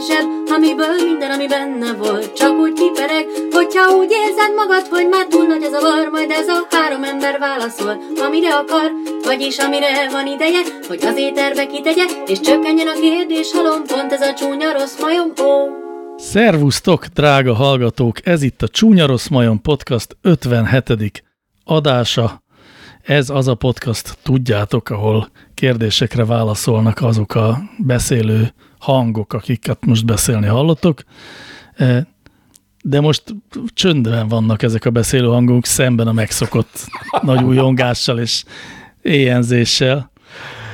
[0.00, 5.08] kilukat zseb, amiből minden, ami benne volt, csak úgy kipereg, hogyha úgy érzed magad, hogy
[5.08, 8.90] már túl nagy ez a var, majd ez a három ember válaszol, amire akar,
[9.24, 14.20] vagyis amire van ideje, hogy az éterbe kitegye, és csökkenjen a kérdés halom, pont ez
[14.20, 15.78] a csúnya rossz majom, ó.
[16.16, 18.26] Szervusztok, drága hallgatók!
[18.26, 21.22] Ez itt a Csúnya Rossz Majom Podcast 57.
[21.64, 22.42] adása.
[23.02, 30.46] Ez az a podcast, tudjátok, ahol kérdésekre válaszolnak azok a beszélő hangok, akiket most beszélni
[30.46, 31.02] hallottok.
[31.76, 32.06] E,
[32.82, 33.22] De most
[33.66, 36.86] csöndben vannak ezek a beszélő hangok szemben a megszokott
[37.22, 38.44] nagy újongással és
[39.02, 40.10] éjenzéssel.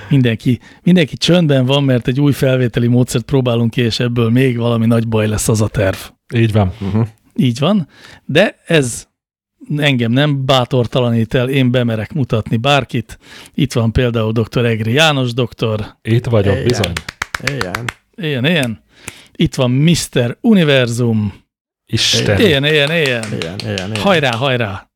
[0.09, 4.87] Mindenki, mindenki csöndben van, mert egy új felvételi módszert próbálunk ki, és ebből még valami
[4.87, 5.97] nagy baj lesz az a terv.
[6.35, 6.73] Így van.
[6.80, 7.07] Uh-huh.
[7.35, 7.88] Így van,
[8.24, 9.07] de ez
[9.77, 13.19] engem nem bátortalanít el, én bemerek mutatni bárkit.
[13.55, 14.65] Itt van például dr.
[14.65, 15.97] Egri János doktor.
[16.03, 16.67] Itt vagyok, Éjjel.
[16.67, 16.93] bizony.
[17.47, 17.85] Ilyen.
[18.15, 18.85] Ilyen, ilyen.
[19.33, 20.37] Itt van Mr.
[20.41, 21.45] Univerzum.
[21.87, 22.41] Isten.
[22.41, 22.99] Ilyen, ilyen, ilyen.
[23.01, 23.97] Ilyen, ilyen, ilyen.
[23.97, 24.91] Hajrá, hajrá.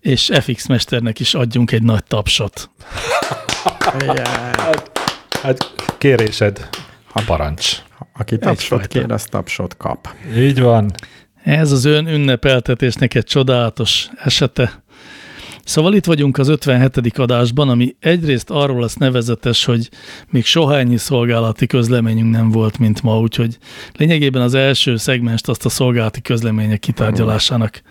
[0.00, 2.70] És FX Mesternek is adjunk egy nagy tapsot.
[4.00, 4.26] Ilyen.
[5.42, 6.68] Hát kérésed,
[7.12, 7.82] a parancs.
[8.12, 10.08] Aki tapsot kér, az tapsot kap.
[10.36, 10.92] Így van.
[11.42, 14.82] Ez az ön ünnepeltetésnek egy csodálatos esete.
[15.64, 17.18] Szóval itt vagyunk az 57.
[17.18, 19.88] adásban, ami egyrészt arról lesz nevezetes, hogy
[20.30, 23.58] még soha ennyi szolgálati közleményünk nem volt, mint ma, úgyhogy
[23.96, 27.82] lényegében az első szegmest azt a szolgálati közlemények kitárgyalásának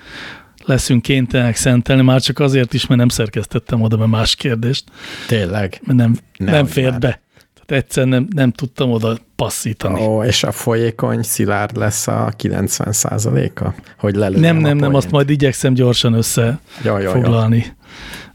[0.65, 4.83] leszünk kénytelenek szentelni, már csak azért is, mert nem szerkesztettem oda be más kérdést,
[5.27, 5.81] Tényleg.
[5.83, 6.99] mert nem, nem fért már.
[6.99, 7.21] be.
[7.69, 10.05] Tehát egyszer nem, nem tudtam oda passzítani.
[10.05, 12.93] Ó, és a folyékony szilárd lesz a 90
[13.55, 17.73] a Hogy lelőjem nem, a nem, nem, azt majd igyekszem gyorsan össze Jaj, jaj.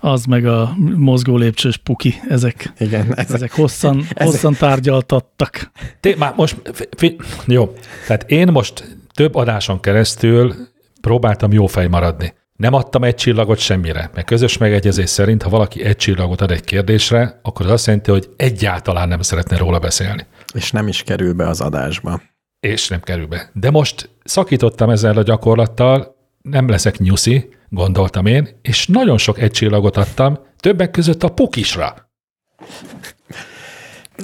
[0.00, 5.70] Az meg a mozgó lépcsős puki, ezek, Igen, ez, ezek hosszan, hosszan tárgyaltattak.
[6.00, 7.74] Té, már most, fi, fi, jó,
[8.06, 10.54] tehát én most több adáson keresztül
[11.00, 12.34] próbáltam jó fej maradni.
[12.58, 16.64] Nem adtam egy csillagot semmire, mert közös megegyezés szerint, ha valaki egy csillagot ad egy
[16.64, 20.26] kérdésre, akkor az azt jelenti, hogy egyáltalán nem szeretne róla beszélni.
[20.54, 22.22] és nem is kerül be az adásba.
[22.60, 23.50] És nem kerül be.
[23.52, 29.50] De most szakítottam ezzel a gyakorlattal, nem leszek nyuszi, gondoltam én, és nagyon sok egy
[29.50, 32.10] csillagot adtam, többek között a pukisra.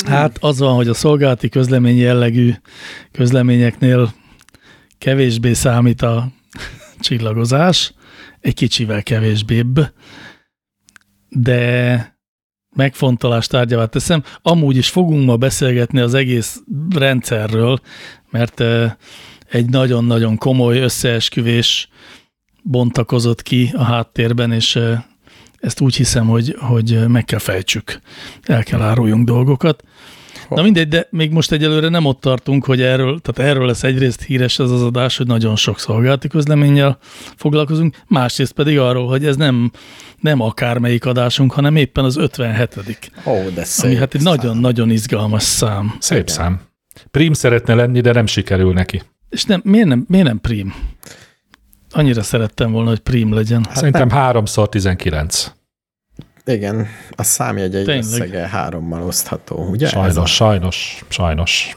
[0.06, 2.52] Hát az van, hogy a szolgálati közlemény jellegű
[3.12, 4.12] közleményeknél
[4.98, 6.28] kevésbé számít a
[7.00, 7.92] csillagozás,
[8.40, 9.80] egy kicsivel kevésbébb,
[11.28, 12.18] de
[12.76, 14.22] megfontolás tárgyává teszem.
[14.42, 16.60] Amúgy is fogunk ma beszélgetni az egész
[16.94, 17.80] rendszerről,
[18.30, 18.62] mert
[19.50, 21.88] egy nagyon-nagyon komoly összeesküvés
[22.62, 24.78] bontakozott ki a háttérben, és
[25.60, 28.00] ezt úgy hiszem, hogy, hogy meg kell fejtsük,
[28.42, 29.82] el kell áruljunk dolgokat.
[30.56, 34.22] Na mindegy, de még most egyelőre nem ott tartunk, hogy erről, tehát erről lesz egyrészt
[34.22, 36.98] híres ez az adás, hogy nagyon sok szolgálati közleménnyel
[37.36, 39.70] foglalkozunk, másrészt pedig arról, hogy ez nem,
[40.20, 42.76] nem akármelyik adásunk, hanem éppen az 57
[43.26, 43.90] Ó, de szép.
[43.90, 45.96] ami hát egy nagyon-nagyon izgalmas szám.
[45.98, 46.34] Szép Igen.
[46.34, 46.60] szám.
[47.10, 49.02] Prim szeretne lenni, de nem sikerül neki.
[49.28, 50.74] És nem, miért, nem, miért nem prim?
[51.90, 53.64] Annyira szerettem volna, hogy prim legyen.
[53.64, 54.18] Hát Szerintem nem.
[54.32, 55.46] 3x19.
[56.44, 58.02] Igen, a számjegyei Tényleg.
[58.04, 59.86] összege hárommal osztható, ugye?
[59.86, 61.74] Ez Sajnos, a- sajnos, sajnos.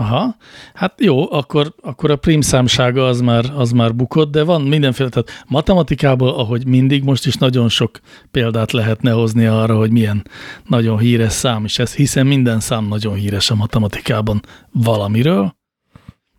[0.00, 0.36] Aha,
[0.74, 5.08] hát jó, akkor, akkor a prim számsága az már, az már bukott, de van mindenféle,
[5.08, 10.26] tehát matematikából, ahogy mindig, most is nagyon sok példát lehetne hozni arra, hogy milyen
[10.66, 14.40] nagyon híres szám is ez, hiszen minden szám nagyon híres a matematikában
[14.72, 15.56] valamiről,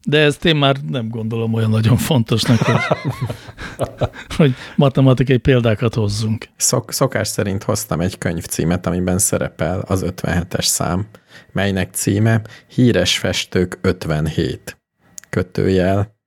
[0.06, 2.76] de ezt én már nem gondolom olyan nagyon fontosnak, hogy,
[4.38, 6.46] hogy matematikai példákat hozzunk.
[6.58, 11.08] Szok, szokás szerint hoztam egy könyvcímet, amiben szerepel az 57-es szám,
[11.52, 14.78] melynek címe Híres festők 57.
[15.30, 16.18] Kötőjel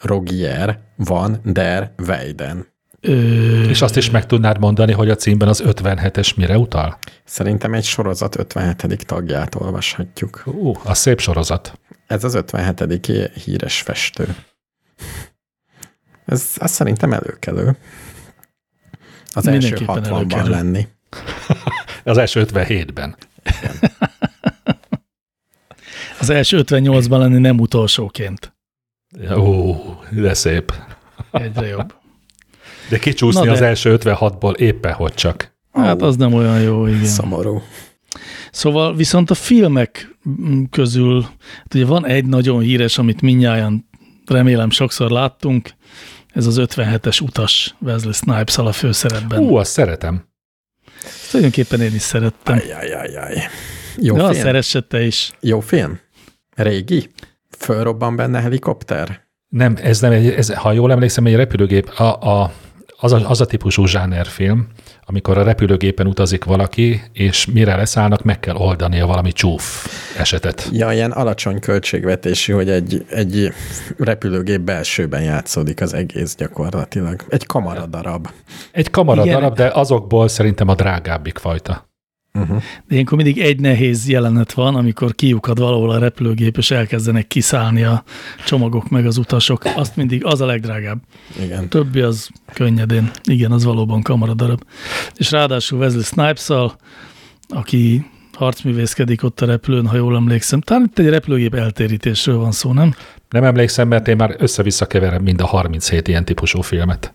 [0.00, 2.66] Rogier van der Weiden.
[3.00, 6.98] Ö, És azt is meg tudnád mondani, hogy a címben az 57-es mire utal?
[7.24, 9.06] Szerintem egy sorozat 57.
[9.06, 10.42] tagját olvashatjuk.
[10.46, 11.78] Ú, a szép sorozat.
[12.12, 13.06] Ez az 57.
[13.44, 14.34] híres festő.
[16.26, 17.76] Ez azt szerintem előkelő.
[19.32, 20.50] Az első Mindenképpen 60-ban előkelő.
[20.50, 20.88] lenni.
[22.04, 23.16] Az első 57-ben.
[26.20, 28.54] az első 58-ban lenni nem utolsóként.
[29.36, 29.74] Ó,
[30.10, 30.74] de szép.
[31.30, 31.94] Egyre jobb.
[32.88, 35.54] De kicsúszni de- az első 56-ból éppen hogy csak.
[35.72, 37.04] Hát az nem olyan jó, igen.
[37.04, 37.62] Szomorú.
[38.50, 40.11] Szóval viszont a filmek
[40.70, 41.22] közül,
[41.56, 43.88] hát ugye van egy nagyon híres, amit minnyáján
[44.26, 45.70] remélem sokszor láttunk,
[46.32, 49.38] ez az 57-es utas Wesley snipes a főszerepben.
[49.38, 50.24] Ú, azt szeretem.
[51.30, 52.58] Tulajdonképpen én is szerettem.
[52.58, 53.42] Ajajajaj.
[53.96, 54.42] Jó Ja, film?
[54.42, 55.32] szeresse te is.
[55.40, 56.00] Jó film?
[56.56, 57.10] Régi?
[57.58, 59.26] Fölrobban benne helikopter?
[59.48, 62.52] Nem, ez nem egy, ez, ha jól emlékszem, egy repülőgép, a, a,
[62.96, 64.66] az, a, az a típusú zsánerfilm,
[65.04, 69.86] amikor a repülőgépen utazik valaki, és mire leszállnak, meg kell oldania valami csúf
[70.18, 70.68] esetet.
[70.72, 73.52] Ja, ilyen alacsony költségvetésű, hogy egy, egy
[73.98, 77.24] repülőgép belsőben játszódik az egész gyakorlatilag.
[77.28, 78.28] Egy kamaradarab.
[78.72, 81.90] Egy kamaradarab, de azokból szerintem a drágábbik fajta.
[82.38, 82.62] Uh-huh.
[82.86, 87.82] De ilyenkor mindig egy nehéz jelenet van, amikor kiukad valahol a repülőgép, és elkezdenek kiszállni
[87.82, 88.04] a
[88.44, 89.64] csomagok meg az utasok.
[89.76, 90.98] Azt mindig, az a legdrágább.
[91.42, 91.68] Igen.
[91.68, 93.10] Többi az könnyedén.
[93.24, 94.62] Igen, az valóban kamaradarab.
[95.16, 96.48] És ráadásul Wesley snipes
[97.48, 100.60] aki harcművészkedik ott a repülőn, ha jól emlékszem.
[100.60, 102.94] Talán itt egy repülőgép eltérítésről van szó, nem?
[103.28, 107.14] Nem emlékszem, mert én már össze-vissza keverem mind a 37 ilyen típusú filmet.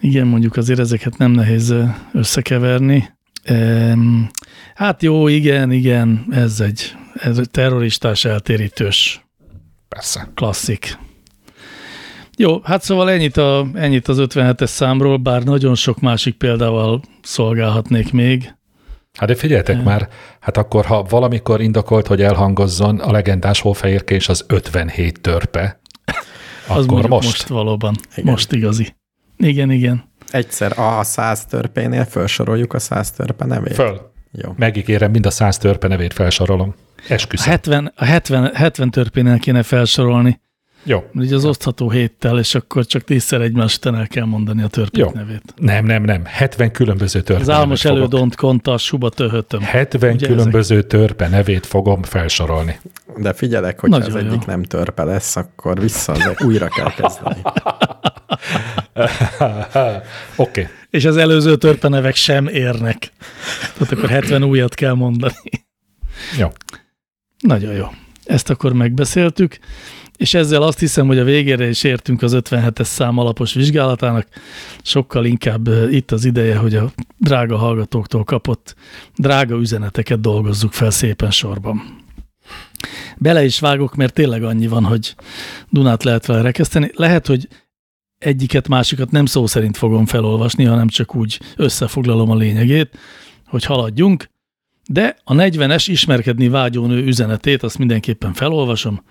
[0.00, 1.74] Igen, mondjuk azért ezeket nem nehéz
[2.12, 3.12] összekeverni.
[3.50, 4.30] Um,
[4.74, 9.26] hát jó, igen, igen, ez egy, ez egy terroristás eltérítős.
[9.88, 10.30] Persze.
[10.34, 10.98] Klasszik.
[12.36, 18.12] Jó, hát szóval ennyit, a, ennyit az 57-es számról, bár nagyon sok másik példával szolgálhatnék
[18.12, 18.54] még.
[19.18, 19.82] Hát de figyeljetek e.
[19.82, 20.08] már,
[20.40, 25.80] hát akkor ha valamikor indokolt, hogy elhangozzon a legendás hófehérke és az 57 törpe,
[26.68, 27.26] az akkor most.
[27.26, 28.30] most valóban, igen.
[28.30, 28.94] most igazi.
[29.36, 33.74] Igen, igen egyszer a 100 törpénél felsoroljuk a 100 törpe nevét?
[33.74, 34.12] Föl.
[34.30, 34.54] Jó.
[34.56, 36.74] Megígérem, mind a 100 törpe nevét felsorolom.
[37.08, 37.46] Esküszöm.
[37.46, 40.40] A 70, a 70, 70 törpénél kéne felsorolni.
[40.86, 41.04] Jó.
[41.14, 45.02] Ugye az osztható héttel, és akkor csak tízszer egymás után el kell mondani a törpék
[45.02, 45.10] Jó.
[45.14, 45.54] nevét.
[45.56, 46.24] Nem, nem, nem.
[46.24, 49.60] 70 különböző törpe Az álmos elődont konta, suba töhötöm.
[49.60, 50.86] 70 Ugye különböző ezek?
[50.86, 52.78] törpe nevét fogom felsorolni.
[53.16, 54.16] De figyelek, hogy az jó.
[54.16, 57.40] egyik nem törpe lesz, akkor vissza, újra kell kezdeni.
[60.36, 60.60] Oké.
[60.60, 60.66] Okay.
[60.90, 63.12] És az előző törpenevek sem érnek.
[63.78, 65.34] Tehát akkor 70 újat kell mondani.
[66.38, 66.48] Jó.
[67.38, 67.86] Nagyon jó.
[68.24, 69.58] Ezt akkor megbeszéltük,
[70.16, 74.26] és ezzel azt hiszem, hogy a végére is értünk az 57-es szám alapos vizsgálatának.
[74.82, 78.74] Sokkal inkább itt az ideje, hogy a drága hallgatóktól kapott
[79.16, 82.02] drága üzeneteket dolgozzuk fel szépen sorban.
[83.16, 85.14] Bele is vágok, mert tényleg annyi van, hogy
[85.70, 86.90] Dunát lehet vele rekeszteni.
[86.94, 87.48] Lehet, hogy
[88.18, 92.98] egyiket, másikat nem szó szerint fogom felolvasni, hanem csak úgy összefoglalom a lényegét,
[93.46, 94.30] hogy haladjunk,
[94.86, 99.02] de a 40-es ismerkedni vágyó nő üzenetét azt mindenképpen felolvasom.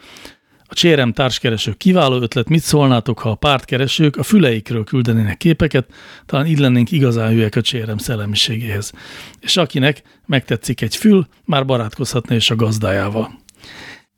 [0.74, 5.94] A csérem társkereső kiváló ötlet, mit szólnátok, ha a pártkeresők a füleikről küldenének képeket,
[6.26, 8.92] talán így lennénk igazán hülyek a csérem szellemiségéhez.
[9.40, 13.40] És akinek megtetszik egy fül, már barátkozhatna is a gazdájával.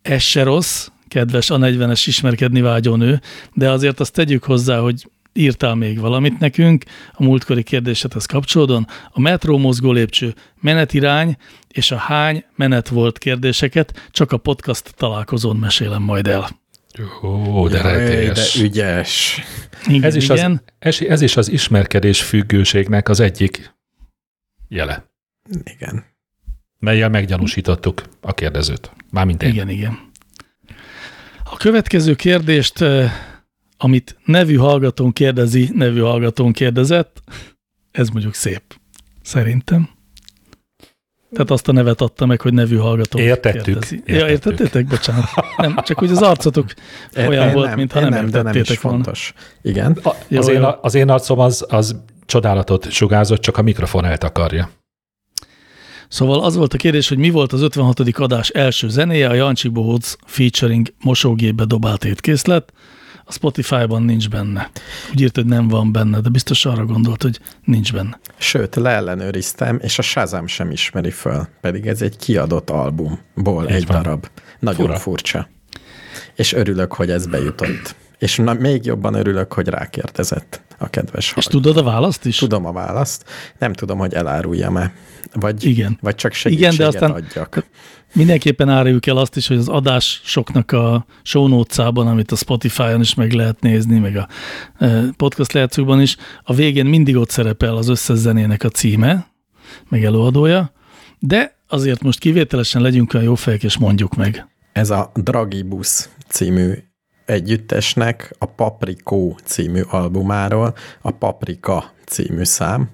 [0.02, 3.22] Ez se rossz, kedves a 40-es ismerkedni vágyó nő,
[3.54, 6.84] de azért azt tegyük hozzá, hogy írtál még valamit nekünk,
[7.14, 11.38] a múltkori kérdésedhez kapcsolódóan, a metró mozgó lépcső menetirány
[11.68, 16.50] és a hány menet volt kérdéseket, csak a podcast találkozón mesélem majd el.
[17.24, 19.42] Ó, de Jaj, de ügyes.
[19.88, 20.62] Igen, ez, is igen.
[20.80, 23.76] Az, ez is az ismerkedés függőségnek az egyik
[24.68, 25.06] jele.
[25.64, 26.04] Igen.
[26.80, 28.92] Melyel meggyanúsítottuk a kérdezőt.
[29.12, 29.50] Mármint én.
[29.50, 30.00] Igen, igen.
[31.44, 33.12] A következő kérdést, eh,
[33.77, 37.24] amit nevű hallgatón kérdezi, nevű hallgatón kérdezett,
[37.91, 38.62] ez mondjuk szép,
[39.22, 39.89] szerintem.
[41.32, 43.63] Tehát azt a nevet adta meg, hogy nevű hallgató Értettük.
[43.63, 43.96] Kérdezi.
[43.96, 44.20] Értettük.
[44.20, 44.88] Ja, értettétek?
[44.88, 45.25] Bocsánat.
[45.58, 46.74] Nem, csak hogy az arcotok
[47.15, 49.03] olyan volt, mintha nem, nem értettétek nem volna.
[49.03, 49.34] fontos.
[49.62, 50.00] Igen.
[50.03, 50.53] A, jó, az, jó.
[50.53, 54.70] Én, az én arcom az, az csodálatot sugárzott, csak a mikrofon eltakarja.
[56.08, 58.00] Szóval az volt a kérdés, hogy mi volt az 56.
[58.00, 62.74] adás első zenéje, a Jancsi Bohóc featuring mosógépbe dobált étkészlet,
[63.25, 64.70] a Spotify-ban nincs benne.
[65.12, 68.20] Úgy írt, hogy nem van benne, de biztos arra gondolt, hogy nincs benne.
[68.38, 73.86] Sőt, leellenőriztem, és a Shazam sem ismeri föl, pedig ez egy kiadott albumból Így egy
[73.88, 74.01] van.
[74.01, 74.27] darab.
[74.60, 74.98] Nagyon Fura.
[75.00, 75.50] furcsa.
[76.36, 77.96] És örülök, hogy ez bejutott.
[78.17, 82.38] És na, még jobban örülök, hogy rákérdezett a kedves És tudod a választ is?
[82.38, 83.25] Tudom a választ.
[83.60, 84.94] Nem tudom, hogy eláruljam-e.
[85.34, 85.98] Vagy, Igen.
[86.01, 87.65] vagy csak segítséget Igen, de aztán adjak.
[88.13, 91.63] Mindenképpen áruljuk el azt is, hogy az adás soknak a show
[91.96, 94.27] amit a Spotify-on is meg lehet nézni, meg a
[94.77, 99.27] e, podcast lehetőkben is, a végén mindig ott szerepel az összes zenének a címe,
[99.89, 100.72] meg előadója,
[101.20, 104.48] de azért most kivételesen legyünk olyan jó fejek, és mondjuk meg.
[104.74, 106.74] Ez a Dragibus című
[107.25, 112.89] együttesnek a Paprikó című albumáról a Paprika című szám,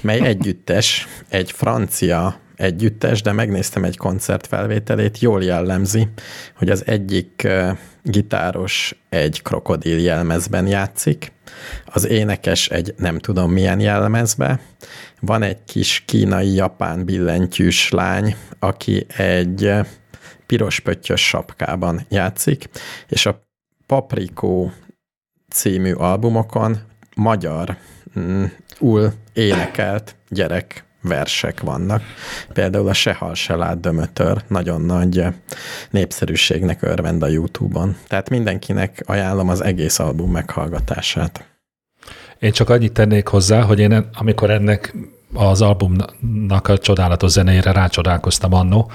[0.00, 6.08] mely együttes, egy francia együttes, de megnéztem egy koncertfelvételét, jól jellemzi,
[6.56, 7.48] hogy az egyik
[8.02, 11.32] gitáros egy krokodil jelmezben játszik,
[11.86, 14.60] az énekes egy nem tudom milyen jelmezbe,
[15.20, 19.72] van egy kis kínai-japán billentyűs lány, aki egy
[20.46, 22.68] piros pöttyös sapkában játszik,
[23.08, 23.50] és a
[23.92, 24.72] Paprikó
[25.48, 26.78] című albumokon
[27.16, 27.76] magyar
[28.18, 28.44] mm,
[28.78, 32.02] ul énekelt gyerek versek vannak.
[32.52, 35.24] Például a Se se lát dömötör nagyon nagy
[35.90, 37.96] népszerűségnek örvend a YouTube-on.
[38.06, 41.48] Tehát mindenkinek ajánlom az egész album meghallgatását.
[42.38, 44.94] Én csak annyit tennék hozzá, hogy én amikor ennek
[45.34, 48.90] az albumnak a csodálatos zenéjére rácsodálkoztam annó,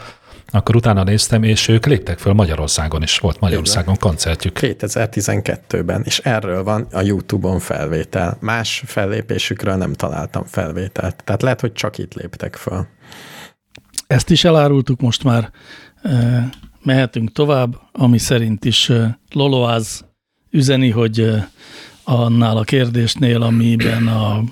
[0.52, 4.10] akkor utána néztem, és ők léptek föl Magyarországon is, volt Magyarországon Igen.
[4.10, 4.58] koncertjük.
[4.62, 8.38] 2012-ben, és erről van a YouTube-on felvétel.
[8.40, 11.24] Más fellépésükről nem találtam felvételt.
[11.24, 12.88] Tehát lehet, hogy csak itt léptek föl.
[14.08, 15.52] Ezt is elárultuk most már.
[16.84, 18.92] Mehetünk tovább, ami szerint is
[19.32, 20.06] Loloáz
[20.50, 21.34] üzeni, hogy
[22.04, 24.44] annál a kérdésnél, amiben a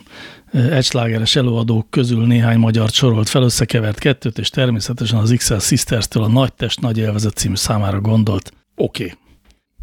[0.56, 6.28] egyslágeres előadók közül néhány magyar sorolt fel, összekevert kettőt, és természetesen az XL Sisters-től a
[6.28, 8.54] Nagy Test, Nagy Élvezet című számára gondolt.
[8.76, 9.04] Oké.
[9.04, 9.18] Okay.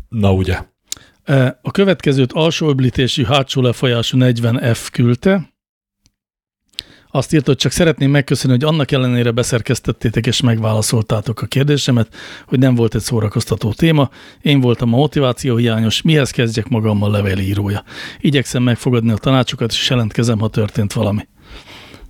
[0.09, 0.59] Na ugye.
[1.63, 5.52] A következőt alsó öblítésű, hátsó lefolyású 40F küldte,
[7.15, 12.15] azt írt, hogy csak szeretném megköszönni, hogy annak ellenére beszerkesztettétek és megválaszoltátok a kérdésemet,
[12.47, 14.11] hogy nem volt egy szórakoztató téma.
[14.41, 17.85] Én voltam a motiváció hiányos, mihez kezdjek magammal levélírója.
[18.21, 21.29] Igyekszem megfogadni a tanácsokat, és jelentkezem, ha történt valami.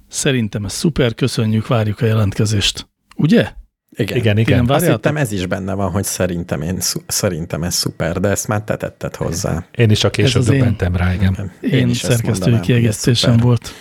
[0.09, 2.89] Szerintem ez szuper, köszönjük, várjuk a jelentkezést.
[3.17, 3.53] Ugye?
[3.97, 4.39] Igen, igen.
[4.39, 4.69] igen.
[4.69, 8.63] Azt hittem ez is benne van, hogy szerintem, én, szerintem ez szuper, de ezt már
[8.63, 9.67] te tetted hozzá.
[9.77, 11.53] Én is a később döbbentem rá, igen.
[11.61, 13.73] Én, én szerkesztői kiegészítésem volt.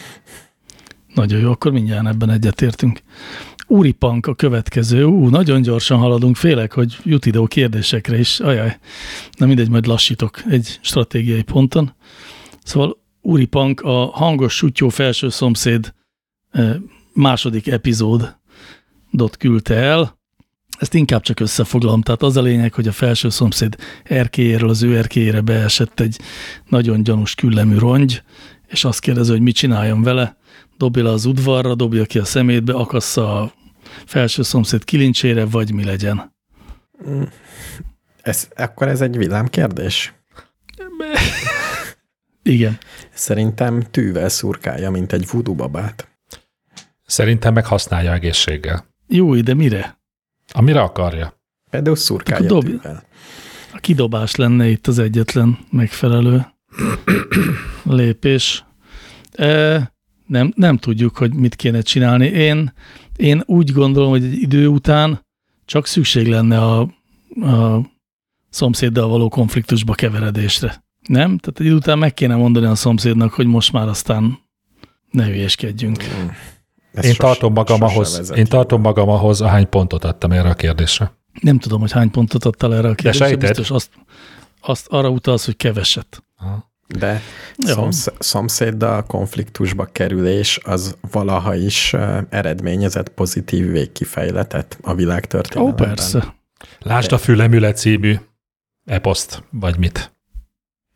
[1.14, 3.02] Nagyon jó, akkor mindjárt ebben egyetértünk.
[3.68, 5.06] Úri Pank a következő.
[5.06, 8.40] Ú, nagyon gyorsan haladunk, félek, hogy jut idő kérdésekre is.
[8.40, 8.78] Ajaj,
[9.38, 11.94] na mindegy, majd lassítok egy stratégiai ponton.
[12.64, 15.94] Szóval Úri Pank a hangos sutyó felső szomszéd
[16.52, 16.76] eh,
[17.14, 20.20] második epizódot küldte el.
[20.80, 22.02] Ezt inkább csak összefoglalom.
[22.02, 26.20] Tehát az a lényeg, hogy a felső szomszéd erkélyéről az ő erkélyére beesett egy
[26.70, 28.24] nagyon gyanús küllemű rongy,
[28.68, 30.40] és azt kérdezi, hogy mit csináljon vele
[30.82, 33.54] dobja le az udvarra, dobja ki a szemétbe, akassza a
[34.06, 36.36] felső szomszéd kilincsére, vagy mi legyen.
[38.22, 40.14] Ez, akkor ez egy villámkérdés?
[42.44, 42.78] Igen.
[43.14, 46.08] Szerintem tűvel szurkálja, mint egy voodoo babát.
[47.06, 48.86] Szerintem meg használja egészséggel.
[49.08, 50.00] Jó, de mire?
[50.54, 51.42] Amire akarja.
[51.70, 52.64] Például szurkálja dob...
[52.64, 53.04] tűvel.
[53.74, 56.46] A kidobás lenne itt az egyetlen megfelelő
[57.84, 58.66] lépés.
[59.32, 59.91] E,
[60.32, 62.26] nem, nem tudjuk, hogy mit kéne csinálni.
[62.26, 62.74] Én,
[63.16, 65.26] én úgy gondolom, hogy egy idő után
[65.66, 66.80] csak szükség lenne a,
[67.42, 67.82] a
[68.50, 70.84] szomszéddal való konfliktusba keveredésre.
[71.08, 71.38] Nem?
[71.38, 74.40] Tehát egy idő után meg kéne mondani a szomszédnak, hogy most már aztán
[75.10, 76.04] ne hülyeskedjünk.
[76.94, 81.20] én sos, tartom magam ahhoz, én tartom magam ahhoz, ahány pontot adtam erre a kérdésre.
[81.42, 83.30] Nem tudom, hogy hány pontot adtál erre a kérdésre.
[83.30, 83.90] De biztos azt,
[84.62, 86.24] azt arra utalsz, hogy keveset.
[86.38, 86.71] Aha.
[87.00, 87.22] De
[87.58, 91.96] szomsz, szomszéddal konfliktusba kerülés az valaha is
[92.30, 95.86] eredményezett pozitív végkifejletet a világ történelemben.
[95.86, 96.36] Ó, persze.
[96.80, 98.16] Lásd a Fülemüle című
[98.86, 100.12] eposzt, vagy mit?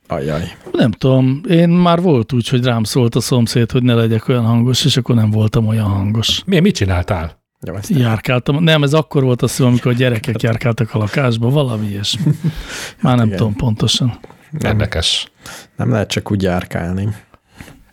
[0.08, 0.58] Ajaj.
[0.72, 4.46] Nem tudom, én már volt úgy, hogy rám szólt a szomszéd, hogy ne legyek olyan
[4.46, 6.44] hangos, és akkor nem voltam olyan hangos.
[6.46, 7.44] Mi, mit csináltál?
[7.62, 8.64] Jó, Járkáltam.
[8.64, 12.32] Nem, ez akkor volt az, amikor a gyerekek járkáltak a lakásba, valami ilyesmi.
[13.02, 13.38] Már nem Igen.
[13.38, 14.20] tudom pontosan.
[14.60, 15.32] Nem, Érdekes.
[15.76, 17.08] Nem lehet csak úgy járkálni.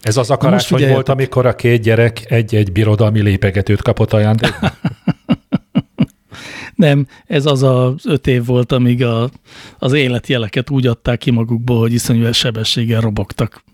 [0.01, 4.73] Ez az akarás, hogy volt, amikor a két gyerek egy-egy birodalmi lépegetőt kapott ajándékba?
[6.75, 9.31] Nem, ez az az öt év volt, amíg a,
[9.79, 13.65] az életjeleket úgy adták ki magukból, hogy iszonyú sebességgel robogtak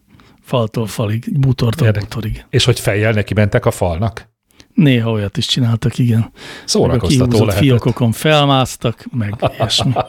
[0.43, 2.45] faltól falig, bútortól bútorig.
[2.51, 4.29] És hogy fejjel neki mentek a falnak?
[4.75, 6.31] Néha olyat is csináltak, igen.
[6.65, 7.59] Szórakoztató lehetett.
[7.59, 9.93] fiókokon felmásztak, meg ilyesmi.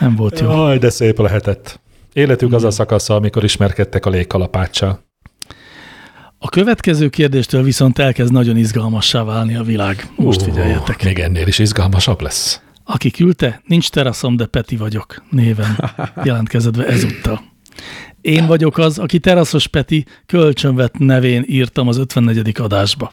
[0.00, 0.50] Nem volt jó.
[0.50, 1.80] Jaj, de szép lehetett.
[2.12, 5.00] Életük az a szakasza, amikor ismerkedtek a légkalapáccsal.
[6.38, 10.08] A következő kérdéstől viszont elkezd nagyon izgalmassá válni a világ.
[10.16, 11.04] Most figyeljetek.
[11.04, 12.60] Még ennél is izgalmasabb lesz.
[12.84, 15.92] Aki küldte, nincs teraszom, de Peti vagyok néven
[16.24, 17.40] jelentkezedve ezúttal.
[18.20, 22.60] Én vagyok az, aki teraszos Peti kölcsönvet nevén írtam az 54.
[22.60, 23.12] adásba.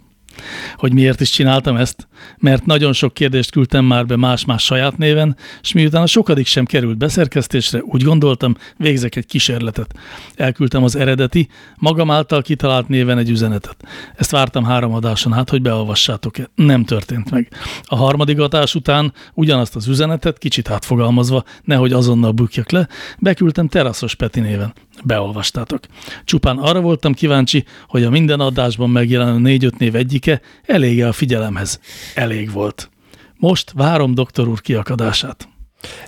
[0.75, 2.07] Hogy miért is csináltam ezt?
[2.37, 6.65] Mert nagyon sok kérdést küldtem már be más-más saját néven, és miután a sokadik sem
[6.65, 9.93] került beszerkesztésre, úgy gondoltam, végzek egy kísérletet.
[10.35, 13.75] Elküldtem az eredeti, magam által kitalált néven egy üzenetet.
[14.15, 16.49] Ezt vártam három adáson át, hogy beolvassátok-e.
[16.55, 17.51] Nem történt meg.
[17.83, 22.87] A harmadik adás után ugyanazt az üzenetet, kicsit átfogalmazva, nehogy azonnal bukjak le,
[23.19, 24.73] beküldtem Teraszos Peti néven.
[25.03, 25.79] Beolvastátok.
[26.23, 31.79] Csupán arra voltam kíváncsi, hogy a minden adásban megjelenő négy-öt név egyike elége a figyelemhez.
[32.15, 32.89] Elég volt.
[33.35, 35.47] Most várom doktor úr kiakadását.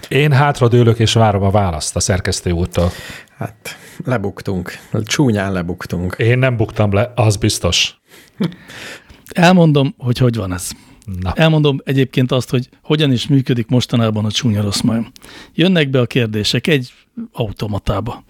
[0.08, 2.92] Én hátradőlök és várom a választ a szerkesztő úrtól.
[3.38, 6.16] Hát lebuktunk, csúnyán lebuktunk.
[6.18, 8.00] Én nem buktam le, az biztos.
[9.34, 10.72] Elmondom, hogy hogy van ez.
[11.22, 15.12] Na, Elmondom egyébként azt, hogy hogyan is működik mostanában a csúnya rossz majom.
[15.54, 16.94] Jönnek be a kérdések egy
[17.32, 18.24] automatába.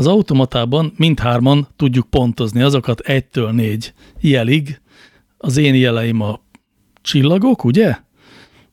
[0.00, 4.80] Az automatában mindhárman tudjuk pontozni azokat egytől négy jelig.
[5.38, 6.40] Az én jeleim a
[7.02, 7.86] csillagok, ugye?
[7.86, 8.00] Vannak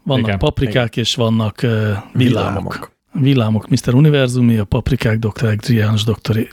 [0.04, 2.14] Igen, igen, paprikák és vannak uh, villámok.
[2.14, 2.92] Villámok.
[3.12, 3.94] Villámok, Mr.
[3.94, 5.46] Univerzumi, a paprikák, Dr.
[5.46, 6.50] Egg, János doktori.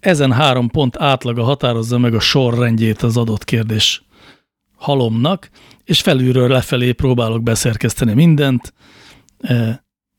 [0.00, 4.04] Ezen három pont átlaga határozza meg a sorrendjét az adott kérdés
[4.76, 5.50] halomnak,
[5.84, 8.74] és felülről lefelé próbálok beszerkeszteni mindent.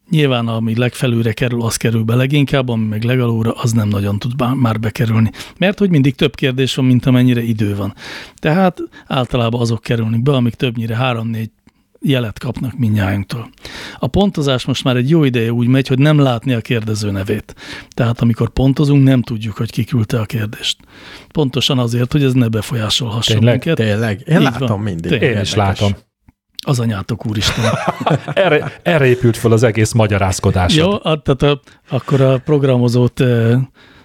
[0.10, 4.32] Nyilván, ami legfelülre kerül, az kerül be leginkább, ami meg legalóra, az nem nagyon tud
[4.56, 5.32] már bekerülni.
[5.58, 7.94] Mert hogy mindig több kérdés van, mint amennyire idő van.
[8.36, 11.50] Tehát általában azok kerülnek be, amik többnyire három-négy
[12.02, 13.50] jelet kapnak minnyájunktól.
[14.00, 17.56] A pontozás most már egy jó ideje úgy megy, hogy nem látni a kérdező nevét.
[17.90, 20.78] Tehát amikor pontozunk, nem tudjuk, hogy ki küldte a kérdést.
[21.32, 23.54] Pontosan azért, hogy ez ne befolyásolhasson Tényleg?
[23.66, 23.76] minket.
[23.86, 24.24] Tényleg?
[24.28, 24.80] Én Így látom van.
[24.80, 25.12] mindig.
[25.12, 25.36] Tényleg.
[25.36, 25.92] én is látom.
[26.66, 27.66] Az anyátok úristen.
[28.34, 30.76] Erre, erre épült fel az egész magyarázkodás.
[30.76, 33.24] Jó, tehát a, akkor a programozót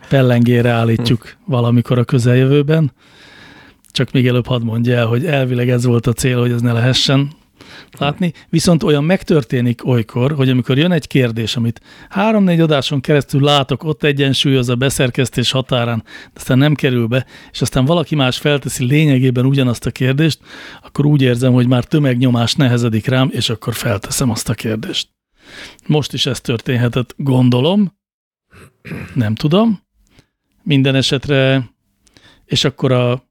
[0.08, 2.92] pellengére állítjuk valamikor a közeljövőben.
[3.92, 6.72] Csak még előbb hadd mondja el, hogy elvileg ez volt a cél, hogy ez ne
[6.72, 7.30] lehessen
[7.98, 8.32] látni.
[8.48, 14.02] Viszont olyan megtörténik olykor, hogy amikor jön egy kérdés, amit három-négy adáson keresztül látok, ott
[14.02, 19.46] egyensúlyoz a beszerkesztés határán, de aztán nem kerül be, és aztán valaki más felteszi lényegében
[19.46, 20.40] ugyanazt a kérdést,
[20.82, 25.08] akkor úgy érzem, hogy már tömegnyomás nehezedik rám, és akkor felteszem azt a kérdést.
[25.86, 27.98] Most is ez történhetett, gondolom,
[29.14, 29.80] nem tudom.
[30.62, 31.70] Minden esetre,
[32.44, 33.28] és akkor a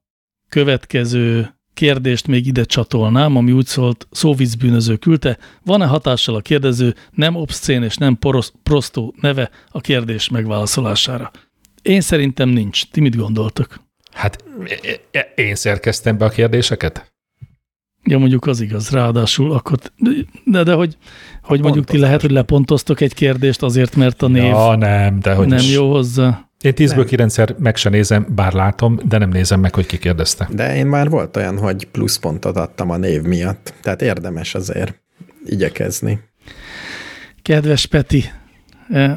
[0.48, 5.38] következő kérdést még ide csatolnám, ami úgy szólt, szóvicbűnöző küldte.
[5.64, 11.30] Van-e hatással a kérdező nem obszcén és nem porosz, prostó neve a kérdés megválaszolására?
[11.82, 12.90] Én szerintem nincs.
[12.90, 13.80] Ti mit gondoltok?
[14.12, 14.44] Hát
[15.34, 17.12] én szerkeztem be a kérdéseket?
[18.04, 19.78] Ja, mondjuk az igaz, ráadásul akkor,
[20.44, 20.96] de, de hogy,
[21.42, 25.34] hogy mondjuk ti lehet, hogy lepontoztok egy kérdést azért, mert a név Ja, nem, de
[25.34, 25.72] hogy nem is.
[25.72, 26.49] jó hozzá.
[26.60, 27.06] Én tízből Nem.
[27.06, 30.48] kilencszer meg se nézem, bár látom, de nem nézem meg, hogy ki kérdezte.
[30.52, 33.74] De én már volt olyan, hogy pluszpontot adtam a név miatt.
[33.82, 35.00] Tehát érdemes azért
[35.44, 36.20] igyekezni.
[37.42, 38.24] Kedves Peti,
[38.88, 39.16] eh,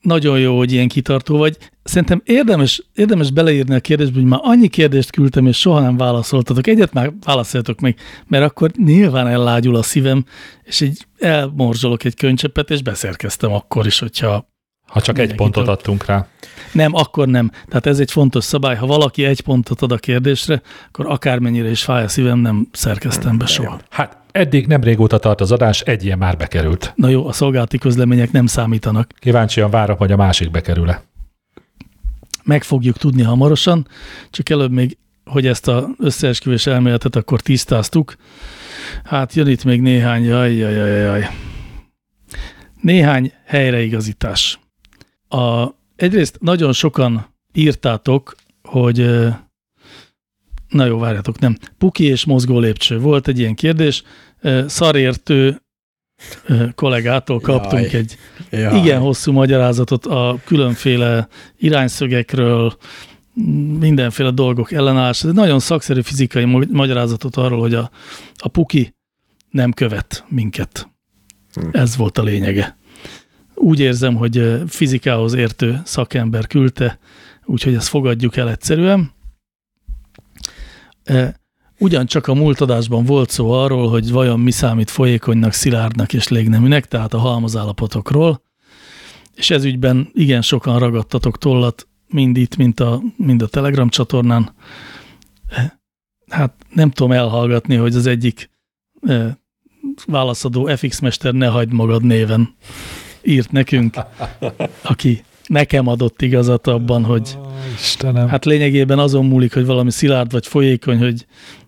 [0.00, 1.58] nagyon jó, hogy ilyen kitartó vagy.
[1.82, 6.66] Szerintem érdemes, érdemes beleírni a kérdésbe, hogy már annyi kérdést küldtem, és soha nem válaszoltatok.
[6.66, 7.96] Egyet már válaszoljatok meg,
[8.26, 10.24] mert akkor nyilván ellágyul a szívem,
[10.62, 14.52] és így elmorzsolok egy könycsepet, és beszerkeztem akkor is, hogyha
[14.86, 16.26] Ha csak egy pontot adtunk rá.
[16.74, 17.50] Nem, akkor nem.
[17.68, 18.76] Tehát ez egy fontos szabály.
[18.76, 23.38] Ha valaki egy pontot ad a kérdésre, akkor akármennyire is fáj a szívem, nem szerkeztem
[23.38, 23.80] be soha.
[23.90, 26.92] Hát eddig nem régóta tart az adás, egy ilyen már bekerült.
[26.96, 29.10] Na jó, a szolgálati közlemények nem számítanak.
[29.18, 31.02] Kíváncsian várom, hogy a másik bekerül-e.
[32.44, 33.86] meg fogjuk tudni hamarosan,
[34.30, 38.14] csak előbb még, hogy ezt az összeesküvés elméletet akkor tisztáztuk.
[39.04, 41.28] Hát jön itt még néhány, jaj, jaj, jaj, jaj.
[42.80, 44.58] Néhány helyreigazítás.
[45.28, 49.10] A, egyrészt nagyon sokan írtátok, hogy
[50.68, 51.56] na jó, várjatok, nem.
[51.78, 52.98] Puki és mozgó lépcső.
[52.98, 54.02] Volt egy ilyen kérdés.
[54.66, 55.62] Szarértő
[56.74, 58.00] kollégától kaptunk Jaj.
[58.00, 58.16] egy
[58.50, 58.70] Ja.
[58.76, 61.28] igen hosszú magyarázatot a különféle
[61.58, 62.76] irányszögekről,
[63.78, 65.22] mindenféle dolgok ellenállás.
[65.22, 67.90] Ez egy nagyon szakszerű fizikai ma- magyarázatot arról, hogy a,
[68.36, 68.94] a puki
[69.50, 70.88] nem követ minket.
[71.54, 71.68] Hm.
[71.72, 72.76] Ez volt a lényege.
[73.54, 76.98] Úgy érzem, hogy ö, fizikához értő szakember küldte,
[77.44, 79.12] úgyhogy ezt fogadjuk el egyszerűen.
[81.04, 81.42] E,
[81.78, 86.86] Ugyancsak a múlt adásban volt szó arról, hogy vajon mi számít folyékonynak, szilárdnak és légneműnek,
[86.86, 88.42] tehát a halmazállapotokról,
[89.34, 94.54] és ez ügyben igen sokan ragadtatok tollat, mind itt, mint a, mind a Telegram csatornán.
[95.48, 95.82] E,
[96.28, 98.50] Hát nem tudom elhallgatni, hogy az egyik
[100.06, 102.54] válaszadó FX Mester ne hagyd magad néven
[103.24, 103.96] írt nekünk,
[104.82, 107.38] aki nekem adott igazat abban, hogy
[107.74, 108.28] Istenem.
[108.28, 111.26] Hát, lényegében azon múlik, hogy valami szilárd vagy folyékony, hogy,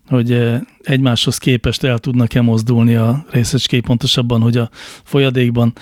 [0.09, 4.69] hogy eh, egymáshoz képest el tudnak-e mozdulni a részecskék, pontosabban, hogy a
[5.03, 5.73] folyadékban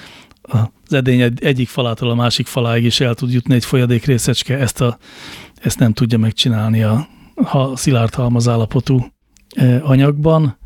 [0.42, 4.58] az edény egy- egyik falától a másik faláig is el tud jutni egy folyadék részecske,
[4.58, 4.98] ezt, a,
[5.62, 9.06] ezt nem tudja megcsinálni a, a szilárd halmazállapotú
[9.56, 10.58] eh, anyagban,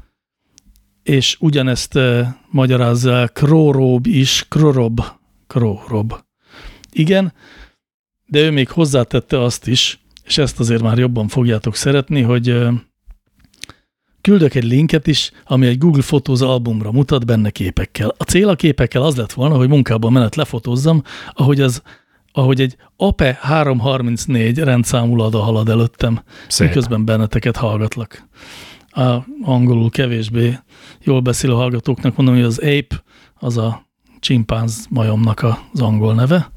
[1.03, 5.01] és ugyanezt eh, magyarázza Krorob is, Krorob,
[5.47, 6.13] Krorob.
[6.91, 7.33] Igen,
[8.25, 12.71] de ő még hozzátette azt is, és ezt azért már jobban fogjátok szeretni, hogy ö,
[14.21, 18.13] küldök egy linket is, ami egy Google Photos albumra mutat benne képekkel.
[18.17, 21.81] A cél a képekkel az lett volna, hogy munkában menet lefotózzam, ahogy az
[22.31, 26.67] ahogy egy APE 334 rendszámú ada halad előttem, Szép.
[26.67, 28.27] miközben benneteket hallgatlak.
[28.89, 30.57] A angolul kevésbé
[31.03, 33.03] jól beszélő hallgatóknak mondom, hogy az ape
[33.39, 33.87] az a
[34.19, 36.51] csimpánz majomnak az angol neve,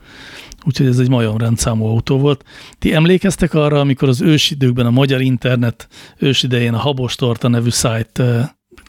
[0.64, 2.44] úgyhogy ez egy majom rendszámú autó volt.
[2.78, 8.22] Ti emlékeztek arra, amikor az ősidőkben a magyar internet ősidején a Habostorta nevű szájt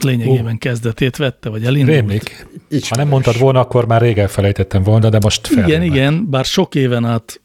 [0.01, 1.97] lényegében kezdetét vette, vagy elindult?
[1.97, 2.47] Rémlik.
[2.89, 5.89] Ha nem mondtad volna, akkor már rég elfelejtettem volna, de most Igen, felrémlek.
[5.89, 7.41] igen, bár sok éven át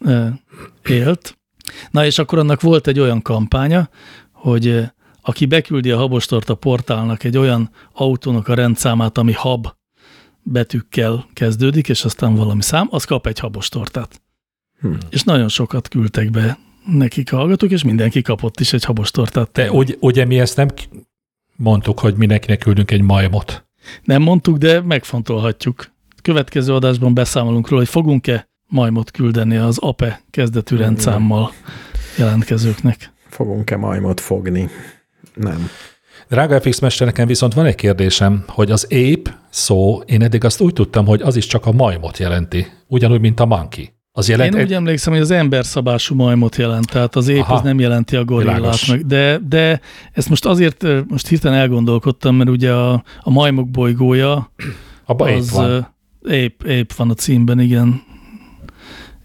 [0.88, 1.38] élt.
[1.90, 3.88] Na és akkor annak volt egy olyan kampánya,
[4.32, 4.82] hogy
[5.28, 9.66] aki beküldi a Habostorta portálnak egy olyan autónak a rendszámát, ami hab
[10.42, 14.22] betűkkel kezdődik, és aztán valami szám, az kap egy habostortát.
[14.80, 14.92] Hm.
[15.10, 19.52] És nagyon sokat küldtek be nekik a hallgatók, és mindenki kapott is egy habostortát.
[19.52, 20.68] De ugy, ugye mi ezt nem
[21.56, 23.66] mondtuk, hogy mindenkinek küldünk egy majmot.
[24.02, 25.90] Nem mondtuk, de megfontolhatjuk.
[26.22, 31.52] Következő adásban beszámolunk róla, hogy fogunk-e majmot küldeni az APE kezdetű rendszámmal
[32.18, 33.12] jelentkezőknek.
[33.28, 34.68] fogunk-e majmot fogni?
[35.38, 35.68] Nem.
[36.28, 40.60] Drága FX Mester, nekem viszont van egy kérdésem, hogy az ape szó, én eddig azt
[40.60, 43.96] úgy tudtam, hogy az is csak a majmot jelenti, ugyanúgy, mint a monkey.
[44.12, 44.66] Az jelent Én egy...
[44.66, 47.54] úgy emlékszem, hogy az emberszabású majmot jelent, tehát az ép Aha.
[47.54, 49.06] az nem jelenti a gorillát meg.
[49.06, 49.80] De, de
[50.12, 54.52] ezt most azért, most hirtelen elgondolkodtam, mert ugye a, a majmok bolygója
[55.04, 55.86] Abba az van.
[56.22, 58.02] ö, ép, ép van a címben, igen.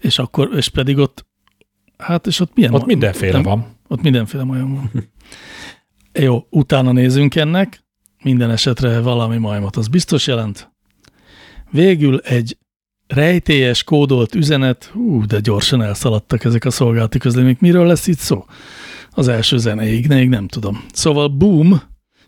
[0.00, 1.26] És akkor, és pedig ott,
[1.98, 2.72] hát és ott milyen?
[2.74, 3.66] Ott ma- mindenféle nem- van.
[3.88, 4.90] Ott mindenféle majom van.
[6.18, 7.84] Jó, utána nézünk ennek,
[8.22, 10.72] minden esetre valami majmot, az biztos jelent.
[11.70, 12.58] Végül egy
[13.06, 17.60] rejtélyes, kódolt üzenet, hú, de gyorsan elszaladtak ezek a szolgálati közlemények.
[17.60, 18.44] Miről lesz itt szó?
[19.10, 20.84] Az első zenéig, még nem tudom.
[20.92, 21.82] Szóval Boom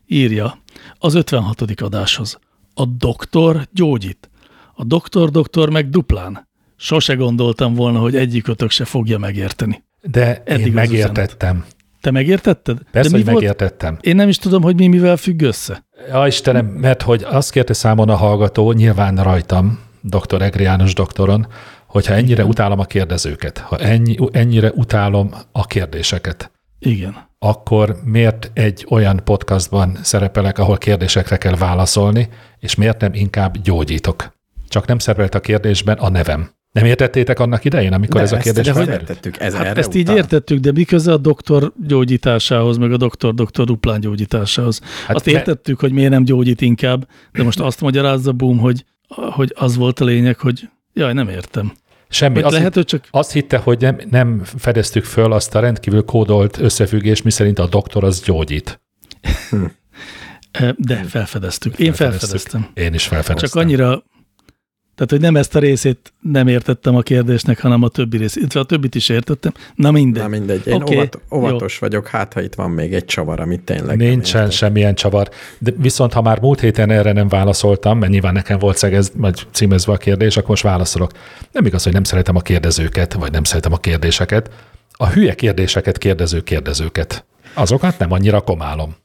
[0.07, 0.59] írja
[0.99, 1.81] az 56.
[1.81, 2.39] adáshoz.
[2.75, 4.31] A doktor gyógyít.
[4.75, 6.49] A doktor-doktor meg duplán.
[6.77, 9.85] Sose gondoltam volna, hogy egyikötök se fogja megérteni.
[10.03, 11.65] De Eddig én megértettem.
[12.07, 12.79] Te megértetted?
[12.91, 13.45] Persze, De mi hogy volt?
[13.45, 13.99] megértettem.
[14.01, 15.87] Én nem is tudom, hogy mi mivel függ össze.
[16.09, 20.43] Ja, Istenem, mert hogy azt kérte számon a hallgató, nyilván rajtam, dr.
[20.43, 21.47] Egri János doktoron,
[21.87, 27.17] hogyha ennyire utálom a kérdezőket, ha ennyi, ennyire utálom a kérdéseket, Igen.
[27.39, 34.35] akkor miért egy olyan podcastban szerepelek, ahol kérdésekre kell válaszolni, és miért nem inkább gyógyítok?
[34.69, 36.51] Csak nem szerepelt a kérdésben a nevem.
[36.77, 39.37] Nem értettétek annak idején, amikor De ez a kérdés felmerült?
[39.39, 40.17] Ez Hát ezt így utal?
[40.17, 44.81] értettük, de mi köze a doktor gyógyításához, meg a doktor-doktor duplán gyógyításához?
[45.07, 49.53] Hát azt értettük, hogy miért nem gyógyít inkább, de most azt magyarázza Boom, hogy, hogy
[49.57, 51.73] az volt a lényeg, hogy jaj, nem értem.
[52.09, 52.43] Semmi.
[52.43, 56.59] Azt, lehet, hogy csak azt hitte, hogy nem, nem fedeztük föl azt a rendkívül kódolt
[56.59, 58.81] összefüggés, miszerint a doktor az gyógyít.
[60.51, 61.79] eh, de felfedeztük.
[61.79, 62.67] Én felfedeztem.
[62.75, 63.49] Én is felfedeztem.
[63.49, 64.03] Csak annyira,
[64.97, 68.39] tehát hogy nem ezt a részét nem értettem a kérdésnek, hanem a többi részét.
[68.39, 69.53] Illetve a többit is értettem.
[69.75, 70.23] Na mindegy.
[70.23, 71.39] Na mindegy, én okay, óvat, jó.
[71.39, 74.57] óvatos vagyok, hát ha itt van még egy csavar, amit tényleg nem Nincsen értek.
[74.57, 75.29] semmilyen csavar.
[75.59, 79.47] De viszont ha már múlt héten erre nem válaszoltam, mert nyilván nekem volt szegez, vagy
[79.51, 81.13] címezve a kérdés, akkor most válaszolok.
[81.53, 84.51] Nem igaz, hogy nem szeretem a kérdezőket, vagy nem szeretem a kérdéseket.
[84.93, 87.25] A hülye kérdéseket kérdező kérdezőket.
[87.55, 88.97] Azokat nem annyira komálom.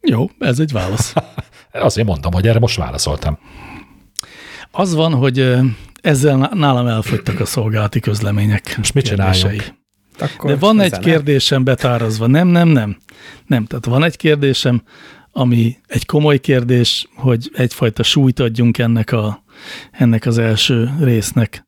[0.00, 1.12] Jó, ez egy válasz.
[1.72, 3.38] Azért mondom, hogy erre most válaszoltam.
[4.70, 5.54] Az van, hogy
[6.00, 8.74] ezzel ná- nálam elfogytak a szolgálati közlemények.
[8.76, 9.76] Most mit csináljunk?
[10.18, 12.26] Akkor De van egy kérdésem betárazva.
[12.26, 12.96] Nem, nem, nem.
[13.46, 14.82] Nem, tehát van egy kérdésem,
[15.32, 19.42] ami egy komoly kérdés, hogy egyfajta súlyt adjunk ennek, a,
[19.90, 21.66] ennek az első résznek.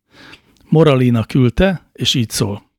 [0.68, 2.69] Moralina küldte, és így szól.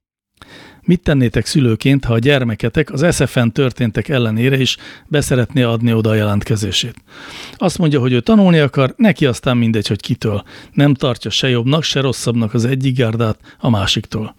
[0.85, 6.13] Mit tennétek szülőként, ha a gyermeketek az SFN történtek ellenére is beszeretné adni oda a
[6.13, 6.95] jelentkezését?
[7.55, 10.43] Azt mondja, hogy ő tanulni akar, neki aztán mindegy, hogy kitől.
[10.73, 14.35] Nem tartja se jobbnak, se rosszabbnak az egyik gárdát a másiktól.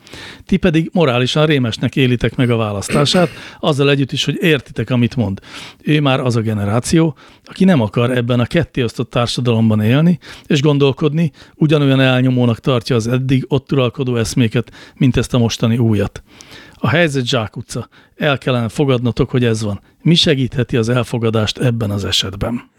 [0.47, 3.29] Ti pedig morálisan rémesnek élitek meg a választását,
[3.61, 5.41] azzal együtt is, hogy értitek, amit mond.
[5.83, 11.31] Ő már az a generáció, aki nem akar ebben a kettéosztott társadalomban élni és gondolkodni,
[11.55, 16.23] ugyanolyan elnyomónak tartja az eddig ott uralkodó eszméket, mint ezt a mostani újat.
[16.75, 17.89] A helyzet zsákutca.
[18.17, 19.81] El kellene fogadnotok, hogy ez van.
[20.03, 22.71] Mi segítheti az elfogadást ebben az esetben?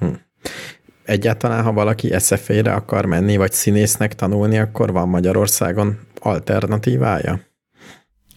[1.04, 7.40] Egyáltalán, ha valaki SFA-re akar menni, vagy színésznek tanulni, akkor van Magyarországon alternatívája?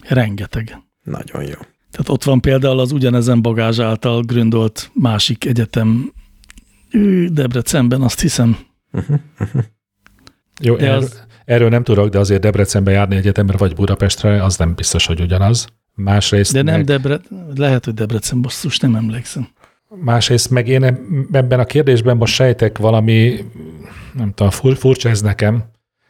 [0.07, 0.77] Rengeteg.
[1.03, 1.76] Nagyon jó.
[1.97, 6.13] Tehát ott van például az ugyanezen bagázs által gründolt másik egyetem
[7.27, 8.57] Debrecenben, azt hiszem.
[10.61, 14.57] Jó, De erről, az- erről nem tudok, de azért Debrecenbe járni egyetemre vagy Budapestre, az
[14.57, 15.67] nem biztos, hogy ugyanaz.
[15.93, 17.19] Másrészt De nem meg, Debre,
[17.55, 19.47] lehet, hogy Debrecen, basszus, nem emlékszem.
[19.89, 20.83] Másrészt meg én
[21.31, 23.45] ebben a kérdésben most sejtek valami,
[24.13, 25.63] nem tudom, fur, furcsa ez nekem.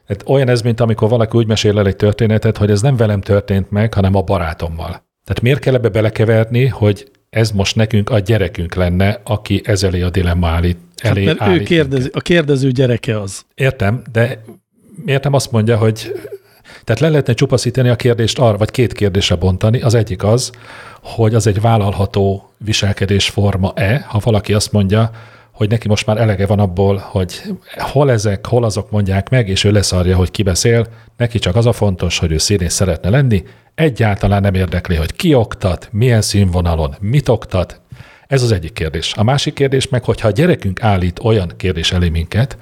[0.07, 3.21] Hát olyan ez, mint amikor valaki úgy mesél el egy történetet, hogy ez nem velem
[3.21, 5.05] történt meg, hanem a barátommal.
[5.27, 10.09] Tehát miért kell ebbe belekeverni, hogy ez most nekünk a gyerekünk lenne, aki ezzel a
[10.09, 13.45] dilemma állít, elé hát, mert ő kérdezi, a kérdező gyereke az.
[13.55, 14.43] Értem, de
[15.05, 16.13] miért nem azt mondja, hogy
[16.83, 19.81] tehát le lehetne csupaszítani a kérdést arra, vagy két kérdésre bontani.
[19.81, 20.51] Az egyik az,
[21.01, 25.11] hogy az egy vállalható viselkedésforma-e, ha valaki azt mondja,
[25.51, 27.41] hogy neki most már elege van abból, hogy
[27.77, 30.87] hol ezek, hol azok mondják meg, és ő leszarja, hogy ki beszél,
[31.17, 33.43] neki csak az a fontos, hogy ő színész szeretne lenni,
[33.77, 37.81] egyáltalán nem érdekli, hogy ki oktat, milyen színvonalon, mit oktat.
[38.27, 39.13] Ez az egyik kérdés.
[39.15, 42.57] A másik kérdés meg, hogyha a gyerekünk állít olyan kérdés elé minket,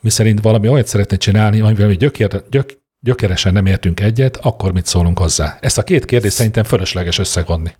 [0.00, 4.86] mi szerint valami olyat szeretne csinálni, amivel gyökér, gyök, gyökeresen nem értünk egyet, akkor mit
[4.86, 5.58] szólunk hozzá?
[5.60, 7.70] Ezt a két kérdést szerintem fölösleges összegonni.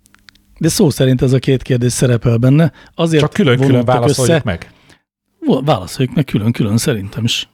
[0.59, 2.71] De szó szerint ez a két kérdés szerepel benne.
[2.95, 4.41] Azért Csak külön-külön válaszoljuk össze.
[4.45, 4.71] meg.
[5.63, 7.49] Válaszoljuk meg külön-külön, szerintem is.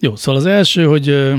[0.00, 1.34] Jó, szóval az első, hogy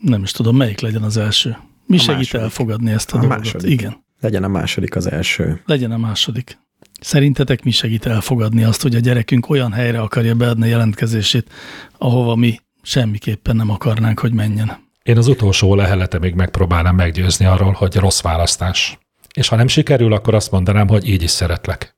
[0.00, 1.56] nem is tudom, melyik legyen az első.
[1.86, 2.42] Mi a segít második.
[2.42, 3.38] elfogadni ezt a, a dolgot?
[3.38, 3.70] Második.
[3.70, 4.04] Igen.
[4.20, 5.62] Legyen a második az első.
[5.66, 6.58] Legyen a második.
[7.00, 11.50] Szerintetek mi segít elfogadni azt, hogy a gyerekünk olyan helyre akarja beadni jelentkezését,
[11.98, 14.86] ahova mi semmiképpen nem akarnánk, hogy menjen?
[15.02, 18.98] Én az utolsó lehelete még megpróbálnám meggyőzni arról, hogy rossz választás.
[19.34, 21.96] És ha nem sikerül, akkor azt mondanám, hogy így is szeretlek.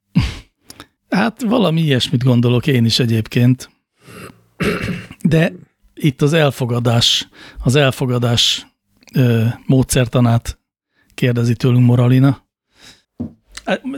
[1.10, 3.70] Hát valami ilyesmit gondolok én is egyébként.
[5.22, 5.52] De
[6.00, 7.28] itt az elfogadás,
[7.62, 8.66] az elfogadás
[9.14, 10.58] ö, módszertanát
[11.14, 12.48] kérdezi tőlünk Moralina.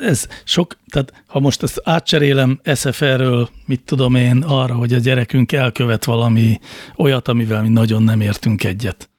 [0.03, 5.53] Ez sok, tehát ha most ezt átcserélem SFR-ről, mit tudom én, arra, hogy a gyerekünk
[5.53, 6.59] elkövet valami
[6.97, 9.11] olyat, amivel mi nagyon nem értünk egyet.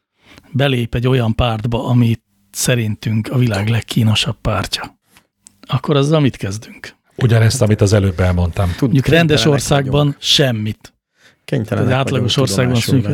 [0.51, 2.15] Belép egy olyan pártba, ami
[2.51, 4.97] szerintünk a világ legkínosabb pártja.
[5.61, 6.95] Akkor azzal mit kezdünk?
[7.15, 8.69] Ugyanezt, amit az előbb elmondtam.
[8.69, 10.92] Tud, Mondjuk rendes országban semmit.
[11.45, 13.07] Kénytelenek Az átlagos országban szűk.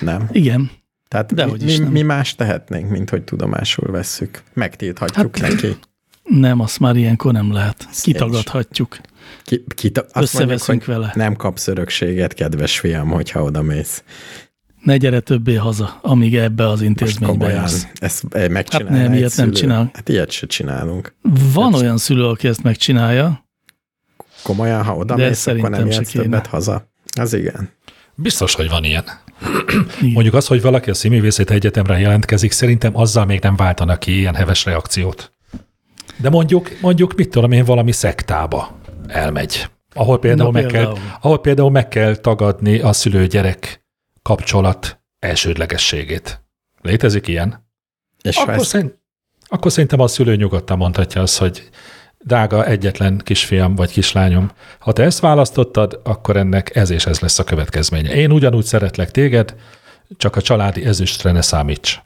[0.00, 0.28] Nem.
[0.32, 0.70] Igen.
[1.08, 4.42] Tehát De mi, mi, mi más tehetnénk, mint hogy tudomásul vesszük?
[4.52, 5.76] Megtilthatjuk hát, neki.
[6.22, 7.88] Nem, azt már ilyenkor nem lehet.
[8.02, 8.98] Kitagadhatjuk.
[9.42, 11.12] Ki, kita, Összeveszünk mondjuk, vele.
[11.14, 14.02] Nem kapsz örökséget, kedves fiam, hogyha oda mész.
[14.82, 17.86] Ne gyere többé haza, amíg ebbe az intézménybe jársz.
[17.94, 19.46] Ezt megcsinálja hát nem, ilyet szülő.
[19.46, 19.90] nem csinál.
[19.94, 21.14] Hát ilyet se csinálunk.
[21.52, 23.48] Van hát olyan szülő, aki ezt megcsinálja.
[24.42, 26.88] Komolyan, ha oda mész, akkor nem jössz többet haza.
[27.20, 27.70] Az igen.
[28.14, 29.04] Biztos, hogy van ilyen.
[30.00, 34.34] Mondjuk az, hogy valaki a színművészeti egyetemre jelentkezik, szerintem azzal még nem váltanak ki ilyen
[34.34, 35.32] heves reakciót.
[36.16, 40.94] De mondjuk, mondjuk mit tudom én, valami szektába elmegy, ahol például, Na, meg például.
[40.94, 43.84] Kell, ahol például meg kell tagadni a szülő-gyerek
[44.22, 46.44] kapcsolat elsődlegességét.
[46.82, 47.68] Létezik ilyen?
[48.22, 48.98] És akkor, szerint,
[49.46, 51.68] akkor szerintem a szülő nyugodtan mondhatja azt, hogy
[52.24, 57.38] drága egyetlen kisfiam vagy kislányom, ha te ezt választottad, akkor ennek ez és ez lesz
[57.38, 58.14] a következménye.
[58.14, 59.54] Én ugyanúgy szeretlek téged,
[60.16, 62.00] csak a családi ezüstre ne számíts.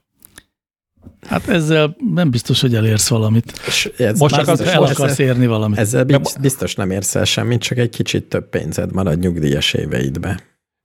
[1.26, 3.52] Hát ezzel nem biztos, hogy elérsz valamit.
[3.96, 5.78] Ez most csak az, el akarsz ezzel, érni valamit.
[5.78, 6.04] Ezzel
[6.40, 10.40] biztos nem érsz el semmit, csak egy kicsit több pénzed marad nyugdíjas éveidbe.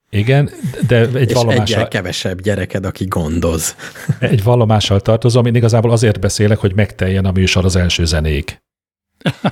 [0.09, 0.49] Igen,
[0.87, 1.87] de egy és vallomással...
[1.87, 3.75] kevesebb gyereked, aki gondoz.
[4.19, 8.61] Egy vallomással tartozom, én igazából azért beszélek, hogy megteljen a műsor az első zenéig.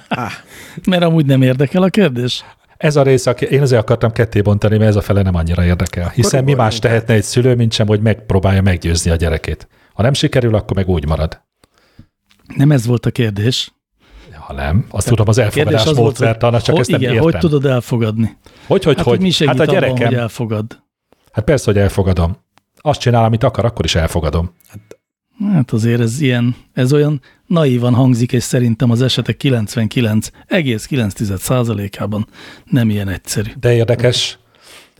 [0.07, 0.31] Ah.
[0.89, 2.43] Mert amúgy nem érdekel a kérdés?
[2.77, 6.09] Ez a rész, én azért akartam ketté bontani, mert ez a fele nem annyira érdekel.
[6.09, 9.67] Hiszen mi más tehetne egy szülő, mint sem, hogy megpróbálja meggyőzni a gyerekét.
[9.93, 11.41] Ha nem sikerül, akkor meg úgy marad.
[12.55, 13.71] Nem ez volt a kérdés.
[14.33, 17.31] Ha nem, azt Tehát tudom, az elfogadás az módszertana, csak ho, ezt nem igen, értem.
[17.31, 18.37] hogy tudod elfogadni?
[18.67, 19.21] Hogy, hogy, hát, hogy?
[19.21, 19.89] Mi hát a gyerekem.
[19.89, 20.83] Abban, hogy elfogad?
[21.31, 22.37] Hát persze, hogy elfogadom.
[22.75, 24.53] Azt csinál, amit akar, akkor is elfogadom.
[24.69, 24.96] Hát
[25.53, 32.27] Hát azért ez ilyen, ez olyan naívan hangzik, és szerintem az esetek 99,9%-ában
[32.65, 33.51] nem ilyen egyszerű.
[33.59, 34.39] De érdekes,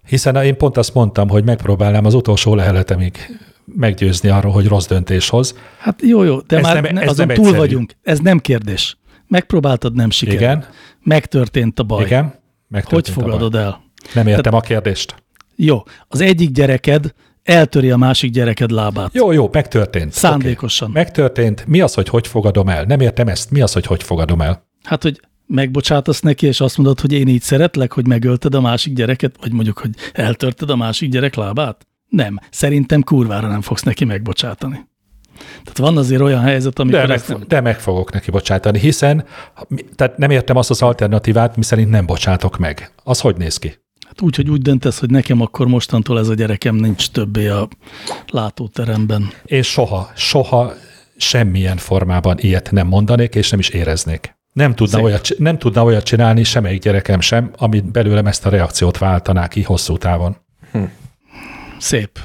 [0.08, 3.40] hiszen én pont azt mondtam, hogy megpróbálnám az utolsó leheletemig
[3.76, 5.56] meggyőzni arról, hogy rossz döntés hoz.
[5.78, 7.66] Hát jó, jó, de ez már nem, ez azon nem túl egyszerű.
[7.66, 7.94] vagyunk.
[8.04, 8.98] Ez nem kérdés.
[9.28, 10.42] Megpróbáltad, nem sikerült.
[10.42, 10.66] Igen.
[11.04, 12.06] Megtörtént a baj.
[12.06, 12.34] Igen.
[12.68, 13.82] Megtörtént hogy fogadod el?
[14.14, 15.16] Nem értem Tehát, a kérdést.
[15.56, 17.14] Jó, az egyik gyereked
[17.48, 19.14] eltöri a másik gyereked lábát.
[19.14, 20.12] Jó, jó, megtörtént.
[20.12, 20.90] Szándékosan.
[20.90, 21.04] Okay.
[21.04, 21.68] Megtörtént.
[21.68, 22.84] Mi az, hogy hogy fogadom el?
[22.84, 23.52] Nem értem ezt.
[23.52, 24.68] Mi az, hogy hogy fogadom el?
[24.84, 28.94] Hát, hogy megbocsátasz neki, és azt mondod, hogy én így szeretlek, hogy megölted a másik
[28.94, 31.88] gyereket, vagy mondjuk, hogy eltörted a másik gyerek lábát?
[32.08, 32.40] Nem.
[32.52, 34.88] Szerintem kurvára nem fogsz neki megbocsátani.
[35.38, 37.00] Tehát van azért olyan helyzet, amikor...
[37.00, 37.44] De, meg, nem...
[37.48, 39.26] de meg fogok neki bocsátani, hiszen
[39.96, 42.92] tehát nem értem azt az alternatívát, mi szerint nem bocsátok meg.
[43.04, 43.86] Az hogy néz ki?
[44.08, 47.68] Hát úgy, hogy úgy döntesz, hogy nekem akkor mostantól ez a gyerekem nincs többé a
[48.28, 49.30] látóteremben.
[49.46, 50.74] És soha, soha
[51.18, 54.36] semmilyen formában ilyet nem mondanék, és nem is éreznék.
[54.54, 55.06] Nem tudna, Szép.
[55.06, 59.62] olyat, nem tudna olyat csinálni semmelyik gyerekem sem, amit belőlem ezt a reakciót váltaná ki
[59.62, 60.38] hosszú távon.
[61.78, 62.20] Szép.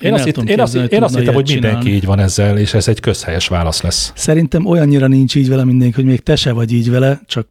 [0.00, 1.90] Én, azt, el hitt, én azt, én azt hittem, hogy mindenki csinálni.
[1.90, 4.12] így van ezzel, és ez egy közhelyes válasz lesz.
[4.14, 7.48] Szerintem olyannyira nincs így vele mindenki, hogy még te se vagy így vele, csak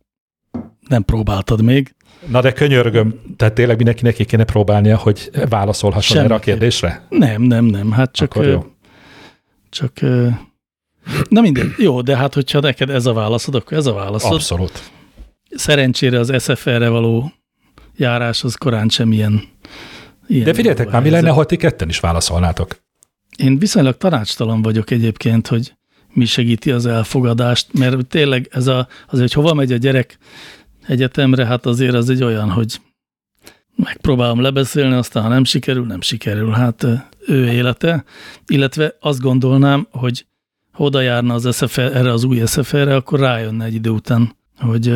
[0.87, 1.95] nem próbáltad még.
[2.27, 7.05] Na de könyörgöm, tehát tényleg mindenkinek ki kéne próbálnia, hogy válaszolhasson erre a kérdésre?
[7.09, 7.91] Nem, nem, nem.
[7.91, 8.33] Hát csak...
[8.33, 8.65] Akkor jó.
[9.69, 9.93] Csak...
[11.29, 11.73] Na mindegy.
[11.77, 14.33] Jó, de hát hogyha neked ez a válaszod, akkor ez a válaszod.
[14.33, 14.91] Abszolút.
[15.49, 17.31] Szerencsére az SFR-re való
[17.95, 19.43] járás az korán sem ilyen,
[20.27, 22.81] ilyen De figyeljetek már, mi lenne, ha ti ketten is válaszolnátok?
[23.37, 25.73] Én viszonylag tanácstalan vagyok egyébként, hogy
[26.13, 30.17] mi segíti az elfogadást, mert tényleg ez a, azért, hogy hova megy a gyerek
[30.87, 32.81] egyetemre, hát azért az egy olyan, hogy
[33.75, 36.51] megpróbálom lebeszélni, aztán ha nem sikerül, nem sikerül.
[36.51, 36.87] Hát
[37.27, 38.03] ő élete,
[38.47, 40.25] illetve azt gondolnám, hogy
[40.71, 44.93] ha oda járna az SFR, erre az új SFR-re, akkor rájönne egy idő után, hogy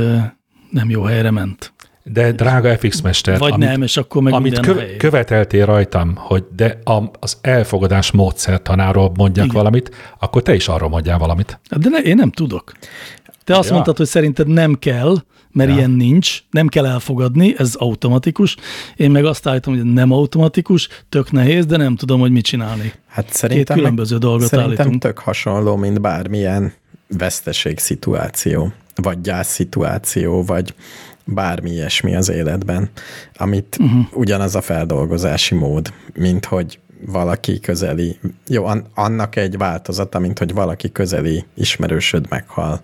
[0.69, 1.73] nem jó helyre ment.
[2.04, 6.43] De drága FX mester, Vagy amit, nem, és akkor meg amit kö, követeltél rajtam, hogy
[6.56, 9.58] de a, az elfogadás módszertanáról mondjak Igen.
[9.58, 11.60] valamit, akkor te is arról mondjál valamit.
[11.77, 12.71] De ne, én nem tudok.
[13.43, 13.73] Te azt Ja.
[13.73, 15.15] mondtad, hogy szerinted nem kell,
[15.51, 15.75] mert Ja.
[15.75, 18.55] ilyen nincs, nem kell elfogadni, ez automatikus.
[18.95, 22.93] Én meg azt állítom, hogy nem automatikus, tök nehéz, de nem tudom, hogy mit csinálni.
[23.07, 25.01] Hát szerintem, Két különböző dolgot szerintem állítunk.
[25.01, 26.73] tök hasonló, mint bármilyen
[27.17, 30.73] veszteség szituáció, vagy gyász szituáció, vagy
[31.25, 32.89] bármi ilyesmi az életben,
[33.35, 34.05] amit uh-huh.
[34.13, 40.53] ugyanaz a feldolgozási mód, mint hogy valaki közeli, jó, an- annak egy változata, mint hogy
[40.53, 42.81] valaki közeli ismerősöd meghal.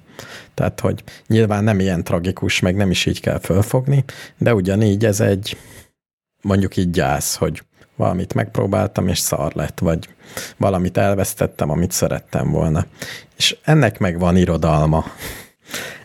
[0.53, 4.03] Tehát, hogy nyilván nem ilyen tragikus, meg nem is így kell fölfogni,
[4.37, 5.57] de ugyanígy ez egy
[6.41, 7.63] mondjuk így gyász, hogy
[7.95, 10.09] valamit megpróbáltam, és szar lett, vagy
[10.57, 12.85] valamit elvesztettem, amit szerettem volna.
[13.35, 15.05] És ennek meg van irodalma.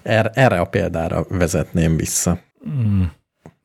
[0.02, 2.38] Er, erre a példára vezetném vissza.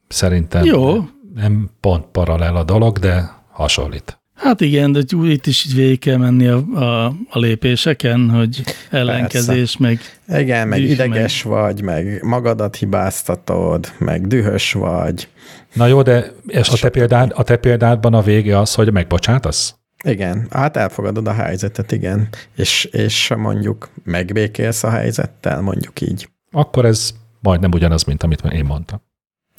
[0.08, 1.04] Szerintem Jó.
[1.34, 4.20] nem pont paralel a dolog, de hasonlít.
[4.38, 8.64] Hát igen, de úgy itt is így végig kell menni a, a, a lépéseken, hogy
[8.90, 11.54] ellenkezés, meg Igen, meg Düh, ideges meg...
[11.54, 15.28] vagy, meg magadat hibáztatod, meg dühös vagy.
[15.74, 19.76] Na jó, de és a te, példád, a te példádban a vége az, hogy megbocsátasz?
[20.04, 22.28] Igen, hát elfogadod a helyzetet, igen.
[22.56, 26.30] És, és mondjuk megbékélsz a helyzettel, mondjuk így.
[26.52, 29.02] Akkor ez majdnem ugyanaz, mint amit én mondtam.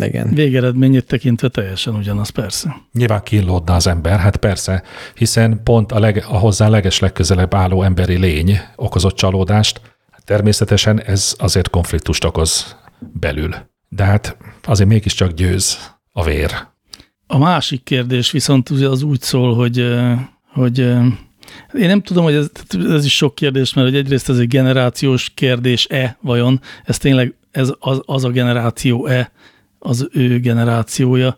[0.07, 0.35] Igen.
[0.35, 2.77] végeredményét tekintve teljesen ugyanaz, persze.
[2.93, 4.83] Nyilván kínlódna az ember, hát persze,
[5.15, 9.81] hiszen pont a, leg, a hozzá leges legközelebb álló emberi lény okozott csalódást.
[10.25, 13.55] Természetesen ez azért konfliktust okoz belül.
[13.89, 16.51] De hát azért mégiscsak győz a vér.
[17.27, 19.97] A másik kérdés viszont az úgy szól, hogy,
[20.53, 20.79] hogy
[21.73, 22.51] én nem tudom, hogy ez,
[22.89, 27.73] ez is sok kérdés, mert hogy egyrészt ez egy generációs kérdés-e vajon, ez tényleg ez
[27.79, 29.33] az, az a generáció-e,
[29.79, 31.37] az ő generációja,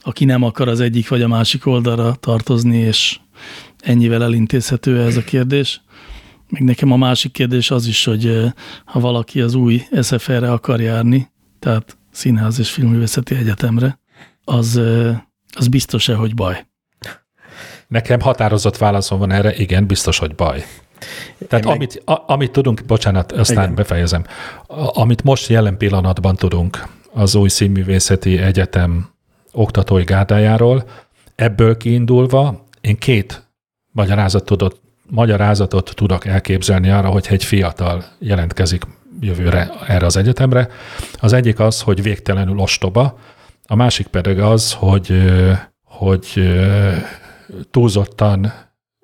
[0.00, 3.18] aki nem akar az egyik vagy a másik oldalra tartozni, és
[3.78, 5.80] ennyivel elintézhető ez a kérdés.
[6.48, 8.46] Még nekem a másik kérdés az is, hogy ö,
[8.84, 13.98] ha valaki az új SFR-re akar járni, tehát Színház és Filmművészeti Egyetemre,
[14.44, 15.10] az, ö,
[15.52, 16.66] az biztos-e, hogy baj?
[17.88, 20.64] Nekem határozott válaszom van erre, igen, biztos, hogy baj.
[21.48, 23.74] Tehát meg- amit, a, amit tudunk, bocsánat, aztán Igen.
[23.74, 24.24] befejezem.
[24.66, 29.08] A, amit most jelen pillanatban tudunk az új színművészeti egyetem
[29.52, 30.88] oktatói gárdájáról,
[31.34, 33.46] ebből kiindulva én két
[33.92, 38.82] magyarázatot, magyarázatot tudok elképzelni arra, hogyha egy fiatal jelentkezik
[39.20, 40.68] jövőre erre az egyetemre.
[41.20, 43.18] Az egyik az, hogy végtelenül ostoba,
[43.66, 45.22] a másik pedig az, hogy,
[45.84, 46.56] hogy
[47.70, 48.52] túlzottan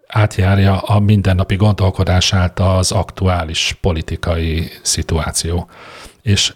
[0.06, 5.68] átjárja a mindennapi gondolkodását az aktuális politikai szituáció.
[6.22, 6.54] És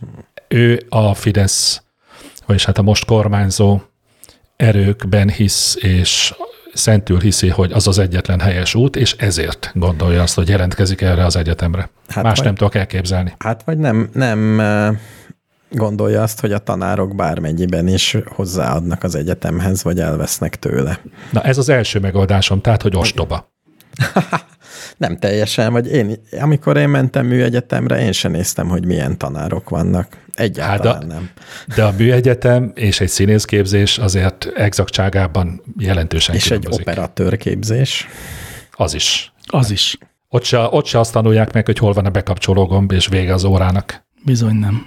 [0.48, 1.82] ő a Fidesz,
[2.46, 3.80] vagyis hát a most kormányzó
[4.56, 6.34] erőkben hisz, és
[6.74, 11.24] szentül hiszi, hogy az az egyetlen helyes út, és ezért gondolja azt, hogy jelentkezik erre
[11.24, 11.90] az egyetemre.
[12.08, 13.34] Hát Más vagy- nem tudok elképzelni.
[13.38, 14.60] Hát vagy nem, nem
[15.70, 21.00] gondolja azt, hogy a tanárok bármennyiben is hozzáadnak az egyetemhez, vagy elvesznek tőle.
[21.32, 23.52] Na ez az első megoldásom, tehát, hogy ostoba.
[24.96, 30.16] Nem teljesen, vagy én, amikor én mentem műegyetemre, én sem néztem, hogy milyen tanárok vannak.
[30.34, 31.30] Egyáltalán Hát a- nem.
[31.76, 36.80] De a műegyetem és egy színészképzés azért exaktságában jelentősen És egy különbözik.
[36.80, 38.06] operatőrképzés.
[38.72, 39.32] Az is.
[39.46, 39.98] Az is.
[40.28, 43.34] Ott se, ott se azt tanulják meg, hogy hol van a bekapcsoló gomb, és vége
[43.34, 44.06] az órának.
[44.24, 44.86] Bizony nem.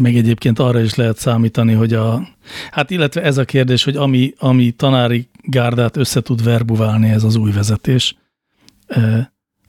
[0.00, 2.28] Még egyébként arra is lehet számítani, hogy a...
[2.70, 7.36] Hát illetve ez a kérdés, hogy ami, ami tanári gárdát össze tud verbuválni ez az
[7.36, 8.16] új vezetés,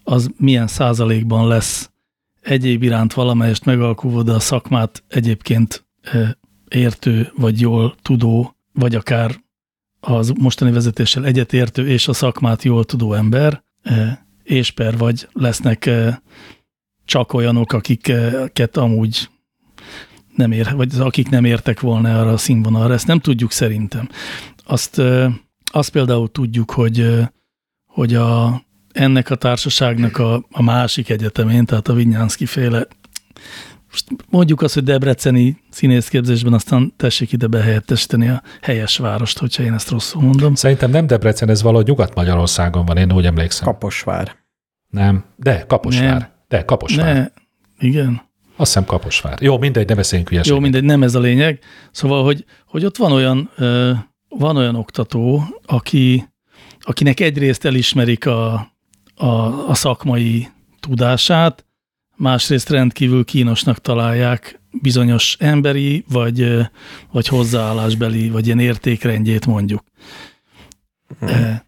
[0.03, 1.91] az milyen százalékban lesz
[2.41, 5.85] egyéb iránt valamelyest megalkulva, de a szakmát egyébként
[6.67, 9.43] értő, vagy jól tudó, vagy akár
[9.99, 13.63] az mostani vezetéssel egyetértő és a szakmát jól tudó ember,
[14.43, 15.89] és per vagy lesznek
[17.05, 19.29] csak olyanok, akiket amúgy
[20.35, 22.93] nem ér, vagy akik nem értek volna arra a színvonalra.
[22.93, 24.09] Ezt nem tudjuk szerintem.
[24.65, 25.01] Azt,
[25.71, 27.19] azt például tudjuk, hogy,
[27.85, 28.61] hogy a,
[28.91, 32.87] ennek a társaságnak a, a másik egyetemén, tehát a Vinyánszki féle,
[33.89, 39.73] most mondjuk azt, hogy debreceni színészképzésben, aztán tessék ide behelyettesíteni a helyes várost, hogyha én
[39.73, 40.55] ezt rosszul mondom.
[40.55, 43.67] Szerintem nem Debrecen, ez valahogy Nyugat-Magyarországon van, én úgy emlékszem.
[43.67, 44.35] Kaposvár.
[44.87, 46.17] Nem, de Kaposvár.
[46.17, 46.29] Nem.
[46.47, 47.15] De Kaposvár.
[47.15, 47.27] Ne,
[47.87, 48.21] igen.
[48.55, 49.41] Azt hiszem Kaposvár.
[49.41, 50.57] Jó, mindegy, ne beszéljünk hülyeséget.
[50.57, 51.59] Jó, mindegy, nem ez a lényeg.
[51.91, 53.91] Szóval, hogy, hogy ott van olyan, ö,
[54.29, 56.27] van olyan oktató, aki,
[56.79, 58.53] akinek egyrészt elismerik a,
[59.15, 59.27] a,
[59.69, 60.47] a szakmai
[60.79, 61.65] tudását,
[62.15, 66.67] másrészt rendkívül kínosnak találják bizonyos emberi, vagy,
[67.11, 69.83] vagy hozzáállásbeli, vagy ilyen értékrendjét mondjuk.
[71.19, 71.61] Hmm.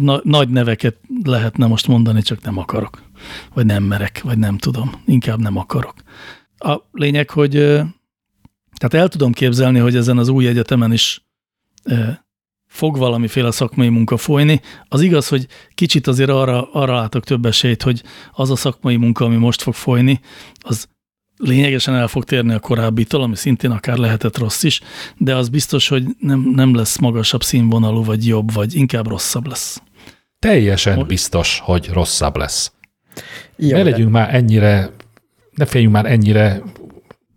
[0.00, 3.02] Na, nagy neveket lehetne most mondani, csak nem akarok.
[3.54, 4.90] Vagy nem merek, vagy nem tudom.
[5.06, 5.94] Inkább nem akarok.
[6.58, 7.50] A lényeg, hogy
[8.76, 11.25] tehát el tudom képzelni, hogy ezen az új egyetemen is
[12.66, 14.60] fog valamiféle szakmai munka folyni.
[14.88, 19.24] Az igaz, hogy kicsit azért arra, arra látok több esélyt, hogy az a szakmai munka,
[19.24, 20.20] ami most fog folyni,
[20.60, 20.88] az
[21.36, 24.80] lényegesen el fog térni a korábbitól, ami szintén akár lehetett rossz is,
[25.16, 29.82] de az biztos, hogy nem, nem lesz magasabb színvonalú, vagy jobb, vagy inkább rosszabb lesz.
[30.38, 31.06] Teljesen most...
[31.06, 32.72] biztos, hogy rosszabb lesz.
[33.56, 34.18] Jó, ne legyünk de...
[34.18, 34.90] már ennyire,
[35.54, 36.62] ne féljünk már ennyire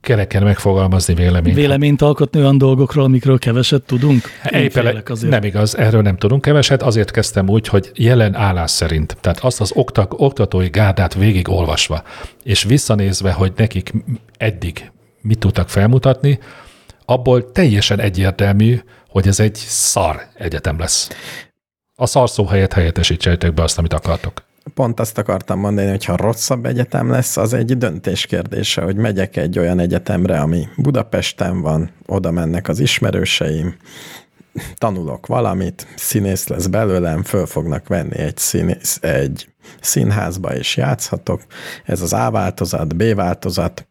[0.01, 1.55] kereken megfogalmazni véleményt.
[1.55, 4.21] Véleményt alkotni olyan dolgokról, amikről keveset tudunk?
[4.51, 5.03] Éppen.
[5.21, 9.61] Nem igaz, erről nem tudunk keveset, azért kezdtem úgy, hogy jelen állás szerint, tehát azt
[9.61, 12.03] az oktak, oktatói gárdát végig olvasva,
[12.43, 13.93] és visszanézve, hogy nekik
[14.37, 14.91] eddig
[15.21, 16.39] mit tudtak felmutatni,
[17.05, 21.09] abból teljesen egyértelmű, hogy ez egy szar egyetem lesz.
[21.95, 24.43] A szar szó helyett helyettesítsétek be azt, amit akartok
[24.73, 29.37] pont azt akartam mondani, hogy ha rosszabb egyetem lesz, az egy döntés kérdése, hogy megyek
[29.37, 33.75] egy olyan egyetemre, ami Budapesten van, oda mennek az ismerőseim,
[34.75, 39.49] tanulok valamit, színész lesz belőlem, föl fognak venni egy, színész, egy
[39.81, 41.41] színházba, és játszhatok.
[41.85, 43.88] Ez az A változat, B változat,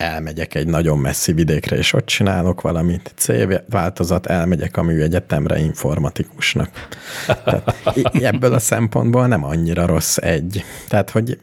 [0.00, 3.12] elmegyek egy nagyon messzi vidékre, és ott csinálok valamit.
[3.16, 3.28] C
[3.68, 6.88] változat, elmegyek a műegyetemre informatikusnak.
[7.26, 7.74] Tehát
[8.12, 10.64] ebből a szempontból nem annyira rossz egy.
[10.88, 11.38] Tehát, hogy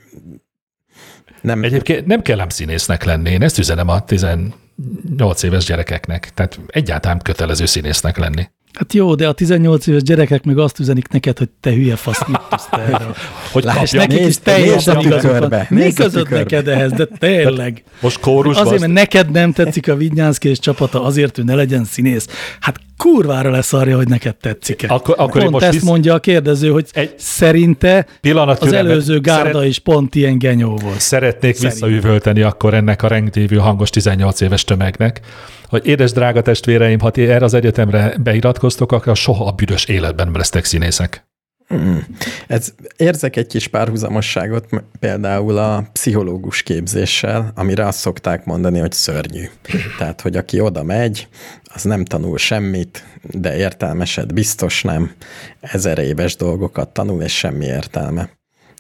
[1.42, 1.64] nem...
[1.64, 3.30] Egyébként nem kell ám színésznek lenni.
[3.30, 6.30] Én ezt üzenem a 18 éves gyerekeknek.
[6.34, 8.50] Tehát egyáltalán kötelező színésznek lenni.
[8.78, 12.28] Hát jó, de a 18 éves gyerekek meg azt üzenik neked, hogy te hülye fasz,
[12.28, 13.16] mit tudsz te erről.
[13.54, 17.84] hogy Láss, nekik is teljesen igazad Mi között neked ehhez, de tényleg.
[18.02, 18.66] Most kórusban.
[18.66, 22.28] Azért, mert neked nem tetszik a Vidnyánszki és csapata, azért, hogy ne legyen színész.
[22.60, 24.94] Hát kurvára lesz arra, hogy neked tetszik -e.
[24.94, 25.84] Akkor, akkor pont most ezt visz...
[25.84, 29.68] mondja a kérdező, hogy egy szerinte pillanat az előző gárda szeret...
[29.68, 31.00] is pont ilyen genyó volt.
[31.00, 31.74] Szeretnék Szerint.
[31.74, 35.20] visszaüvölteni akkor ennek a rendkívül hangos 18 éves tömegnek,
[35.70, 40.32] hogy édes drága testvéreim, ha ti erre az egyetemre beiratkoztok, akkor soha a büdös életben
[40.34, 41.27] lesztek színészek.
[41.74, 41.98] Mm.
[42.48, 44.68] Ez, érzek egy kis párhuzamosságot
[45.00, 49.44] például a pszichológus képzéssel, amire azt szokták mondani, hogy szörnyű.
[49.98, 51.28] Tehát, hogy aki oda megy,
[51.64, 55.12] az nem tanul semmit, de értelmeset biztos nem,
[55.60, 58.30] ezer éves dolgokat tanul, és semmi értelme.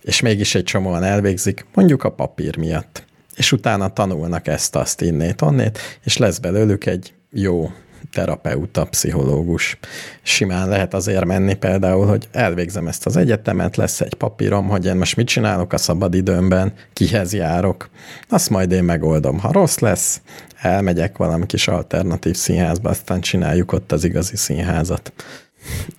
[0.01, 3.05] És mégis egy csomóan elvégzik, mondjuk a papír miatt.
[3.35, 7.71] És utána tanulnak ezt, azt, innét, onnét, és lesz belőlük egy jó
[8.11, 9.77] terapeuta, pszichológus.
[10.21, 14.95] Simán lehet azért menni például, hogy elvégzem ezt az egyetemet, lesz egy papírom, hogy én
[14.95, 17.89] most mit csinálok a szabadidőmben, kihez járok.
[18.29, 19.39] Azt majd én megoldom.
[19.39, 20.21] Ha rossz lesz,
[20.61, 25.13] elmegyek valami kis alternatív színházba, aztán csináljuk ott az igazi színházat.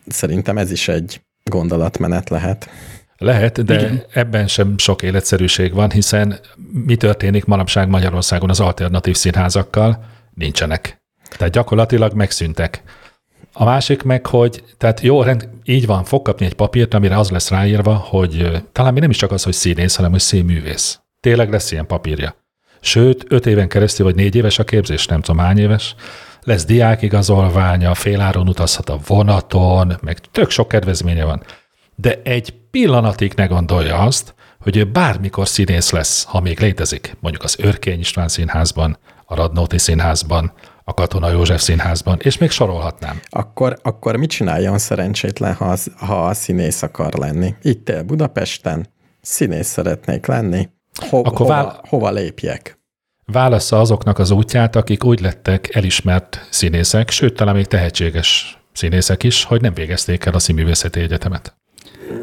[0.07, 2.69] Szerintem ez is egy gondolatmenet lehet.
[3.17, 4.03] Lehet, de Igen.
[4.13, 6.39] ebben sem sok életszerűség van, hiszen
[6.73, 10.05] mi történik manapság Magyarországon az alternatív színházakkal?
[10.35, 10.98] Nincsenek.
[11.37, 12.83] Tehát gyakorlatilag megszűntek.
[13.53, 17.31] A másik meg, hogy tehát jó, rend, így van, fog kapni egy papírt, amire az
[17.31, 21.01] lesz ráírva, hogy talán mi nem is csak az, hogy színész, hanem hogy színművész.
[21.21, 22.37] Tényleg lesz ilyen papírja.
[22.81, 25.95] Sőt, öt éven keresztül, vagy négy éves a képzés, nem tudom hány éves,
[26.43, 31.43] lesz diákigazolványa, féláron utazhat a vonaton, meg tök sok kedvezménye van.
[31.95, 37.43] De egy pillanatig ne gondolja azt, hogy ő bármikor színész lesz, ha még létezik, mondjuk
[37.43, 40.53] az Örkény István Színházban, a Radnóti Színházban,
[40.89, 43.21] a Katona József Színházban, és még sorolhatnám.
[43.29, 47.55] Akkor, akkor mit csináljon szerencsétlen, ha, az, ha a színész akar lenni?
[47.63, 48.87] Itt él Budapesten,
[49.21, 50.69] színész szeretnék lenni,
[51.09, 52.79] Ho, Akkor hova, vál- hova lépjek?
[53.25, 59.45] Válassza azoknak az útját, akik úgy lettek elismert színészek, sőt, talán még tehetséges színészek is,
[59.45, 61.58] hogy nem végezték el a Színművészeti Egyetemet.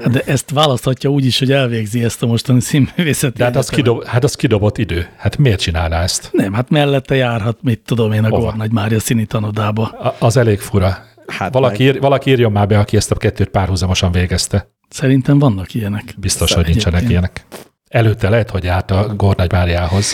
[0.01, 3.69] Hát de ezt választhatja úgy is, hogy elvégzi ezt a mostani színművészeti De hát az,
[3.69, 5.07] kidob, hát az kidobott idő.
[5.17, 6.29] Hát miért csinálná ezt?
[6.31, 8.29] Nem, hát mellette járhat, mit tudom én, a?
[8.29, 9.83] Gornagy Mária színi tanodába.
[9.83, 10.97] A- Az elég fura.
[11.27, 14.69] Hát Valaki, ír, valaki írjon már be, aki ezt a kettőt párhuzamosan végezte.
[14.89, 16.13] Szerintem vannak ilyenek.
[16.17, 17.21] Biztos, Szóval hogy nincsenek egyébként.
[17.23, 17.45] ilyenek.
[17.89, 20.13] Előtte lehet, hogy járt a Gornagy Máriához.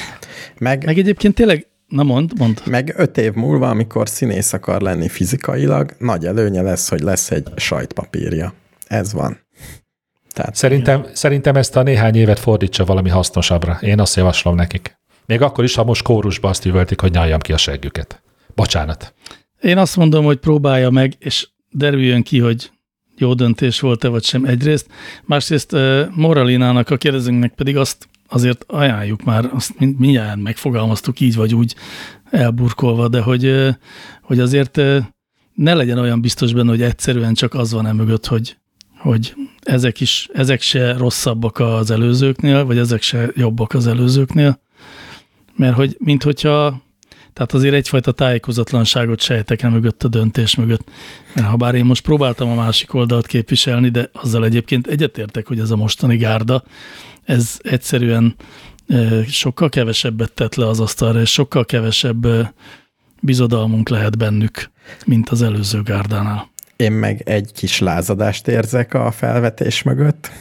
[0.58, 2.62] Meg, Meg egyébként tényleg, na mond, mond.
[2.66, 7.48] meg öt év múlva, amikor színész akar lenni fizikailag, nagy előnye lesz, hogy lesz egy
[7.56, 8.54] sajtpapírja.
[8.92, 9.40] Ez van.
[10.34, 13.78] Tehát Szerintem, szerintem ezt a néhány évet fordítsa valami hasznosabbra.
[13.82, 15.00] Én azt javaslom nekik.
[15.26, 18.22] Még akkor is, ha most kórusba azt üvöltik, hogy nyaljam ki a seggüket.
[18.56, 19.14] Bocsánat.
[19.62, 22.72] Én azt mondom, hogy próbálja meg, és derüljön ki, hogy
[23.18, 24.88] jó döntés volt-e vagy sem egyrészt.
[25.24, 25.76] Másrészt
[26.16, 31.76] Moralinának, a kérdezőnknek pedig azt azért ajánljuk már, azt mind- mindjárt megfogalmaztuk így vagy úgy
[32.32, 33.70] elburkolva, de hogy,
[34.22, 34.82] hogy azért
[35.54, 38.58] ne legyen olyan biztos benne, hogy egyszerűen csak az van e mögött, hogy,
[39.02, 44.62] hogy ezek, is, ezek se rosszabbak az előzőknél, vagy ezek se jobbak az előzőknél,
[45.56, 46.82] mert hogy mint hogyha
[47.34, 50.90] tehát azért egyfajta tájékozatlanságot sejtek el mögött a döntés mögött.
[51.36, 55.60] Mert ha bár én most próbáltam a másik oldalt képviselni, de azzal egyébként egyetértek, hogy
[55.60, 56.64] ez a mostani gárda,
[57.24, 58.36] ez egyszerűen
[59.28, 62.28] sokkal kevesebbet tett le az asztalra, és sokkal kevesebb
[63.22, 64.70] bizodalmunk lehet bennük,
[65.06, 66.51] mint az előző gárdánál.
[66.82, 70.32] Én meg egy kis lázadást érzek a felvetés mögött.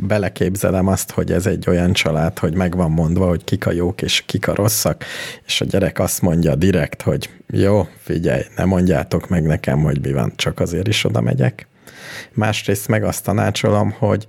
[0.00, 4.02] Beleképzelem azt, hogy ez egy olyan család, hogy meg van mondva, hogy kik a jók
[4.02, 5.04] és kik a rosszak,
[5.46, 10.12] és a gyerek azt mondja direkt, hogy jó, figyelj, ne mondjátok meg nekem, hogy mi
[10.12, 11.66] van, csak azért is oda megyek.
[12.32, 14.26] Másrészt meg azt tanácsolom, hogy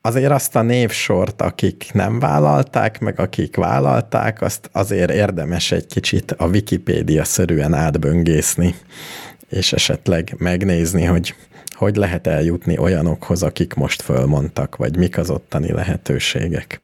[0.00, 6.32] azért azt a névsort, akik nem vállalták, meg akik vállalták, azt azért érdemes egy kicsit
[6.32, 8.74] a Wikipédia-szerűen átböngészni,
[9.48, 11.34] és esetleg megnézni, hogy
[11.80, 16.82] hogy lehet eljutni olyanokhoz, akik most fölmondtak, vagy mik az ottani lehetőségek.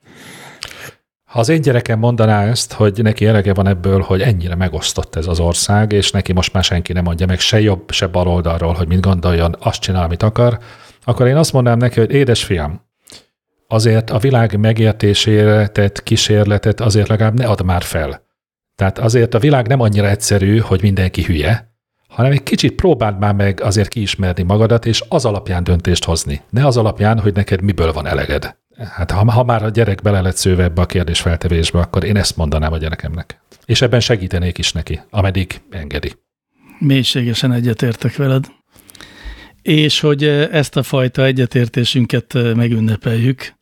[1.25, 5.27] Ha az én gyerekem mondaná ezt, hogy neki elege van ebből, hogy ennyire megosztott ez
[5.27, 8.73] az ország, és neki most már senki nem mondja meg se jobb, se bal oldalról,
[8.73, 10.59] hogy mit gondoljon, azt csinál, amit akar,
[11.05, 12.81] akkor én azt mondanám neki, hogy édes fiam,
[13.69, 18.25] azért a világ megértésére tett kísérletet azért legalább ne add már fel.
[18.75, 21.76] Tehát azért a világ nem annyira egyszerű, hogy mindenki hülye,
[22.17, 26.43] hanem egy kicsit próbáld már meg azért kiismerni magadat, és az alapján döntést hozni.
[26.51, 28.57] Ne az alapján, hogy neked miből van eleged.
[28.91, 32.37] Hát ha, ha már a gyerek bele lett szőve ebbe a kérdésfeltevésbe, akkor én ezt
[32.37, 33.41] mondanám a gyerekemnek.
[33.65, 36.13] És ebben segítenék is neki, ameddig engedi.
[36.79, 38.45] Mélységesen egyetértek veled.
[39.63, 43.55] És hogy eh, ezt a fajta egyetértésünket eh, megünnepeljük,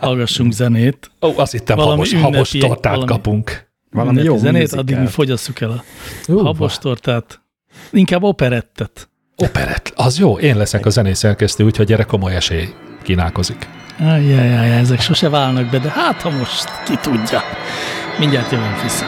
[0.00, 1.10] hallgassunk zenét.
[1.20, 3.70] Ó, azt hittem, Valami habos, habos ünnepi- tortát valami- kapunk.
[3.90, 4.80] Valami jó zenét, musicalt.
[4.82, 5.82] addig mi fogyasszuk el a
[6.28, 7.41] Ú, habos tortát.
[7.92, 9.08] Inkább operettet.
[9.36, 12.68] Operett, az jó, én leszek a zenészerkesztő, úgyhogy gyere komoly esély
[13.02, 13.68] kínálkozik.
[14.00, 17.40] Ajjajjaj, ezek sose válnak be, de hát ha most ki tudja.
[18.18, 19.04] Mindjárt jövünk vissza.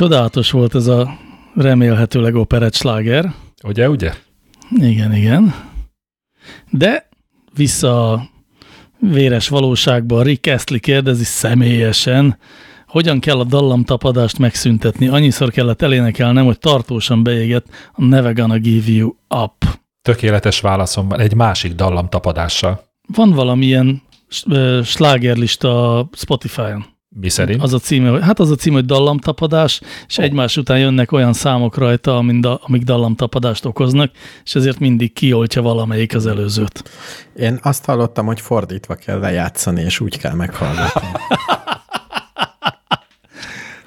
[0.00, 1.18] Csodálatos volt ez a
[1.54, 3.34] remélhetőleg operett sláger.
[3.64, 4.12] Ugye, ugye?
[4.76, 5.54] Igen, igen.
[6.70, 7.08] De
[7.54, 8.22] vissza a
[8.98, 12.38] véres valóságba Rick Astley kérdezi személyesen,
[12.86, 15.08] hogyan kell a dallamtapadást megszüntetni.
[15.08, 19.64] Annyiszor kellett elénekelnem, hogy tartósan beégett a Never Gonna Give You Up.
[20.02, 22.84] Tökéletes válaszom van egy másik dallam tapadással.
[23.14, 24.02] Van valamilyen
[24.84, 26.98] slágerlista Spotify-on.
[27.16, 27.62] Mi szerint?
[27.62, 30.24] Az a címe, hogy, hát az a címe, hogy dallamtapadás, és oh.
[30.24, 34.10] egymás után jönnek olyan számok rajta, amik, da, amik dallamtapadást okoznak,
[34.44, 36.90] és ezért mindig kioltja valamelyik az előzőt.
[37.36, 41.08] Én azt hallottam, hogy fordítva kell lejátszani, és úgy kell meghallgatni.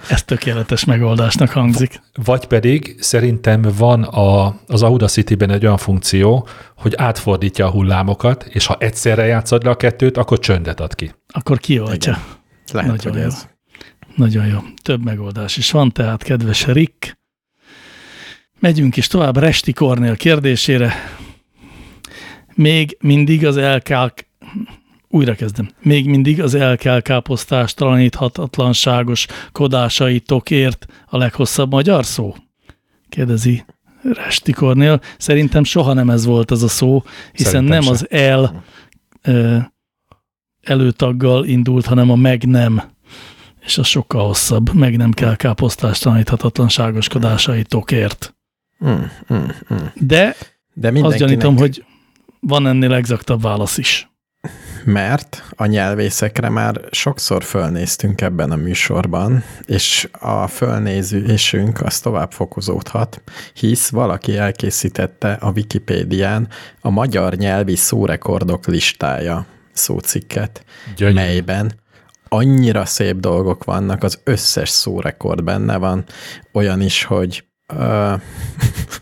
[0.10, 2.02] Ez tökéletes megoldásnak hangzik.
[2.24, 6.48] Vagy pedig szerintem van a, az Audacity-ben egy olyan funkció,
[6.78, 11.12] hogy átfordítja a hullámokat, és ha egyszerre játszod le a kettőt, akkor csöndet ad ki.
[11.28, 12.12] Akkor kioltja.
[12.12, 12.42] Igen.
[12.74, 13.28] Lehet, Nagyon hogy jó.
[13.28, 13.48] ez.
[14.16, 14.60] Nagyon jó.
[14.82, 17.18] Több megoldás is van, tehát kedves Rick.
[18.60, 20.94] Megyünk is tovább Resti Kornél kérdésére.
[22.54, 24.28] Még mindig az elkák...
[25.10, 25.70] Újra kezdem.
[25.82, 32.36] Még mindig az elkelkáposztás talaníthatatlanságos kodásaitokért a leghosszabb magyar szó?
[33.10, 33.66] Kérdezi
[34.14, 35.02] Resti Kornél.
[35.18, 37.90] Szerintem soha nem ez volt az a szó, hiszen Szerintem nem se.
[37.90, 38.64] az el
[40.64, 42.82] előtaggal indult, hanem a meg nem.
[43.62, 44.74] És az sokkal hosszabb.
[44.74, 48.36] Meg nem kell káposztás taníthatatlánságoskodásaitokért.
[48.86, 48.92] Mm,
[49.34, 49.44] mm,
[49.74, 49.78] mm.
[49.94, 50.36] De
[50.74, 51.86] De azt gyanítom, hogy
[52.40, 54.12] van ennél exaktabb válasz is.
[54.86, 63.22] mert a nyelvészekre már sokszor fölnéztünk ebben a műsorban, és a fölnézésünk az tovább fokozódhat,
[63.54, 66.48] hisz valaki elkészítette a Wikipédián
[66.82, 70.66] a magyar nyelvi szórekordok listája szócikket,
[70.96, 71.16] Gyönyörű.
[71.16, 71.82] melyben
[72.28, 76.06] annyira szép dolgok vannak, az összes szórekord benne van,
[76.54, 77.46] olyan is, hogy
[77.78, 78.14] ö,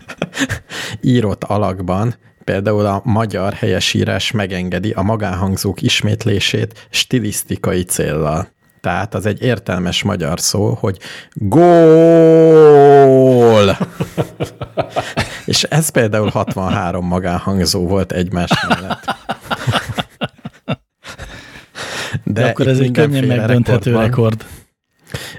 [1.00, 2.14] írott alakban
[2.44, 8.48] például a magyar helyesírás megengedi a magánhangzók ismétlését stilisztikai céllal.
[8.80, 10.98] Tehát az egy értelmes magyar szó, hogy
[11.34, 12.56] gól!
[15.44, 19.04] És ez például 63 magánhangzó volt egymás mellett.
[22.32, 24.02] De, De akkor ez egy könnyen megdönthető van.
[24.02, 24.46] rekord.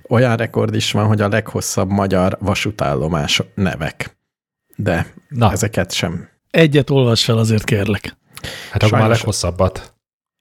[0.10, 4.18] Olyan rekord is van, hogy a leghosszabb magyar vasútállomás nevek.
[4.76, 5.52] De Na.
[5.52, 6.28] Ezeket sem.
[6.50, 8.18] Egyet olvas fel azért kérlek.
[8.72, 9.94] Hát akkor már leghosszabbat.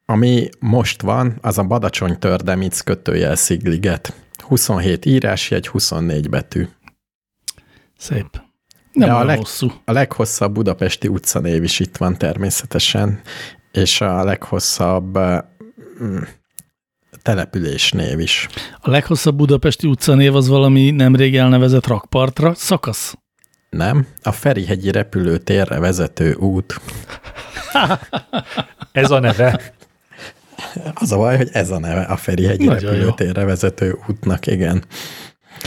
[0.07, 4.15] Ami most van, az a Badacsony Tördemic kötőjel Szigliget.
[4.39, 6.67] 27 írásjegy, 24 betű.
[7.99, 8.41] Szép.
[8.93, 9.73] Nem De a leg- hosszú.
[9.85, 13.21] A leghosszabb budapesti utcanév is itt van természetesen,
[13.73, 15.19] és a leghosszabb
[16.03, 16.17] mm,
[17.23, 18.49] településnév is.
[18.81, 23.15] A leghosszabb budapesti utcanév az valami nemrég elnevezett rakpartra szakasz.
[23.71, 24.07] Nem?
[24.23, 26.81] A Ferihegyi repülőtérre vezető út.
[28.93, 29.61] Ez a neve.
[30.95, 32.99] Az a baj, hogy ez a neve a Ferihegyi Nagyon jó.
[32.99, 34.85] repülőtérre vezető útnak, igen.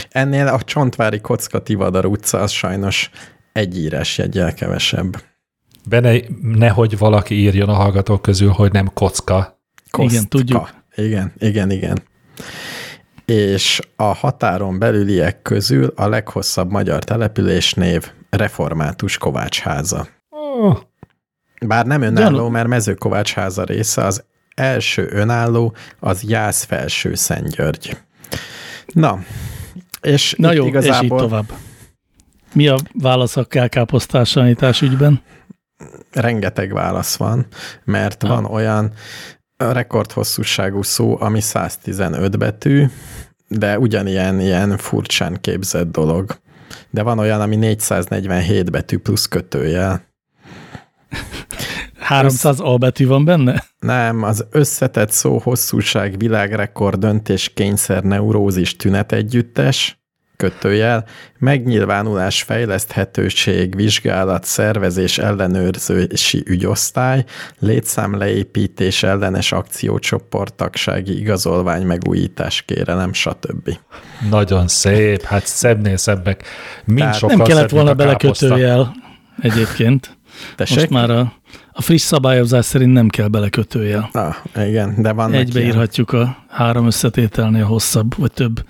[0.08, 3.10] Ennél a Csontvári Kocka Tivadar utca az sajnos
[3.52, 5.22] egy írás jegyel kevesebb.
[5.88, 9.60] Benne nehogy valaki írjon a hallgatók közül, hogy nem kocka.
[9.98, 10.75] Igen, tudjuk.
[10.96, 12.02] Igen, igen, igen.
[13.24, 20.08] És a határon belüliek közül a leghosszabb magyar településnév Református Kovácsháza.
[20.30, 20.78] Oh,
[21.66, 24.24] Bár nem önálló, Gyanú- mert Mezőkovácsháza része, az
[24.54, 27.96] első önálló, az Jász Felső Szentgyörgy.
[28.86, 29.18] Na,
[30.00, 31.52] és Na jó, és így igazából tovább.
[32.52, 35.22] Mi a válasz a kákáposztásanítás ügyben?
[36.12, 37.46] rengeteg válasz van,
[37.84, 38.28] mert Ha.
[38.28, 38.92] van olyan
[39.56, 42.86] rekordhosszúságú szó, ami 115 betű,
[43.48, 46.38] de ugyanilyen ilyen furcsán képzett dolog.
[46.90, 50.06] De van olyan, ami 447 betű plusz kötőjel.
[51.98, 53.64] 300 A betű van benne?
[53.78, 60.05] Nem, az összetett szó hosszúság világrekord döntés kényszer neurózis tünet együttes,
[60.36, 61.04] kötőjel,
[61.38, 67.24] megnyilvánulás fejleszthetőség, vizsgálat, szervezés, ellenőrzési ügyosztály,
[67.58, 73.78] létszámleépítés, ellenes akciócsoport, tagsági igazolvány, megújítás, kérelem, stb.
[74.30, 76.44] nagyon szép, hát szebbnél szebbek.
[76.84, 78.94] Mind Tehát sokkal Nem kellett volna belekötőjel
[79.40, 80.16] egyébként.
[80.56, 80.76] Tessék?
[80.76, 81.32] Most már a,
[81.72, 84.08] a friss szabályozás szerint nem kell belekötőjel.
[84.12, 84.34] Ah,
[84.68, 85.32] igen, de ilyen.
[85.32, 88.64] Egybeírhatjuk a három összetételnél hosszabb, vagy több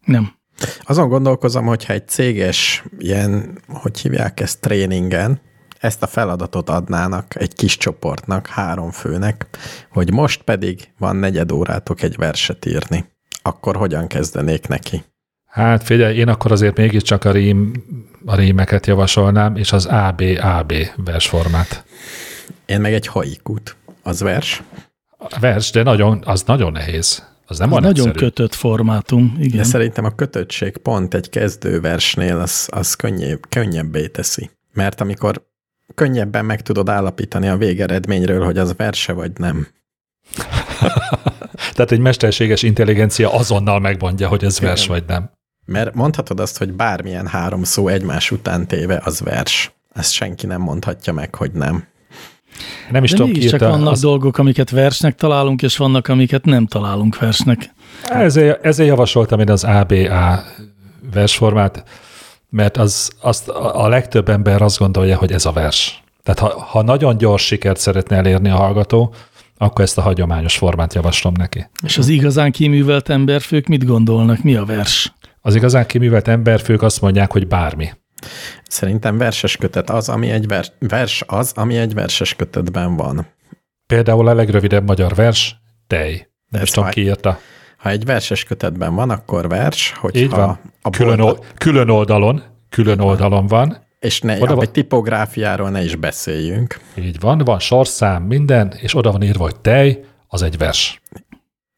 [0.04, 0.32] Nem.
[0.80, 5.40] Azon gondolkozom, hogyha egy céges ilyen, hogy hívják ezt, tréningen,
[5.78, 9.46] ezt a feladatot adnának egy kis csoportnak, három főnek,
[9.90, 13.04] hogy most pedig van negyed órátok egy verset írni.
[13.42, 15.02] Akkor hogyan kezdenék neki?
[15.46, 17.72] Hát figyelj, én akkor azért mégiscsak a, rím,
[18.24, 21.84] a rímeket javasolnám, és az AB-AB versformát.
[22.66, 23.76] Én meg egy haikut.
[24.02, 24.62] Az vers?
[25.18, 27.26] A vers, de nagyon, az nagyon nehéz.
[27.46, 28.24] Az nem Az van nagyon egyszerű.
[28.26, 29.64] kötött formátum, De igen.
[29.64, 34.50] szerintem a kötöttség pont egy kezdőversnél az, az könnyebb, könnyebbé teszi.
[34.72, 35.46] Mert amikor
[35.94, 39.66] könnyebben meg tudod állapítani a végeredményről, hogy az verse vagy nem.
[41.74, 44.94] Tehát egy mesterséges intelligencia azonnal megmondja, hogy ez vers Igen.
[44.96, 45.30] vagy nem.
[45.64, 49.72] Mert mondhatod azt, hogy bármilyen három szó egymás után téve, az vers.
[49.94, 51.84] Ezt senki nem mondhatja meg, hogy nem.
[52.90, 53.68] Nem is De tudom, ki írta.
[53.68, 57.70] vannak Az, dolgok, amiket versnek találunk, és vannak, amiket nem találunk versnek.
[58.02, 60.42] ezért, ezért javasoltam én az ABA
[61.12, 61.84] versformát,
[62.50, 66.02] mert az, azt a a legtöbb ember azt gondolja, hogy ez a vers.
[66.22, 69.14] Tehát ha, ha nagyon gyors sikert szeretne elérni a hallgató,
[69.58, 71.66] akkor ezt a hagyományos formát javaslom neki.
[71.82, 74.42] És az igazán kiművelt emberfők mit gondolnak?
[74.42, 75.12] Mi a vers?
[75.40, 77.88] Az igazán kiművelt emberfők azt mondják, hogy bármi.
[78.68, 83.26] Szerintem verses kötet az, ami egy vers, vers az, ami egy verses kötetben van.
[83.86, 85.56] Például a legrövidebb magyar vers,
[85.86, 86.28] tej.
[86.48, 87.38] Nem is tudom, ki írta.
[87.76, 90.58] Ha egy verses kötetben van, akkor vers, hogyha Így van.
[90.82, 93.86] a Külön, boltot, ol, külön oldalon, külön oldalon van.
[94.00, 96.80] és ne, Oda van- tipográfiáról ne is beszéljünk.
[96.94, 101.00] Így van, van sorszám, minden, és oda van írva, hogy tej, az egy vers.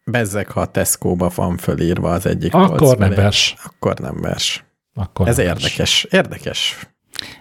[0.05, 3.55] Bezzeg, ha a Tesco-ba van fölírva az egyik Akkor nem vers.
[3.64, 4.64] Akkor nem vers.
[4.95, 5.62] Akkor Ez nem vers.
[5.62, 6.88] érdekes, érdekes.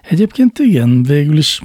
[0.02, 1.62] Egyébként igen, végül is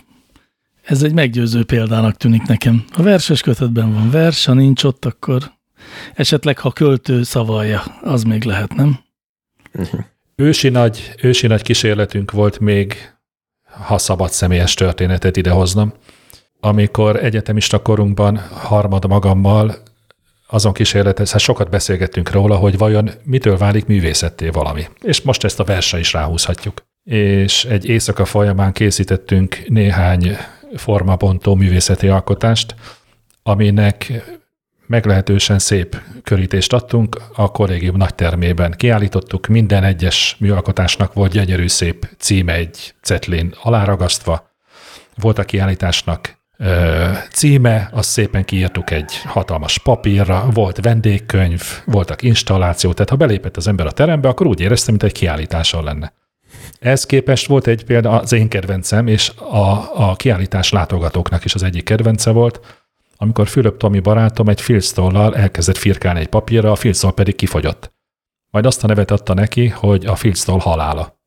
[0.83, 2.85] ez egy meggyőző példának tűnik nekem.
[2.93, 5.53] A verses kötetben van vers, ha nincs ott, akkor
[6.15, 8.99] esetleg, ha költő szavalja, az még lehet, nem?
[10.37, 13.13] Ősi nagy, ősi nagy kísérletünk volt még,
[13.87, 15.93] ha szabad személyes történetet idehoznom,
[16.61, 19.77] amikor egyetemista korunkban harmad magammal
[20.47, 24.87] azon kísérletez, hát sokat beszélgettünk róla, hogy vajon mitől válik művészetté valami.
[25.01, 26.83] És most ezt a versre is ráhúzhatjuk.
[27.05, 30.37] És egy éjszaka folyamán készítettünk néhány
[30.77, 32.75] formabontó művészeti alkotást,
[33.43, 34.13] aminek
[34.87, 42.09] meglehetősen szép körítést adtunk, a kollégium nagy termében kiállítottuk, minden egyes műalkotásnak volt gyönyörű szép
[42.19, 44.51] címe egy cetlén aláragasztva,
[45.17, 46.43] volt a kiállításnak
[47.31, 53.69] címe, azt szépen kiírtuk egy hatalmas papírra, volt vendégkönyv, voltak installáció, tehát ha belépett az
[53.69, 56.13] ember a terembe, akkor úgy érezte, mint egy kiállításon lenne.
[56.79, 61.63] Ez képest volt egy példa, az én kedvencem, és a, a kiállítás látogatóknak is az
[61.63, 62.61] egyik kedvence volt,
[63.17, 67.93] amikor Fülöp Tomi barátom egy filctollal elkezdett firkálni egy papírra, a filctoll pedig kifogyott.
[68.51, 71.19] Majd azt a nevet adta neki, hogy a filctoll halála.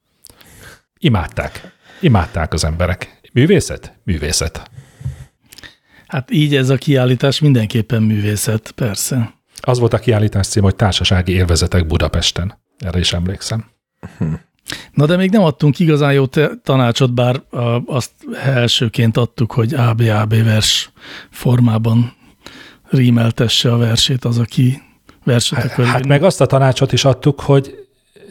[1.00, 1.78] Imádták.
[2.00, 3.20] Imádták az emberek.
[3.34, 3.94] Művészet?
[4.04, 4.70] Művészet.
[6.08, 9.34] Hát így ez a kiállítás mindenképpen művészet, persze.
[9.62, 12.58] Az volt a kiállítás cím, hogy Társasági élvezetek Budapesten.
[12.80, 13.66] Erre is emlékszem.
[14.94, 16.26] Na de még nem adtunk igazán jó
[16.64, 17.42] tanácsot, bár
[17.86, 18.12] azt
[18.44, 20.90] elsőként adtuk, hogy ABAB vers
[21.32, 22.14] formában
[22.90, 24.82] rímeltesse a versét az, aki
[25.24, 26.08] verset akar Hát írni.
[26.08, 27.76] meg azt a tanácsot is adtuk, hogy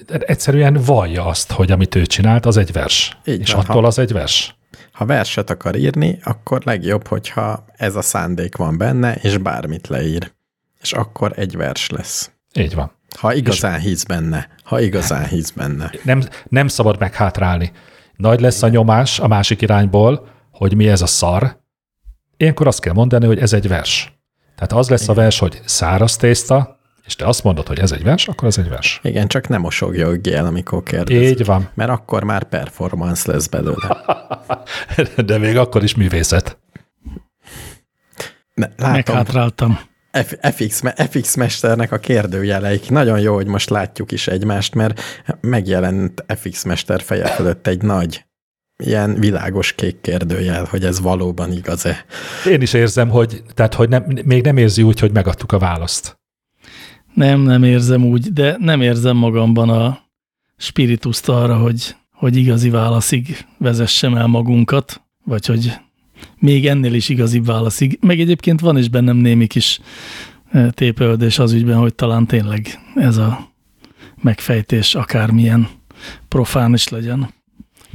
[0.06, 3.16] egyszerűen vallja azt, hogy amit ő csinált, az egy vers.
[3.26, 4.54] Így és van, attól ha- az egy vers.
[4.92, 10.32] Ha verset akar írni, akkor legjobb, hogyha ez a szándék van benne, és bármit leír.
[10.80, 12.30] És akkor egy vers lesz.
[12.54, 12.92] Így van.
[13.18, 14.48] Ha igazán hisz benne.
[14.64, 15.90] Ha igazán hisz benne.
[16.02, 17.72] Nem, nem szabad meghátrálni.
[18.16, 21.60] Nagy lesz a nyomás a másik irányból, hogy mi ez a szar.
[22.36, 24.18] Ilyenkor azt kell mondani, hogy ez egy vers.
[24.54, 26.75] Tehát az lesz a vers, hogy száraz tészta,
[27.06, 29.00] és te azt mondod, hogy ez egy vers, akkor ez egy vers.
[29.02, 31.28] Igen, csak nem mosogjogj amikor kérdezik.
[31.28, 31.68] Így van.
[31.74, 34.04] Mert akkor már performance lesz belőle.
[35.26, 36.58] De még akkor is művészet.
[38.54, 39.78] Ne, látom, Meghátráltam.
[40.42, 42.90] FX, FX mesternek a kérdőjeleik.
[42.90, 45.00] Nagyon jó, hogy most látjuk is egymást, mert
[45.40, 48.24] megjelent FX mester feje fölött egy nagy,
[48.76, 52.04] ilyen világos kék kérdőjel, hogy ez valóban igaz-e.
[52.48, 56.18] Én is érzem, hogy, tehát, hogy nem, még nem érzi úgy, hogy megadtuk a választ.
[57.16, 59.98] Nem, nem érzem úgy, de nem érzem magamban a
[60.56, 65.72] spirituszt arra, hogy, hogy igazi válaszig vezessem el magunkat, vagy hogy
[66.38, 67.98] még ennél is igazi válaszig.
[68.00, 69.80] Meg egyébként van is bennem némi kis
[70.50, 73.52] eh, tépőldés az ügyben, hogy talán tényleg ez a
[74.22, 75.68] megfejtés akármilyen
[76.28, 77.34] profán is legyen.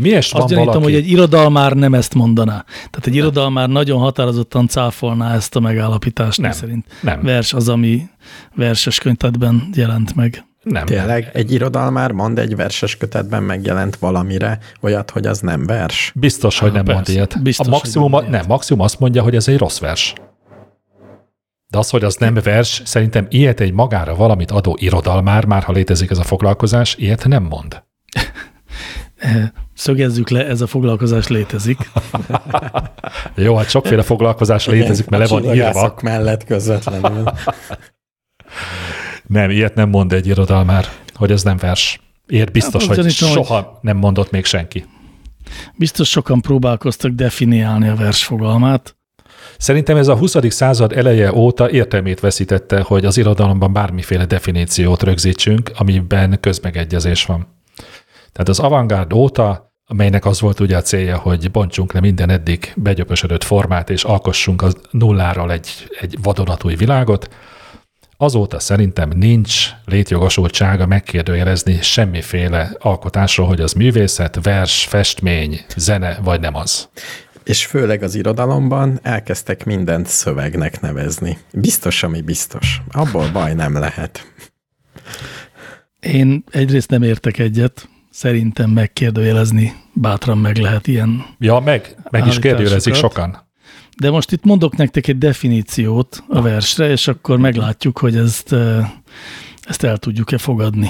[0.02, 0.94] Miért van Azt gyanítom, valaki?
[0.94, 2.66] hogy egy irodalmár nem ezt mondaná.
[2.76, 6.52] Tehát egy irodalmár nagyon határozottan cáfolná ezt a megállapítást, Nem.
[6.52, 7.22] szerint Nem.
[7.22, 8.10] vers az, ami
[8.56, 10.46] verses könyvtetben jelent meg.
[10.64, 10.86] Nem.
[10.86, 16.12] Tényleg egy irodalmár mond egy verses kötetben megjelent valamire olyat, hogy az nem vers.
[16.16, 17.12] Biztos, hogy nem mond persze.
[17.14, 17.42] ilyet.
[17.42, 20.14] Biztos, a hogy maximum, nem mond nem, maximum azt mondja, hogy ez egy rossz vers.
[21.68, 25.72] De az, hogy az nem vers, szerintem ilyet egy magára valamit adó irodalmár, már ha
[25.72, 27.84] létezik ez a foglalkozás, ilyet nem mond.
[29.74, 31.78] Szögezzük le, ez a foglalkozás létezik.
[33.36, 35.96] Jó, hát sokféle foglalkozás létezik, mert le van írva.
[36.02, 37.24] Mellett közvetlenül.
[39.28, 42.00] Nem, ilyet nem mond egy irodalmár, hogy ez nem vers.
[42.28, 44.86] Ilyet biztos, Hát, hogy gyanítom, soha nem mondott még senki.
[45.76, 48.96] Biztos sokan próbálkoztak definiálni a vers fogalmát.
[49.58, 50.36] Szerintem ez a 20.
[50.48, 57.48] század eleje óta értelmét veszítette, hogy az irodalomban bármiféle definíciót rögzítsünk, amiben közmegegyezés van.
[58.34, 62.74] Tehát az avantgárd óta, amelynek az volt ugye a célja, hogy bontsunk le minden eddig
[62.76, 67.30] begyöpösödött formát, és alkossunk az nulláról egy, egy vadonatúj világot,
[68.18, 76.56] azóta szerintem nincs létjogosultsága megkérdőjelezni semmiféle alkotásról, hogy az művészet, vers, festmény, zene, vagy nem
[76.56, 76.90] az.
[77.44, 81.38] És főleg az irodalomban elkezdtek mindent szövegnek nevezni.
[81.54, 82.82] Biztos, ami biztos.
[82.92, 84.34] Abból baj nem lehet.
[86.00, 91.26] Én egyrészt nem értek egyet, szerintem megkérdőjelezni bátran meg lehet ilyen.
[91.40, 93.50] Ja, meg, meg is kérdőjelezik sokan.
[93.98, 98.90] De most itt mondok nektek egy definíciót a versre, és akkor meglátjuk, hogy ezt, eh,
[99.62, 100.90] ezt el tudjuk-e fogadni.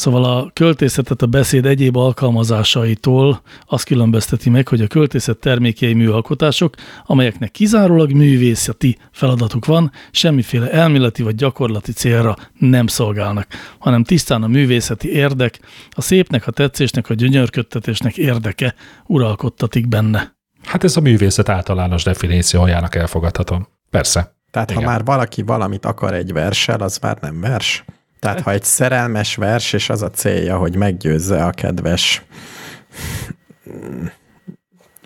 [0.00, 6.74] Szóval a költészetet a beszéd egyéb alkalmazásaitól azt különbözteti meg, hogy a költészet termékei műalkotások,
[7.06, 13.46] amelyeknek kizárólag művészeti feladatuk van, semmiféle elméleti vagy gyakorlati célra nem szolgálnak,
[13.78, 18.74] hanem tisztán a művészeti érdek, a szépnek, a tetszésnek, a gyönyörködtetésnek érdeke
[19.06, 20.36] uralkodtatik benne.
[20.64, 23.68] Hát ez a művészet általános definíciójának elfogadhatom.
[23.90, 24.36] Persze.
[24.50, 24.82] Tehát Igen.
[24.82, 27.84] ha már valaki valamit akar egy verssel, az már nem vers.
[28.20, 32.22] Tehát ha egy szerelmes vers, és az a célja, hogy meggyőzze a kedves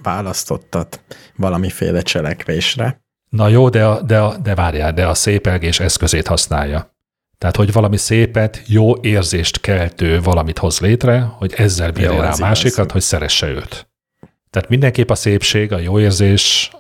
[0.03, 1.01] választottat
[1.37, 3.03] valamiféle cselekvésre,
[3.35, 6.93] Na jó, de, a, de, a, de várjál, de a szépelgés eszközét használja.
[7.39, 12.37] Tehát, hogy valami szépet, jó érzést keltő valamit hoz létre, hogy ezzel bírja rá a
[12.39, 12.93] másikat, igaz.
[12.93, 13.89] hogy szeresse őt.
[14.51, 16.71] Tehát mindenképp a szépség, a jó érzés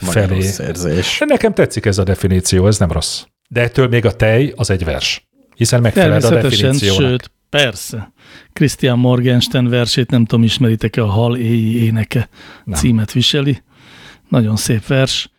[0.00, 0.34] vagy felé.
[0.34, 1.16] rossz érzés.
[1.18, 3.22] De nekem tetszik ez a definíció, ez nem rossz.
[3.48, 5.28] De ettől még a tej az egy vers.
[5.54, 7.00] Hiszen megfelel a definíciónak.
[7.00, 8.12] sőt, persze.
[8.52, 12.28] Christian Morgenstern versét, nem tudom, ismeritek-e, a Hal éji éneke
[12.64, 12.78] Nem.
[12.78, 13.62] címet viseli.
[14.28, 15.30] Nagyon szép vers.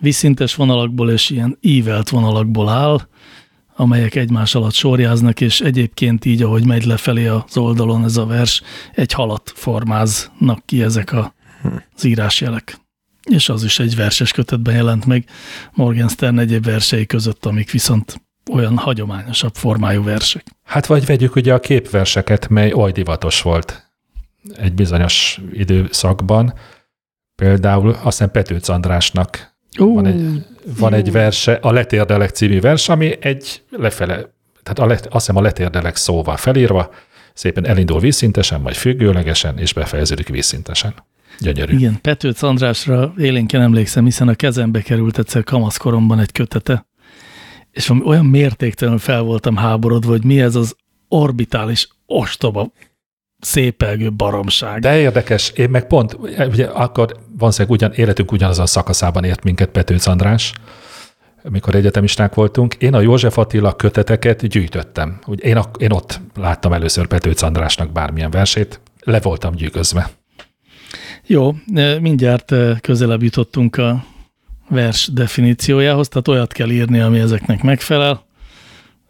[0.00, 3.08] Vízszintes vonalakból és ilyen ívelt vonalakból áll,
[3.76, 8.62] amelyek egymás alatt sorjáznak, és egyébként így, ahogy megy lefelé az oldalon ez a vers,
[8.94, 11.34] egy halat formáznak ki ezek a,
[11.96, 12.78] az írásjelek.
[13.30, 15.24] És az is egy verses kötetben jelent meg
[15.72, 20.44] Morgenstern egyéb versei között, amik viszont olyan hagyományosabb formájú versek.
[20.64, 23.90] Hát vagy vegyük ugye a képverseket, mely oly divatos volt
[24.56, 26.54] egy bizonyos időszakban.
[27.34, 30.44] Például azt hiszem Petőc Andrásnak Ó, van egy,
[30.78, 34.14] van egy verse, a Letérdelek című vers, ami egy lefele,
[34.62, 36.90] tehát a let, azt hiszem a letérdelek szóval felírva,
[37.34, 40.94] szépen elindul vízszintesen, vagy függőlegesen, és befejeződik vízszintesen.
[41.40, 41.76] Gyönyörű.
[41.76, 46.86] Igen, Petőc Andrásra élénken emlékszem, hiszen a kezembe került egyszer kamaszkoromban egy kötete,
[47.78, 50.76] és olyan mértéktelenül fel voltam háborodva, hogy mi ez az
[51.08, 52.72] orbitális, ostoba,
[53.40, 54.80] szépelgő baromság.
[54.80, 60.06] De érdekes, én meg pont, ugye akkor valószínűleg ugyan, életünk ugyanazon szakaszában ért minket Petőc
[60.06, 60.52] András,
[61.44, 62.74] amikor egyetemisták voltunk.
[62.74, 65.18] Én a József Attila köteteket gyűjtöttem.
[65.26, 70.10] Ugye én, én ott láttam először Petőc Andrásnak bármilyen versét, le voltam gyűgözve.
[71.26, 71.54] Jó,
[72.00, 74.04] mindjárt eh, közelebb jutottunk a
[74.68, 78.26] vers definíciójához, tehát olyat kell írni, ami ezeknek megfelel.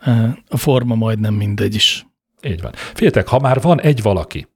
[0.00, 2.06] Eh, A forma majdnem mindegy is.
[2.42, 2.72] Így van.
[2.74, 4.48] Figyeljetek, ha már van egy valaki,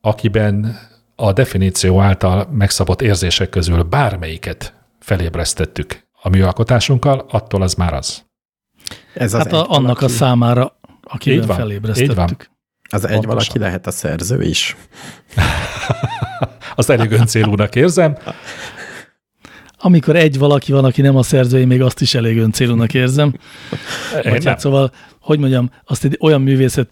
[0.00, 0.78] akiben
[1.16, 8.24] a definíció által megszabott érzések közül bármelyiket felébresztettük a műalkotásunkkal, attól az már az.
[9.14, 12.10] Ez az Hát a, annak valaki, a számára, akivel Így van, felébresztettük.
[12.10, 12.28] így van.
[12.90, 13.28] Az egy pontosan.
[13.36, 14.76] valaki lehet a szerző is.
[16.76, 18.16] Azt elég öncélúnak érzem.
[19.86, 23.34] Amikor egy valaki van, aki nem a szerző, én még azt is elég öncélúnak érzem.
[24.22, 26.88] Vagy hát szóval, hogy mondjam, azt egy olyan művészeti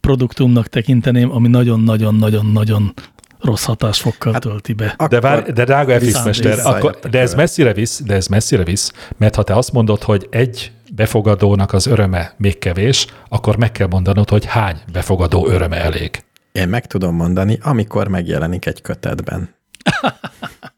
[0.00, 2.92] produktumnak tekinteném, ami nagyon-nagyon-nagyon-nagyon
[3.40, 4.96] rossz hatásfokkal hát, tölti be.
[5.08, 8.26] De, vár, de drága vissza- F mester, visszajöttek akkor, de ez messzire visz, de ez
[8.26, 13.56] messzire visz, mert ha te azt mondod, hogy egy befogadónak az öröme még kevés, akkor
[13.56, 16.24] meg kell mondanod, hogy hány befogadó öröme elég.
[16.52, 19.55] Én meg tudom mondani, amikor megjelenik egy kötetben.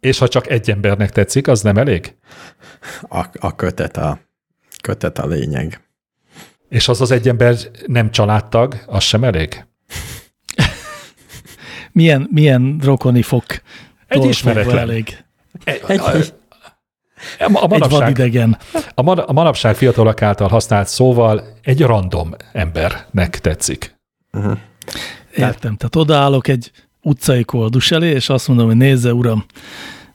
[0.01, 2.15] És ha csak egy embernek tetszik, az nem elég?
[3.09, 4.19] A, a kötet a
[4.83, 5.81] kötet a lényeg.
[6.69, 7.57] És az az egy ember
[7.87, 9.65] nem családtag, az sem elég?
[11.93, 13.45] Milyen, milyen rokoni fok
[14.07, 14.79] Egy ismeretlen.
[14.79, 15.25] elég.
[15.65, 16.17] Egy, Egy- a, a,
[17.39, 18.59] Egy manapság, vadidegen.
[18.95, 23.97] a, man, a manapság fiatalok által használt szóval egy random embernek tetszik.
[25.35, 25.77] Értem.
[25.77, 26.71] Tehát odaállok egy
[27.09, 29.45] utcai koldus elé, és azt mondom, hogy nézze, uram,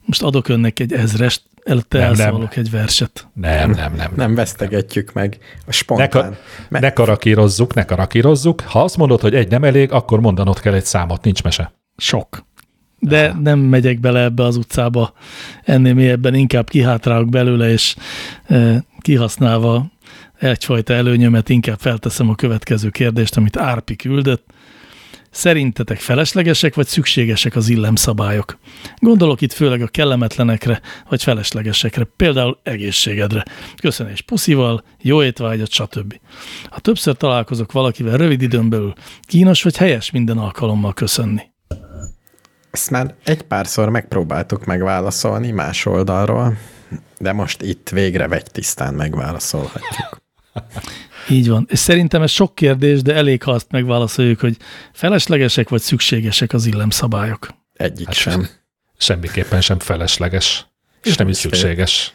[0.05, 2.25] most adok önnek egy ezrest, előtte Nem, nem.
[2.25, 3.27] elszólok egy verset.
[3.33, 4.11] Nem, nem, nem.
[4.15, 6.09] Nem vesztegetjük meg a Ne, spontán.
[6.09, 6.37] ka,
[6.69, 8.61] Me- ne karakírozzuk, ne karakírozzuk.
[8.61, 11.73] Ha azt mondod, hogy egy nem elég, akkor mondanod kell egy számot, nincs mese.
[11.97, 12.45] Sok.
[12.99, 15.13] De nem megyek bele ebbe az utcába
[15.63, 17.95] ennél mélyebben, inkább kihátrálok belőle, és
[18.45, 19.85] e, kihasználva
[20.39, 24.45] egyfajta előnyömet inkább felteszem a következő kérdést, amit Árpi küldött.
[25.33, 28.57] Szerintetek feleslegesek vagy szükségesek az illemszabályok?
[28.97, 33.43] Gondolok itt főleg a kellemetlenekre vagy feleslegesekre, például egészségedre.
[33.81, 36.19] Köszönés puszival, jó étvágyat, stb.
[36.69, 41.41] Ha többször találkozok valakivel rövid időn belül, kínos vagy helyes minden alkalommal köszönni?
[42.71, 46.57] Ezt már egy párszor megpróbáltuk megválaszolni más oldalról,
[47.19, 50.21] de most itt végre vegy tisztán megválaszolhatjuk.
[51.29, 51.67] Így van.
[51.69, 54.57] És szerintem ez sok kérdés, de elég, ha azt megválaszoljuk, hogy
[54.93, 57.47] feleslegesek vagy szükségesek az illemszabályok.
[57.73, 58.47] Egyik Hát sem.
[58.97, 60.65] Semmiképpen sem felesleges.
[61.03, 62.13] És nem is szükséges.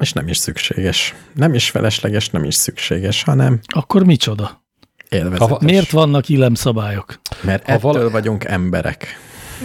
[0.00, 1.14] És nem is szükséges.
[1.34, 4.62] Nem is felesleges, nem is szükséges, hanem Akkor micsoda?
[5.08, 5.48] élvezetes.
[5.48, 7.20] Ha- Miért vannak illemszabályok?
[7.40, 9.06] Mert ha ettől vala- vagyunk emberek.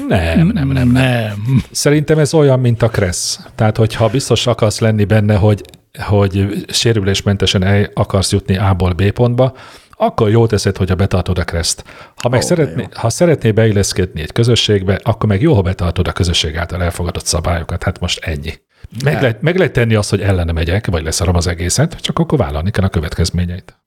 [0.08, 0.90] Nem, nem, nem, nem.
[0.90, 1.64] nem.
[1.72, 3.40] Szerintem ez olyan, mint a kressz.
[3.56, 5.62] Tehát, hogyha biztos akarsz lenni benne, hogy,
[6.00, 9.54] hogy sérülésmentesen el akarsz jutni A-ból B pontba,
[10.02, 11.84] akkor jó teszed, hogyha betartod a kreszt.
[12.16, 16.12] Ha meg de szeretné, ha szeretné beilleszkedni egy közösségbe, akkor meg jó, ha betartod a
[16.12, 17.84] közösség által elfogadott szabályokat.
[17.84, 18.54] Hát most ennyi.
[19.04, 22.38] Meg, lehet, meg lehet tenni azt, hogy ellene megyek, vagy leszarom az egészet, csak akkor
[22.38, 23.80] vállalni kell a következményeit.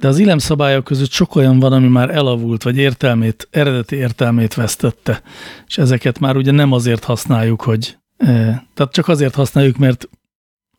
[0.00, 5.22] De az illemszabályok között sok olyan van, ami már elavult, vagy értelmét, eredeti értelmét vesztette.
[5.66, 7.96] És ezeket már ugye nem azért használjuk, hogy...
[8.16, 10.08] Eh, tehát csak azért használjuk, mert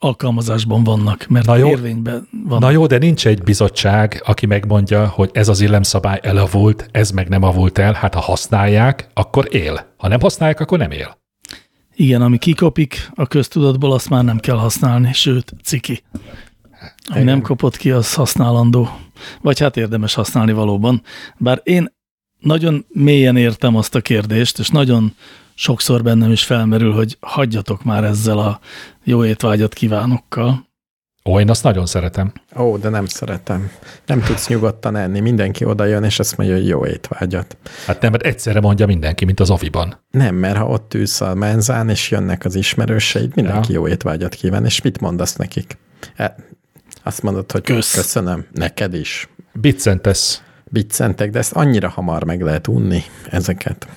[0.04, 1.68] alkalmazásban vannak, mert Na jó.
[1.68, 2.60] érvényben van.
[2.60, 7.30] Na jó, de nincs egy bizottság, aki megmondja, hogy ez az illemszabály elavult, ez meg
[7.30, 7.93] nem avult el.
[7.93, 9.93] Hát ha használják, akkor él.
[9.97, 11.18] Ha nem használják, akkor nem él.
[11.95, 16.04] Igen, ami kikopik a köztudatból, azt már nem kell használni, sőt, ciki.
[17.14, 18.89] Ami nem kopott ki, az használandó.
[19.41, 21.02] Vagy hát érdemes használni valóban.
[21.38, 21.93] Bár én
[22.39, 25.16] nagyon mélyen értem azt a kérdést, és nagyon
[25.62, 28.59] sokszor bennem is felmerül, hogy hagyjatok már ezzel a
[29.03, 30.70] jó étvágyat kívánokkal.
[31.26, 32.34] Ó, én azt nagyon szeretem.
[32.57, 33.72] Ó, de nem szeretem.
[34.05, 35.20] Nem tudsz nyugodtan enni.
[35.20, 37.57] Mindenki oda jön, és azt mondja, hogy jó étvágyat.
[37.86, 39.99] Hát nem, mert egyszerre mondja mindenki, mint az aviban.
[40.12, 43.80] Nem, mert ha ott ülsz a menzán, és jönnek az ismerőseid, mindenki Ja.
[43.80, 45.78] jó étvágyat kíván, és mit mondasz nekik?
[46.16, 46.36] E,
[47.03, 47.93] azt mondod, hogy Kösz.
[47.93, 49.30] köszönöm, neked is.
[49.53, 50.41] Biccentesz.
[50.64, 53.88] Biccentek, de ezt annyira hamar meg lehet unni, ezeket.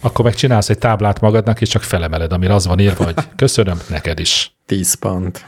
[0.00, 3.78] Akkor meg csinálsz egy táblát magadnak, és csak felemeled, amire az van írva, hogy köszönöm,
[3.88, 4.52] neked is.
[4.66, 5.44] 10 pont.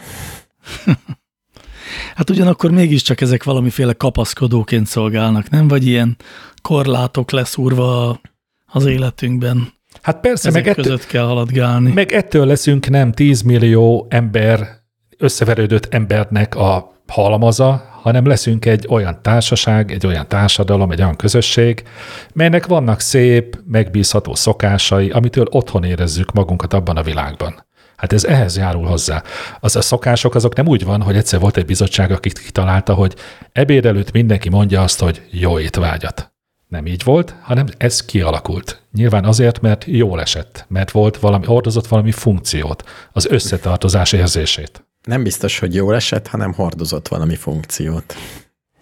[2.15, 5.69] Hát ugyanakkor mégiscsak ezek valamiféle kapaszkodóként szolgálnak, nem?
[5.69, 6.17] Vagy ilyen
[6.63, 8.21] korlátok leszúrva
[8.67, 9.73] az életünkben.
[10.03, 11.93] Hát persze, Ezek meg ettől, között kell haladgálni.
[11.93, 14.69] meg ettől leszünk nem 10 millió ember,
[15.19, 21.83] összeverődött embernek a halmaza, hanem leszünk egy olyan társaság, egy olyan társadalom, egy olyan közösség,
[22.33, 27.65] melynek vannak szép, megbízható szokásai, amitől otthon érezzük magunkat abban a világban.
[27.97, 29.23] Hát ez ehhez járul hozzá.
[29.61, 33.17] Az a szokások azok nem úgy van, hogy egyszer volt egy bizottság, aki kitalálta, hogy
[33.53, 36.33] ebéd előtt mindenki mondja azt, hogy jó étvágyat.
[36.69, 38.83] Nem így volt, hanem ez kialakult.
[38.93, 44.85] Nyilván azért, mert jól esett, mert volt valami, hordozott valami funkciót, az összetartozás érzését.
[45.07, 48.15] Nem biztos, hogy jól esett, hanem hordozott valami funkciót.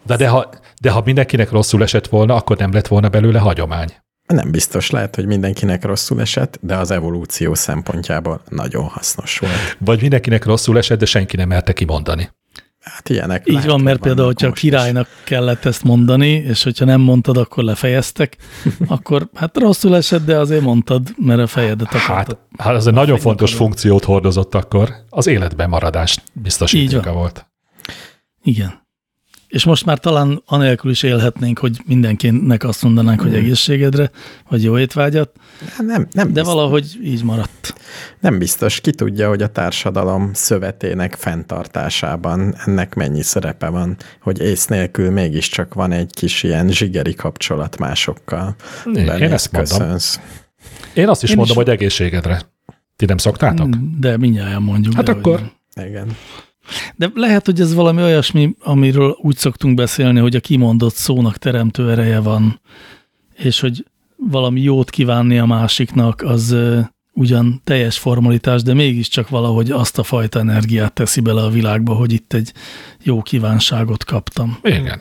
[0.02, 0.50] De, de, ha,
[0.80, 3.96] de ha mindenkinek rosszul esett volna, akkor nem lett volna belőle hagyomány.
[4.26, 9.76] Nem biztos, lehet, hogy mindenkinek rosszul esett, de az evolúció szempontjából nagyon hasznos volt.
[9.78, 12.30] Vagy mindenkinek rosszul esett, de senki nem merte kimondani.
[12.80, 14.70] Hát ilyenek Így lehet, van, mert például, hogyha a most is.
[14.70, 18.36] királynak kellett ezt mondani, és hogyha nem mondtad, akkor lefejeztek,
[18.86, 22.38] akkor hát rosszul esett, de azért mondtad, mert a fejedet akartad.
[22.56, 23.66] Hát, hát az egy nagyon fontos napon.
[23.66, 24.94] funkciót hordozott akkor.
[25.08, 27.46] Az életben maradást Így biztosítéka volt.
[28.42, 28.86] Igen.
[29.48, 34.10] És most már talán anélkül is élhetnénk, hogy mindenkinek azt mondanánk, hogy egészségedre,
[34.48, 35.30] vagy jó étvágyat,
[35.70, 37.74] Hát Nem, nem, de biztos, valahogy így maradt.
[38.20, 38.80] nem biztos.
[38.80, 45.74] Ki tudja, hogy a társadalom szövetének fenntartásában ennek mennyi szerepe van, hogy ész nélkül mégiscsak
[45.74, 48.54] van egy kis ilyen zsigeri kapcsolat másokkal.
[48.94, 49.78] Én Beléd ezt mondom.
[49.78, 50.20] köszönsz.
[50.94, 52.40] Én azt is Én mondom, is- hogy egészségedre.
[52.96, 53.68] Ti nem szoktátok?
[53.98, 54.94] De mindjárt mondjuk.
[54.94, 55.40] Hát de akkor-
[55.74, 56.16] hogy- Igen.
[56.96, 61.90] De lehet, hogy ez valami olyasmi, amiről úgy szoktunk beszélni, hogy a kimondott szónak teremtő
[61.90, 62.60] ereje van,
[63.34, 63.84] és hogy
[64.16, 66.80] valami jót kívánni a másiknak, az ö,
[67.12, 72.12] ugyan teljes formalitás, de mégiscsak valahogy azt a fajta energiát teszi bele a világba, hogy
[72.12, 72.52] itt egy
[73.02, 74.58] jó kívánságot kaptam.
[74.62, 75.00] Igen.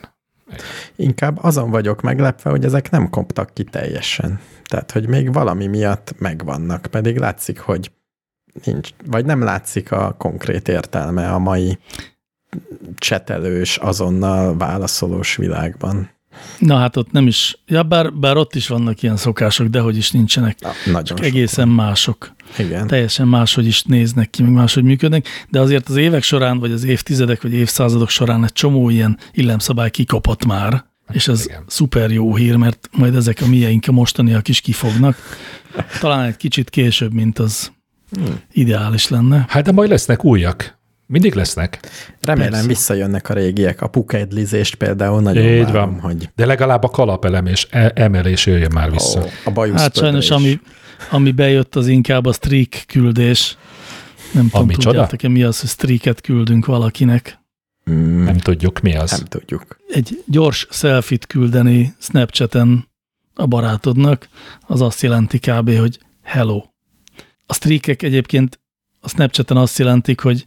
[0.96, 4.40] Inkább azon vagyok meglepve, hogy ezek nem koptak ki teljesen.
[4.66, 7.92] Tehát, hogy még valami miatt megvannak, pedig látszik, hogy
[8.64, 11.78] nincs, vagy nem látszik a konkrét értelme a mai
[12.96, 16.10] csetelős, azonnal válaszolós világban.
[16.60, 19.98] Na hát ott nem is, ja bár, bár ott is vannak ilyen szokások, de hogy
[19.98, 22.36] is nincsenek, Na, nagyon csak egészen mások.
[22.58, 22.88] Igen.
[22.88, 26.84] teljesen máshogy is néznek ki, meg máshogy működnek, de azért az évek során, vagy az
[26.84, 31.64] évtizedek, vagy évszázadok során egy csomó ilyen illemszabály kikopott már, és ez Igen.
[31.68, 35.18] szuper jó hír, mert majd ezek a mieink a mostaniak is kifognak.
[36.00, 37.72] Talán egy kicsit később, mint az
[38.12, 38.40] Hmm.
[38.52, 39.46] ideális lenne.
[39.50, 40.76] Hát de majd lesznek újak.
[41.06, 41.80] Mindig lesznek.
[42.22, 42.68] Remélem Persze.
[42.68, 43.82] visszajönnek a régiek.
[43.82, 46.00] A pukedlizést például nagyon Így várom, van.
[46.00, 49.20] hogy De legalább a kalapelem és e- emelés jöjjön már vissza.
[49.24, 50.60] ó, a bajusz Hát sajnos, ami,
[51.10, 53.58] ami bejött, az inkább a streak küldés.
[54.34, 54.90] Nem tudom, micsoda?
[54.90, 57.40] tudjátok-e mi az, hogy streaket küldünk valakinek.
[57.92, 59.12] Mm, Nem tudjuk, mi az.
[59.12, 59.80] nem tudjuk.
[59.90, 62.88] egy gyors selfit küldeni Snapchaten
[63.34, 64.28] a barátodnak,
[64.68, 66.64] az azt jelenti kb., hogy hello.
[67.50, 68.60] A streakek egyébként
[69.00, 70.46] a Snapchaten azt jelentik, hogy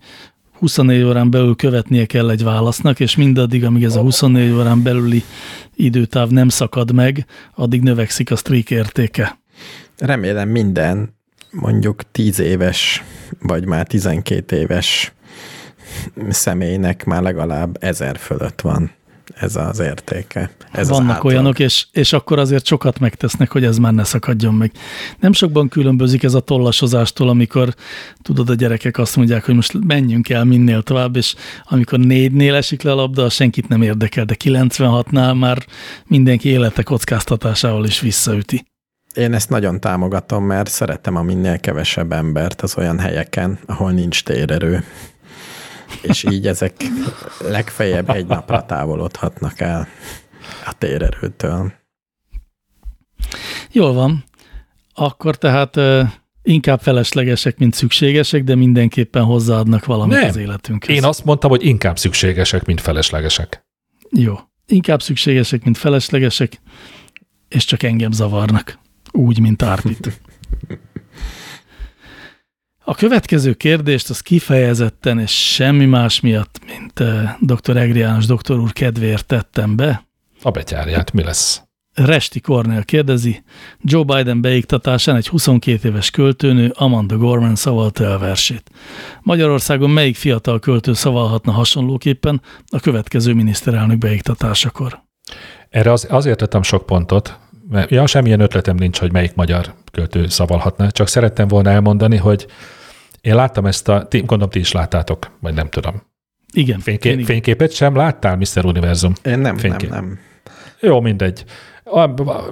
[0.59, 5.22] 24 órán belül követnie kell egy válasznak, és mindaddig, amíg ez a 24 órán belüli
[5.74, 9.38] időtáv nem szakad meg, addig növekszik a streak értéke.
[9.98, 11.16] Remélem minden
[11.51, 13.05] mondjuk 10 éves,
[13.38, 15.12] vagy már 12 éves
[16.28, 18.90] személynek már legalább ezer fölött van
[19.35, 20.51] ez az értéke.
[20.72, 21.24] Ez az Vannak átlag.
[21.24, 24.72] olyanok, és, és akkor azért sokat megtesznek, hogy ez már ne szakadjon meg.
[25.20, 27.74] Nem sokban különbözik ez a tollasozástól, amikor
[28.22, 31.35] tudod, a gyerekek azt mondják, hogy most menjünk el minél tovább, és
[31.65, 35.66] amikor négynél esik le a labda, az senkit nem érdekel, de 96-nál már
[36.07, 38.65] mindenki élete kockáztatásával is visszaüti.
[39.15, 44.23] Én ezt nagyon támogatom, mert szeretem a minél kevesebb embert az olyan helyeken, ahol nincs
[44.23, 44.85] térerő.
[46.02, 46.74] És így ezek
[47.40, 49.88] legfeljebb egy napra távolodhatnak el
[50.66, 51.72] a térerőtől.
[53.72, 54.24] Jól van.
[54.94, 55.80] Akkor tehát
[56.42, 60.28] inkább feleslegesek, mint szükségesek, de mindenképpen hozzáadnak valamit Nem.
[60.28, 60.96] az életünkhöz.
[60.96, 63.66] Én azt mondtam, hogy inkább szükségesek, mint feleslegesek.
[64.10, 64.34] Jó.
[64.66, 66.60] Inkább szükségesek, mint feleslegesek,
[67.48, 68.78] és csak engem zavarnak.
[69.12, 70.08] Úgy, mint Árpit.
[72.90, 77.76] A következő kérdést az kifejezetten és semmi más miatt, mint eh, dr.
[77.76, 80.06] Egri János doktor úr kedvéért tettem be.
[80.42, 81.62] A betyárját mi lesz?
[81.94, 83.42] Resti Kornél kérdezi,
[83.80, 88.70] Joe Biden beiktatásán egy 22 éves költőnő Amanda Gorman szavalta el versét.
[89.20, 95.02] Magyarországon melyik fiatal költő szavalhatna hasonlóképpen a következő miniszterelnök beiktatásakor?
[95.68, 97.38] Erre az, azért tettem sok pontot,
[97.68, 102.46] mert ja, semmilyen ötletem nincs, hogy melyik magyar költő szavalhatna, csak szerettem volna elmondani, hogy
[103.20, 106.02] én láttam ezt a, ti, gondolom ti is láttátok, vagy nem tudom.
[106.52, 106.78] Igen.
[106.78, 107.26] Fényké, én igen.
[107.26, 108.64] fényképet sem láttál, Mr.
[108.64, 109.12] Univerzum?
[109.22, 109.90] Én nem, nem, Fénykép.
[109.90, 110.18] nem.
[110.80, 111.44] Jó, mindegy.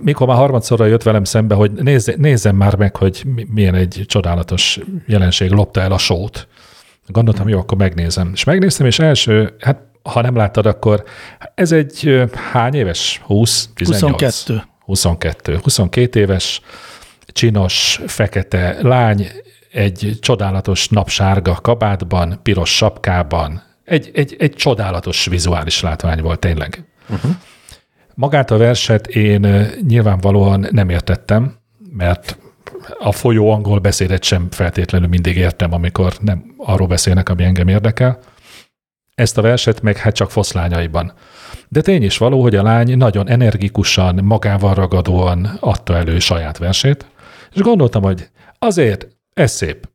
[0.01, 4.05] Mikor már harmadszorra jött velem szembe, hogy nézze, nézzem már meg, hogy mi- milyen egy
[4.07, 6.49] csodálatos jelenség lopta el a sót.
[7.07, 8.31] Gondoltam, jó, akkor megnézem.
[8.35, 11.05] És megnéztem, és első, hát ha nem láttad, akkor
[11.55, 13.21] ez egy hány éves?
[13.25, 13.69] 20?
[13.75, 14.11] 18?
[14.11, 14.63] 22.
[14.85, 15.59] 22.
[15.63, 16.61] 22 éves,
[17.27, 19.27] csinos, fekete lány,
[19.73, 23.63] egy csodálatos napsárga kabátban, piros sapkában.
[23.85, 26.85] Egy, egy, egy csodálatos vizuális látvány volt tényleg.
[27.09, 27.31] Uh-huh.
[28.15, 31.57] Magát a verset én nyilvánvalóan nem értettem,
[31.93, 32.39] mert
[32.99, 38.19] a folyó angol beszédet sem feltétlenül mindig értem, amikor nem arról beszélnek, ami engem érdekel.
[39.15, 41.13] Ezt a verset meg hát csak foszlányaiban.
[41.69, 47.07] De tény is való, hogy a lány nagyon energikusan, magával ragadóan adta elő saját versét,
[47.53, 48.29] és gondoltam, hogy
[48.59, 49.09] azért
[49.39, 49.89] ez szép.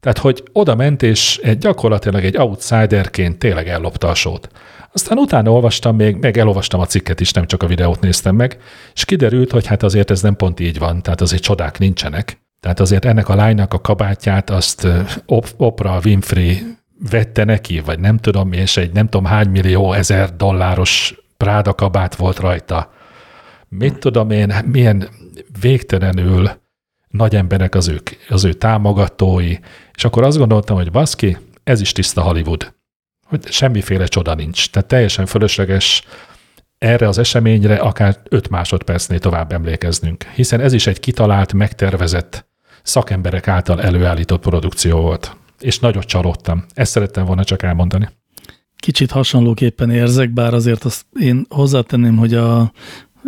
[0.00, 4.48] Tehát, hogy oda ment, és egy, gyakorlatilag egy outsiderként tényleg ellopta a sót.
[4.92, 8.58] Aztán utána olvastam még, meg elolvastam a cikket is, nem csak a videót néztem meg,
[8.94, 12.38] és kiderült, hogy hát azért ez nem pont így van, tehát azért csodák nincsenek.
[12.60, 14.88] Tehát azért ennek a lánynak a kabátját azt
[15.56, 16.76] Oprah Winfrey
[17.10, 22.14] vette neki, vagy nem tudom, és egy nem tudom hány millió ezer dolláros Práda kabát
[22.14, 22.92] volt rajta.
[23.68, 25.08] Mit tudom én, milyen
[25.60, 26.50] végtelenül
[27.16, 29.56] nagy emberek az, ők, az ő támogatói,
[29.94, 32.74] és akkor azt gondoltam, hogy baszki, ez is tiszta Hollywood.
[33.26, 34.70] Hogy semmiféle csoda nincs.
[34.70, 36.02] Tehát teljesen fölösleges
[36.78, 42.46] erre az eseményre akár 5 másodpercnél tovább emlékeznünk, hiszen ez is egy kitalált, megtervezett,
[42.82, 45.36] szakemberek által előállított produkció volt.
[45.60, 46.64] És nagyot csalódtam.
[46.72, 48.08] Ezt szerettem volna csak elmondani.
[48.76, 52.72] Kicsit hasonlóképpen érzek, bár azért azt én hozzátenném, hogy a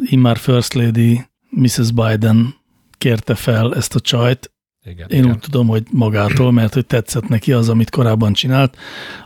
[0.05, 1.93] immár First Lady Mrs.
[1.93, 2.55] Biden
[2.99, 4.51] kérte fel ezt a csajt.
[4.85, 5.31] Igen, Én igen.
[5.31, 8.77] úgy tudom, hogy magától, mert hogy tetszett neki az, amit korábban csinált.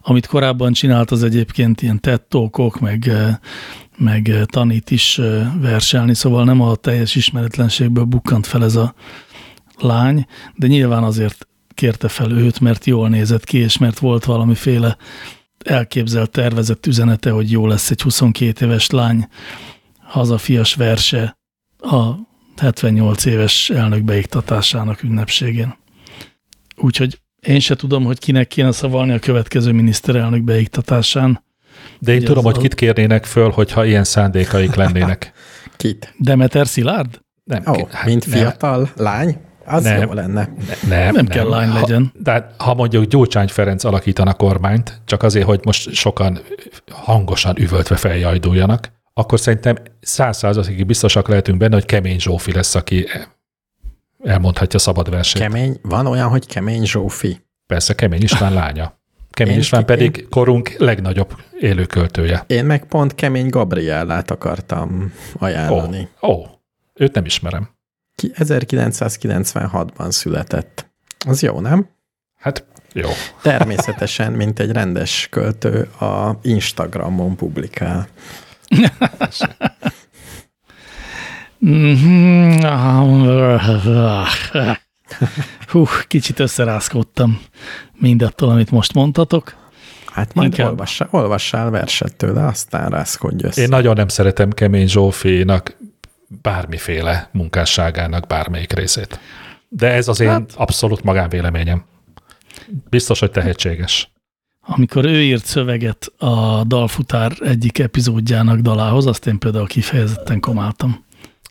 [0.01, 3.36] Amit korábban csinált, az egyébként ilyen tettókok, meg, eh,
[3.98, 8.94] meg eh, tanít is eh, verselni, szóval nem a teljes ismeretlenségből bukkant fel ez a
[9.78, 14.97] lány, de nyilván azért kérte fel őt, mert jól nézett ki, és mert volt valamiféle
[15.64, 19.28] elképzelt, tervezett üzenete, hogy jó lesz egy 22 éves lány
[19.98, 21.38] hazafias verse
[21.78, 22.28] a
[22.61, 25.74] 78 éves elnök beiktatásának ünnepségén.
[26.77, 31.45] Úgyhogy én se tudom, hogy kinek kéne szavalni a következő miniszterelnök beiktatásán.
[31.99, 35.32] De én Ugye tudom, hogy kit kérnének föl, hogyha ilyen szándékaik lennének.
[35.77, 36.15] Kit?
[36.19, 37.20] Demeter Szilárd?
[37.45, 37.62] Nem.
[37.66, 38.91] Oh, hát, mint fiatal nem.
[38.97, 39.37] lány?
[39.65, 40.49] Az nem, jó lenne.
[40.89, 42.12] Ne, nem, nem, nem kell lány legyen.
[42.15, 46.41] Ha, de ha mondjuk Gyurcsány Ferenc alakítana kormányt, csak azért, hogy most sokan
[46.91, 53.07] hangosan üvöltve feljajduljanak, akkor szerintem száz százalékig biztosak lehetünk benne, hogy Kemény Zsófi lesz, aki
[54.24, 55.43] elmondhatja szabad versét.
[55.43, 55.78] Kemény?
[55.82, 57.41] Van olyan, hogy Kemény Zsófi?
[57.66, 58.99] Persze, Kemény István lánya.
[59.31, 62.45] Kemény én, István pedig én, korunk legnagyobb élőköltője.
[62.47, 66.09] Én meg pont Kemény Gabriellát akartam ajánlani.
[66.23, 66.47] Ó, oh,
[66.95, 67.69] őt nem ismerem.
[68.15, 70.91] Ki 1996-ban született.
[71.27, 71.89] Az jó, nem?
[72.37, 73.09] Hát jó.
[73.43, 78.09] Természetesen, mint egy rendes költő, a Instagramon publikál.
[85.68, 87.40] Hú, kicsit összerázkodtam
[87.98, 89.55] mindattól, amit most mondtatok.
[90.06, 90.68] Hát majd Inkább...
[90.68, 93.62] olvassál, olvassál verset tőle, aztán rázkodj össze.
[93.62, 95.76] Én nagyon nem szeretem Kemény Zsófinak
[96.42, 99.20] bármiféle munkásságának bármelyik részét.
[99.68, 100.52] De ez az én hát...
[100.56, 101.84] abszolút magánvéleményem.
[102.90, 104.10] Biztos, hogy tehetséges
[104.72, 111.05] amikor ő írt szöveget a Dalfutár egyik epizódjának dalához, azt én például kifejezetten komáltam.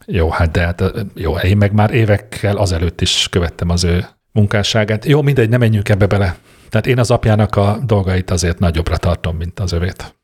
[0.06, 5.06] Jó, hát de hát, jó, én meg már évekkel azelőtt is követtem az ő munkásságát.
[5.06, 6.38] Jó, mindegy, nem menjünk ebbe bele.
[6.70, 10.16] Tehát én az apjának a dolgait azért nagyobbra tartom, mint az övét.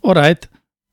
[0.00, 0.50] Alright,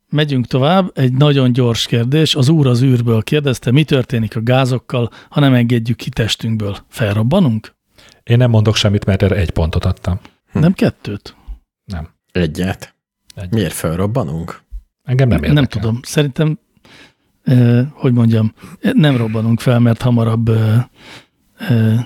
[0.09, 0.91] megyünk tovább.
[0.93, 2.35] Egy nagyon gyors kérdés.
[2.35, 6.77] Az úr az űrből kérdezte, mi történik a gázokkal, ha nem engedjük ki testünkből.
[6.89, 7.75] Felrobbanunk?
[8.23, 10.19] Én nem mondok semmit, mert erre egy pontot adtam.
[10.55, 10.61] Hm.
[10.61, 11.35] Nem kettőt?
[11.83, 12.09] Nem.
[12.31, 12.95] Egyet.
[13.35, 13.53] Egyet.
[13.53, 14.61] Miért felrobbanunk?
[15.03, 15.55] Engem nem érdekel.
[15.55, 15.99] Nem tudom.
[16.03, 16.59] Szerintem,
[17.43, 20.83] eh, hogy mondjam, nem robbanunk fel, mert hamarabb eh,
[21.57, 22.05] eh,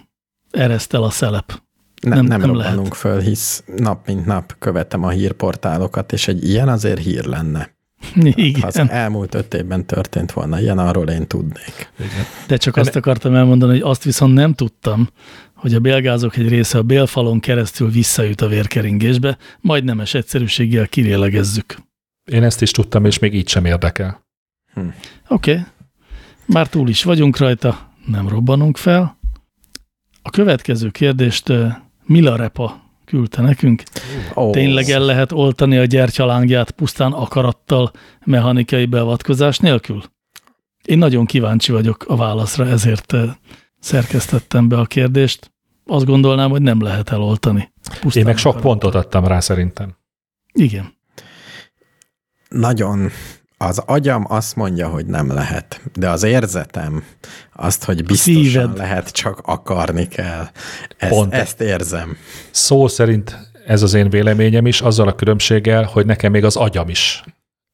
[0.52, 1.62] eresztel a szelep.
[2.02, 2.98] Nem, nem, nem, nem robbanunk lehet.
[2.98, 7.78] föl, hisz nap mint nap követem a hírportálokat, és egy ilyen azért hír lenne.
[8.16, 8.62] Igen.
[8.62, 11.92] Ha az elmúlt öt évben történt volna ilyen, arról én tudnék.
[12.00, 12.26] Igen.
[12.48, 15.10] De csak azt akartam elmondani, hogy azt viszont nem tudtam,
[15.60, 21.77] hogy a bélgázok egy része a bélfalon keresztül visszajut a vérkeringésbe, majd nemes egyszerűséggel kirélegezzük.
[22.31, 24.27] Én ezt is tudtam, és még így sem érdekel.
[24.73, 24.81] Hm.
[25.27, 25.64] Oké, okay.
[26.45, 29.18] már túl is vagyunk rajta, nem robbanunk fel.
[30.22, 31.53] A következő kérdést
[32.06, 33.84] Mila Repa küldte nekünk.
[34.34, 34.52] Oh.
[34.52, 37.91] Tényleg el lehet oltani a gyertyalángját pusztán akarattal,
[38.26, 40.03] mechanikai beavatkozás nélkül?
[40.86, 43.15] Én nagyon kíváncsi vagyok a válaszra, ezért
[43.80, 45.52] szerkesztettem be a kérdést.
[45.86, 47.72] Azt gondolnám, hogy nem lehet eloltani.
[48.00, 49.98] Pusztán Én meg sok pontot adtam rá szerintem.
[50.54, 50.94] Igen.
[52.50, 53.12] Nagyon
[53.62, 57.04] az agyam azt mondja, hogy nem lehet, de az érzetem
[57.54, 58.78] azt, hogy biztosan Szíved.
[58.78, 60.48] lehet, csak akarni kell.
[60.98, 61.34] Ezt, Pont.
[61.34, 62.18] ezt érzem.
[62.52, 66.90] Szó szerint ez az én véleményem is, azzal a különbséggel, hogy nekem még az agyam
[66.90, 67.24] is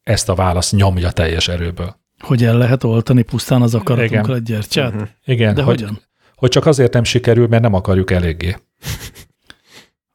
[0.03, 1.99] ezt a választ nyomja teljes erőből.
[2.19, 4.93] Hogy el lehet oltani pusztán az akaratunkkal egy gyertyát?
[4.93, 5.07] Uh-huh.
[5.25, 5.53] Igen.
[5.53, 6.01] De hogy, hogyan?
[6.35, 8.55] Hogy csak azért nem sikerül, mert nem akarjuk eléggé.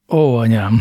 [0.09, 0.81] Ó, anyám,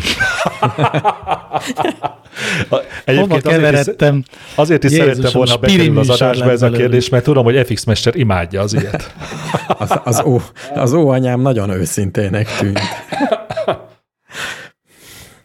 [2.68, 4.24] hova Egyébként azért is, keveredtem?
[4.54, 7.84] azért is Jézusom, szerettem volna bekerül az adásba ez a kérdés, mert tudom, hogy FX
[7.84, 9.14] Mester imádja az ilyet.
[9.78, 10.40] Az, az, ó,
[10.74, 12.80] az ó anyám nagyon őszintének tűnt.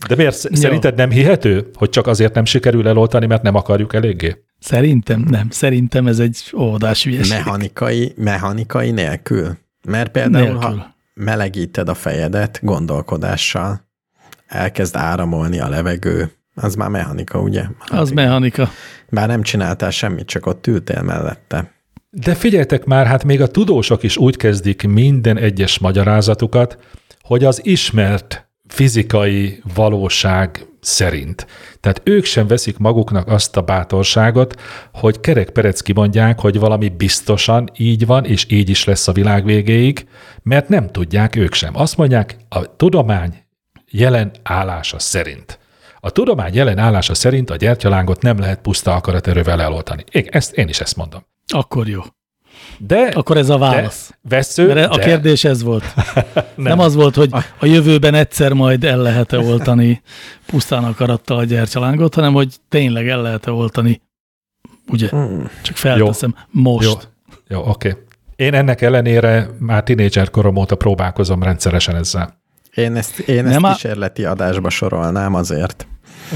[0.08, 0.44] De miért?
[0.44, 0.56] Jó.
[0.56, 4.45] Szerinted nem hihető, hogy csak azért nem sikerül eloltani, mert nem akarjuk eléggé?
[4.66, 5.50] Szerintem nem.
[5.50, 7.38] Szerintem ez egy óvodás hülyeség.
[7.38, 9.58] Mechanikai, mechanikai nélkül.
[9.88, 10.60] Mert például, Nélkül.
[10.62, 13.88] ha melegíted a fejedet gondolkodással,
[14.48, 17.64] elkezd áramolni a levegő, az már mechanika, ugye?
[17.88, 18.70] Az mechanika.
[19.10, 21.72] Bár nem csináltál semmit, csak ott ültél mellette.
[22.10, 26.78] De figyeljetek már, hát még a tudósok is úgy kezdik minden egyes magyarázatukat,
[27.22, 31.48] hogy az ismert fizikai valóság szerint.
[31.80, 34.62] Tehát ők sem veszik maguknak azt a bátorságot,
[34.94, 40.08] hogy kerek-perec kimondják, hogy valami biztosan így van, és így is lesz a világ végéig,
[40.44, 41.76] mert nem tudják ők sem.
[41.76, 43.46] Azt mondják, a tudomány
[43.90, 45.60] jelen állása szerint.
[46.00, 50.04] A tudomány jelen állása szerint a gyertyalángot nem lehet puszta akaraterővel eloltani.
[50.12, 51.26] Igen, ezt, én is ezt mondom.
[51.48, 52.02] Akkor jó.
[52.78, 54.10] De, Akkor ez a válasz.
[54.22, 55.84] de vesző, Mert a de, kérdés ez volt.
[56.36, 56.44] Nem.
[56.56, 57.30] nem az volt, hogy
[57.60, 60.02] a jövőben egyszer majd el lehet-e oltani
[60.46, 64.02] pusztán akarattal a gyertyalángot, hanem hogy tényleg el lehet-e oltani.
[64.88, 65.08] Ugye?
[65.10, 65.50] Hmm.
[65.62, 66.36] Csak felteszem.
[66.52, 66.88] Most.
[66.88, 67.96] Jó, jó oké.
[68.36, 72.40] Én ennek ellenére már tinédzser korom óta próbálkozom rendszeresen ezzel.
[72.74, 75.88] Én ezt, én ezt Nem a- kísérleti adásba sorolnám azért.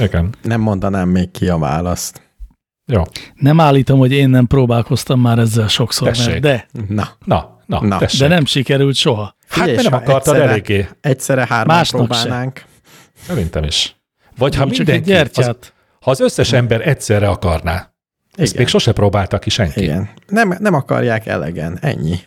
[0.02, 0.30] Igen.
[0.42, 2.22] Nem mondanám még ki a választ.
[2.92, 3.02] Jó.
[3.36, 6.28] Nem állítom, hogy én nem próbálkoztam már ezzel sokszor, Tessék.
[6.28, 7.98] mert de, Na, Na, na, Na.
[7.98, 8.20] tessék.
[8.20, 9.24] de nem sikerült soha.
[9.24, 10.88] Hát Figyelj, mert nem akartad egyszerre- eléggé.
[11.02, 12.64] egyszerre hárman Másnak próbálnánk.
[13.28, 13.96] Szerintem is.
[14.38, 15.74] Vagy ha Csak egy mindenki, az, gyertyát.
[16.02, 17.74] ha az összes ember egyszerre akarná,
[18.36, 18.56] ezt Igen.
[18.58, 19.82] még sose próbálta ki senki.
[19.82, 20.10] Igen.
[20.28, 22.20] Nem, nem akarják elegen, ennyi.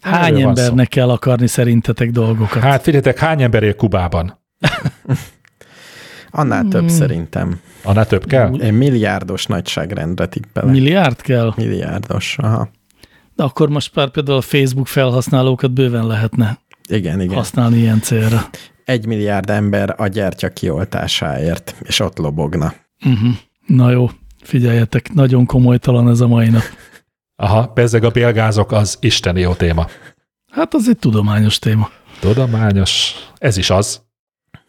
[0.00, 2.62] Hány embernek kell akarni szerintetek dolgokat?
[2.62, 4.40] Hát figyeljetek, hány ember él Kubában?
[6.38, 6.70] Annál Hmm.
[6.70, 7.60] több szerintem.
[7.82, 8.54] Annál több kell?
[8.54, 10.70] Én milliárdos nagyságrendre tippelek.
[10.70, 11.52] Milliárd kell?
[11.56, 12.68] Milliárdos, aha.
[13.34, 16.58] De akkor most már például a Facebook felhasználókat bőven lehetne
[16.88, 17.36] Igen, igen.
[17.36, 18.48] használni ilyen célra.
[18.84, 22.74] Egy milliárd ember a gyertya kioltásáért, és ott lobogna.
[23.04, 23.30] Uh-huh.
[23.66, 24.10] Na jó,
[24.42, 26.62] figyeljetek, nagyon komolytalan ez a mai nap.
[27.36, 29.86] Aha, bezzeg a bélgázok az isteni jó téma.
[30.52, 31.90] Hát az egy tudományos téma.
[32.20, 34.02] Tudományos, ez is az.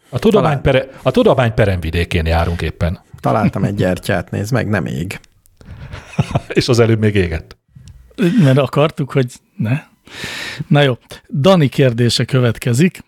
[0.08, 0.62] A tudomány, Talán.
[0.62, 5.20] pere, a tudomány peremvidékén járunk éppen, Találtam egy gyertyát, nézd meg, nem ég.
[6.48, 7.56] és az előbb még égett.
[8.42, 9.82] Mert akartuk, hogy ne.
[10.66, 10.98] Na jó,
[11.40, 12.98] Dani kérdése következik.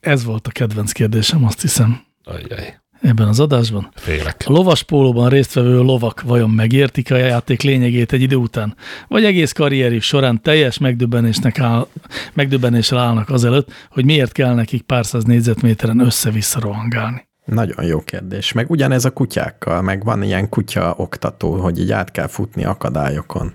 [0.00, 3.90] Ez volt a kedvenc kérdésem, azt hiszem, Ajjaj, ebben az adásban.
[3.94, 4.44] félek.
[4.46, 8.76] A lovas pólóban résztvevő lovak vajon megértik a játék lényegét egy idő után,
[9.08, 11.86] vagy egész karrierjük során teljes megdöbbenésnek áll,
[12.34, 17.26] megdöbbenéssel állnak azelőtt, hogy miért kell nekik pár száz négyzetméteren össze-vissza rohangálni.
[17.44, 18.52] Nagyon jó kérdés.
[18.52, 23.52] Meg ugyanez a kutyákkal, meg van ilyen kutya oktató, hogy így át kell futni akadályokon.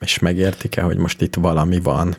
[0.00, 2.16] És megértik-e, hogy most itt valami van?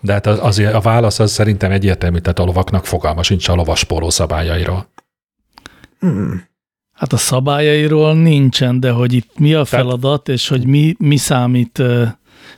[0.00, 3.54] De hát az, azért a válasz az szerintem egyértelmű, tehát a lovaknak fogalma sincs a
[3.54, 4.86] lovas póló szabályairól.
[5.98, 6.48] Hmm.
[6.92, 11.82] Hát a szabályairól nincsen, de hogy itt mi a feladat, és hogy mi, mi számít,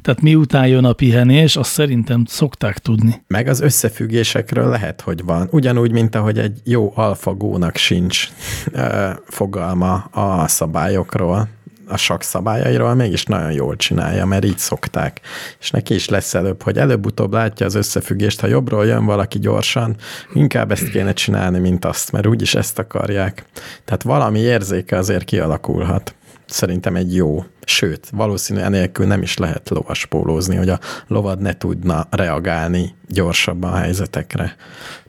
[0.01, 3.23] tehát miután jön a pihenés, azt szerintem szokták tudni.
[3.27, 5.49] Meg az összefüggésekről lehet, hogy van.
[5.51, 8.29] Ugyanúgy, mint ahogy egy jó alfagónak sincs
[8.73, 11.49] ö, fogalma a szabályokról,
[11.93, 15.21] a sak szabályairól, mégis nagyon jól csinálja, mert így szokták.
[15.61, 19.97] És neki is lesz előbb, hogy előbb-utóbb látja az összefüggést, ha jobbról jön valaki gyorsan,
[20.33, 23.45] inkább ezt kéne csinálni, mint azt, mert úgyis ezt akarják.
[23.85, 26.15] Tehát valami érzéke azért kialakulhat.
[26.47, 27.45] Szerintem egy jó.
[27.65, 33.77] Sőt, valószínűleg enélkül nem is lehet lovaspólózni, hogy a lovad ne tudna reagálni gyorsabban a
[33.77, 34.57] helyzetekre,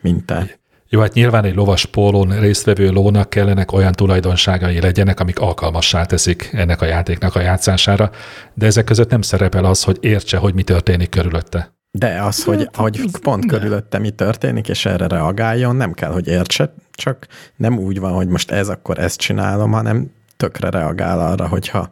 [0.00, 0.58] mint te.
[0.94, 6.50] Jó, hát nyilván egy lovas pólón résztvevő lónak kellenek olyan tulajdonságai legyenek, amik alkalmassá teszik
[6.52, 8.10] ennek a játéknak a játszására,
[8.54, 11.72] de ezek között nem szerepel az, hogy értse, hogy mi történik körülötte.
[11.90, 16.74] De az, hogy, hogy pont körülötte mi történik, és erre reagáljon, nem kell, hogy értse,
[16.90, 17.26] csak
[17.56, 21.90] nem úgy van, hogy most ez, akkor ezt csinálom, hanem tökre reagál arra, hogyha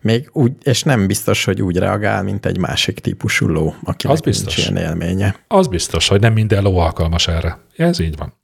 [0.00, 4.22] még úgy, és nem biztos, hogy úgy reagál, mint egy másik típusú ló, akinek Az
[4.22, 4.56] biztos.
[4.56, 7.58] nincs ilyen élménye, Az biztos, hogy nem minden ló alkalmas erre.
[7.76, 8.35] Ez így van.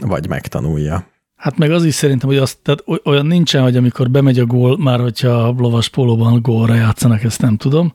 [0.00, 1.06] Vagy megtanulja.
[1.36, 4.46] Hát meg az is szerintem, hogy azt, tehát oly- olyan nincsen, hogy amikor bemegy a
[4.46, 7.94] gól, már hogyha a lovas pólóban gólra játszanak, ezt nem tudom,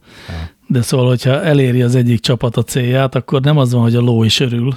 [0.67, 4.01] de szóval, hogyha eléri az egyik csapat a célját, akkor nem az van, hogy a
[4.01, 4.73] ló is örül.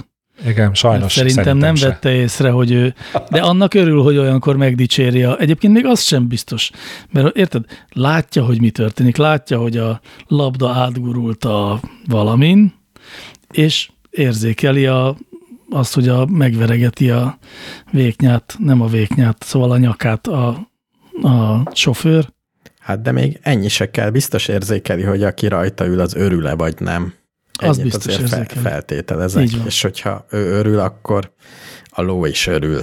[0.47, 1.01] Igen, sajnos.
[1.01, 1.87] Mert szerintem, szerintem nem se.
[1.87, 2.93] vette észre, hogy ő,
[3.29, 5.23] de annak örül, hogy olyankor megdicséri.
[5.23, 6.71] A, egyébként még az sem biztos,
[7.11, 12.73] mert érted, látja, hogy mi történik, látja, hogy a labda átgurult a valamin,
[13.51, 15.17] és érzékeli a
[15.69, 17.37] azt, hogy a, megveregeti a
[17.91, 20.47] véknyát, nem a véknyát, szóval a nyakát a,
[21.21, 22.27] a sofőr.
[22.79, 26.75] Hát de még ennyi se kell, biztos érzékeli, hogy aki rajta ül, az örül-e vagy
[26.79, 27.13] nem.
[27.61, 28.61] Az Ennyit biztos azért érzékeli.
[28.61, 31.31] feltételezek, és hogyha ő örül, akkor
[31.89, 32.81] a ló is örül.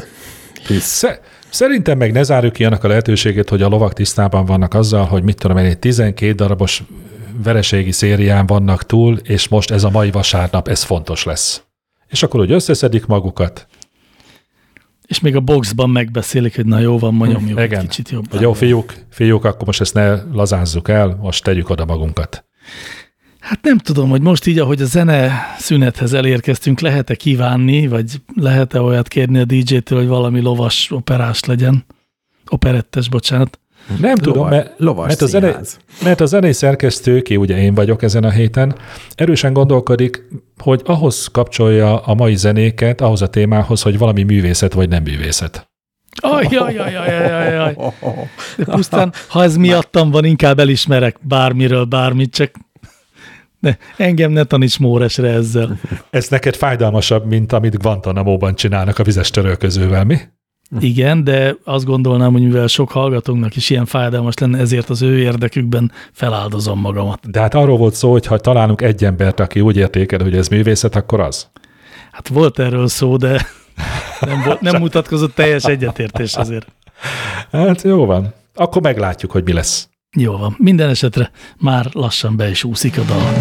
[0.66, 0.84] Hisz.
[0.84, 5.04] Sze- Szerintem meg ne zárjuk ki annak a lehetőségét, hogy a lovak tisztában vannak azzal,
[5.04, 6.82] hogy mit tudom én, egy 12 darabos
[7.42, 11.62] vereségi szérián vannak túl, és most ez a mai vasárnap, ez fontos lesz.
[12.08, 13.66] És akkor úgy összeszedik magukat.
[15.06, 18.30] És még a boxban megbeszélik, hogy na jó van, ma nyomjuk egy kicsit jobban.
[18.30, 22.44] Hogy jó, fiúk, fiúk, akkor most ezt ne lazázzuk el, most tegyük oda magunkat.
[23.40, 28.80] Hát nem tudom, hogy most így, ahogy a zene szünethez elérkeztünk, lehet-e kívánni, vagy lehet-e
[28.80, 31.84] olyat kérni a DJ-től, hogy valami lovas operás legyen?
[32.48, 33.60] Operettes, bocsánat.
[34.00, 35.78] Nem tudom, mert, lovas mert, a zene, színház.
[36.02, 38.76] mert a zenei szerkesztő, ki ugye én vagyok ezen a héten,
[39.14, 40.24] erősen gondolkodik,
[40.58, 45.68] hogy ahhoz kapcsolja a mai zenéket, ahhoz a témához, hogy valami művészet vagy nem művészet.
[46.20, 47.76] Aj, aj, aj, aj, aj, aj, aj.
[48.56, 52.50] De pusztán, ha ez miattam van, inkább elismerek bármiről, bármit, csak
[53.60, 55.78] de engem ne taníts Móresre ezzel.
[56.10, 60.18] Ez neked fájdalmasabb, mint amit Guantanamo-ban csinálnak a vizes törölközővel, mi?
[60.80, 65.18] Igen, de azt gondolnám, hogy mivel sok hallgatónknak is ilyen fájdalmas lenne, ezért az ő
[65.18, 67.30] érdekükben feláldozom magamat.
[67.30, 70.48] De hát arról volt szó, hogy ha találunk egy embert, aki úgy értékel, hogy ez
[70.48, 71.48] művészet, akkor az.
[72.12, 73.46] Hát volt erről szó, de
[74.20, 76.66] nem, volt, nem mutatkozott teljes egyetértés azért.
[77.52, 78.34] Hát jó van.
[78.54, 79.88] Akkor meglátjuk, hogy mi lesz.
[80.16, 80.54] Jó van.
[80.58, 83.32] Minden esetre már lassan be is úszik a dal.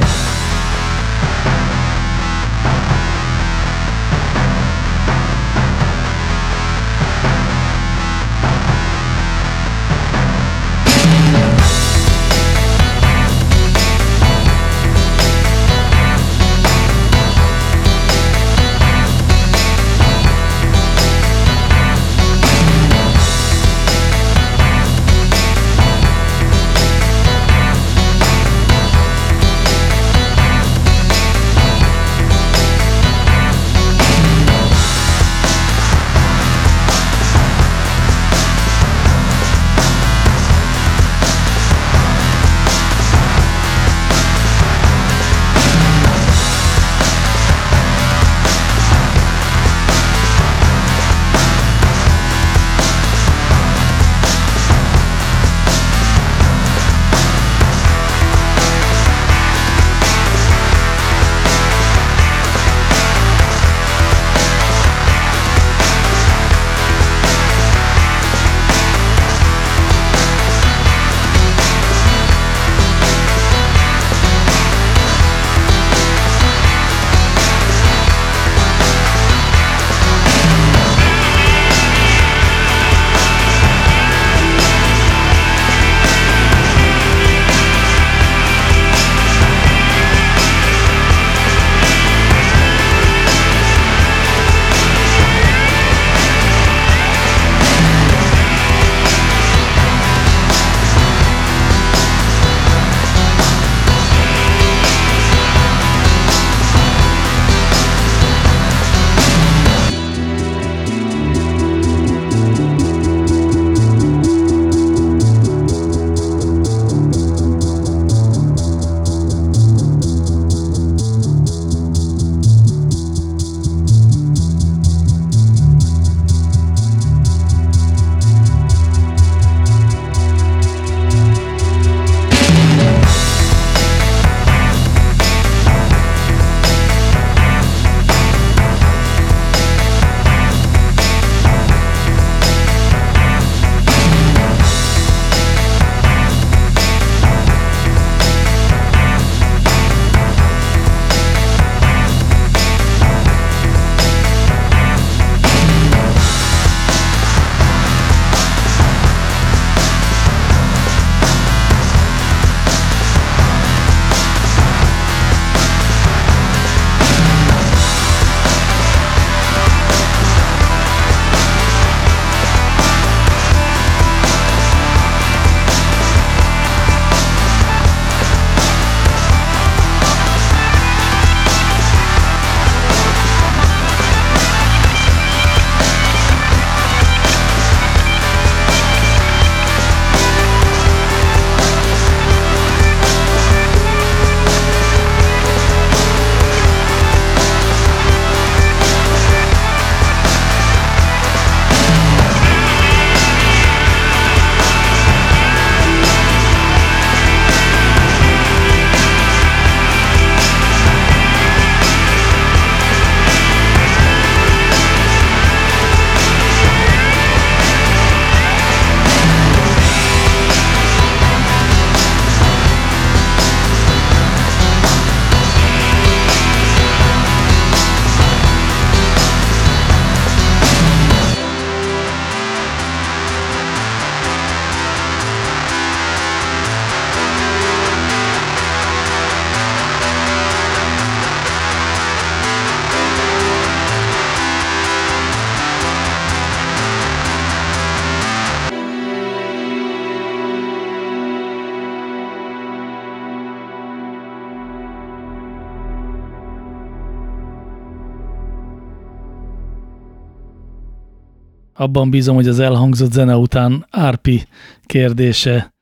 [261.85, 264.47] Abban bízom, hogy az elhangzott zene után Árpi
[264.85, 265.73] kérdése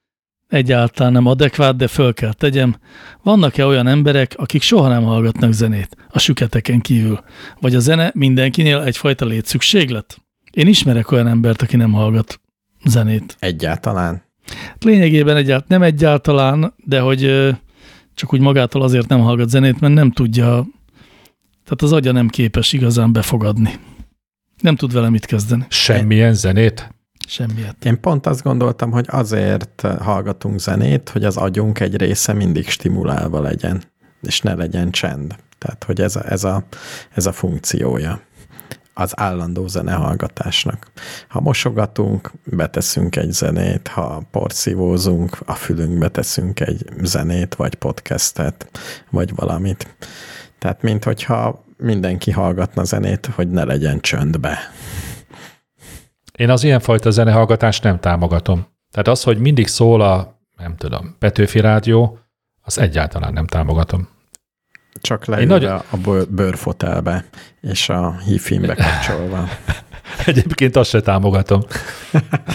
[0.48, 2.76] egyáltalán nem adekvát, de föl kell tegyem.
[3.24, 7.20] Vannak-e olyan emberek, akik soha nem hallgatnak zenét, a süketeken kívül?
[7.60, 10.22] Vagy a zene mindenkinél egyfajta létszükséglet?
[10.52, 12.42] Én ismerek olyan embert, aki nem hallgat
[12.86, 13.36] zenét.
[13.40, 14.24] Egyáltalán.
[14.80, 17.52] Lényegében egyáltalán, nem egyáltalán, de hogy
[18.16, 20.68] csak úgy magától azért nem hallgat zenét, mert nem tudja,
[21.64, 23.80] tehát az agya nem képes igazán befogadni.
[24.64, 25.66] Nem tud vele mit kezdeni.
[25.70, 26.94] Semmilyen zenét?
[27.28, 27.86] Semmiet.
[27.86, 33.42] Én pont azt gondoltam, hogy azért hallgatunk zenét, hogy az agyunk egy része mindig stimulálva
[33.42, 33.84] legyen,
[34.22, 35.36] és ne legyen csend.
[35.58, 36.64] Tehát, hogy ez a, ez a,
[37.14, 38.22] ez a funkciója
[38.94, 40.92] az állandó zenehallgatásnak.
[41.28, 48.80] Ha mosogatunk, beteszünk egy zenét, ha porszívózunk, a fülünkbe teszünk egy zenét, vagy podcastet,
[49.10, 49.96] vagy valamit.
[50.60, 54.58] Tehát, mint hogyha mindenki hallgatna zenét, hogy ne legyen csöndbe.
[56.38, 58.68] Én az ilyenfajta zenehallgatást nem támogatom.
[58.92, 62.20] Tehát az, hogy mindig szól a, nem tudom, Petőfi Rádió,
[62.62, 64.08] az egyáltalán nem támogatom.
[65.02, 65.82] Csak leülve nagyon...
[65.90, 67.26] a bőrfotelbe,
[67.62, 69.48] és a hifimbe kapcsolva.
[70.26, 71.62] Egyébként azt se támogatom.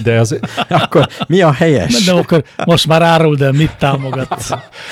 [0.03, 0.39] De az...
[0.69, 2.05] akkor mi a helyes?
[2.05, 4.51] De akkor most már árul, de mit támogatsz?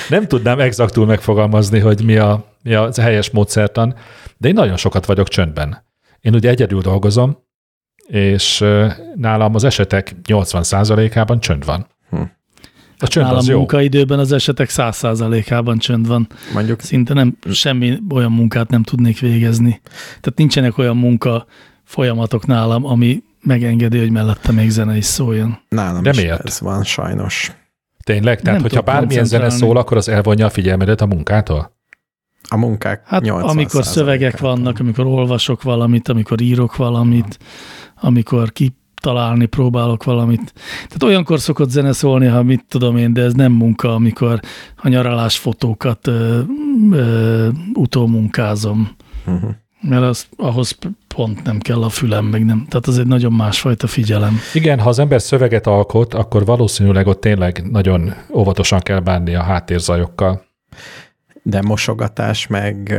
[0.08, 3.94] Nem tudnám exaktul megfogalmazni, hogy mi a, mi a helyes módszertan,
[4.36, 5.84] de én nagyon sokat vagyok csöndben.
[6.20, 7.38] Én ugye egyedül dolgozom,
[8.06, 8.64] és
[9.14, 11.86] nálam az esetek 80%-ában csönd van.
[12.10, 12.20] Hm.
[12.98, 13.56] A csönd Nálam az jó.
[13.56, 16.26] munkaidőben az esetek 100%-ában csönd van.
[16.54, 16.80] Mondjuk.
[16.80, 19.80] Szinte nem, semmi olyan munkát nem tudnék végezni.
[20.06, 21.46] Tehát nincsenek olyan munka
[21.84, 25.58] folyamatok nálam, ami megengedi, hogy mellette még zene is szóljon.
[25.68, 26.46] Nálam De is miért?
[26.46, 27.52] ez van, sajnos.
[28.04, 28.40] Tényleg?
[28.40, 31.75] Tehát, nem hogyha bármilyen zene szól, akkor az elvonja a figyelmedet a munkától?
[32.48, 37.38] A munkák Hát amikor szövegek vannak, amikor olvasok valamit, amikor írok valamit,
[38.00, 40.52] amikor kitalálni próbálok valamit.
[40.74, 44.40] Tehát olyankor szokott zene szólni, ha mit tudom én, de ez nem munka, amikor
[44.76, 46.40] a nyaralás fotókat ö,
[46.92, 48.90] ö, utómunkázom.
[49.26, 49.50] Uh-huh.
[49.80, 50.78] Mert az, ahhoz
[51.16, 52.66] pont nem kell a fülem, meg nem.
[52.68, 54.38] Tehát az egy nagyon másfajta figyelem.
[54.54, 59.42] Igen, ha az ember szöveget alkot, akkor valószínűleg ott tényleg nagyon óvatosan kell bánni a
[59.42, 60.44] háttérzajokkal.
[61.48, 62.94] De mosogatás meg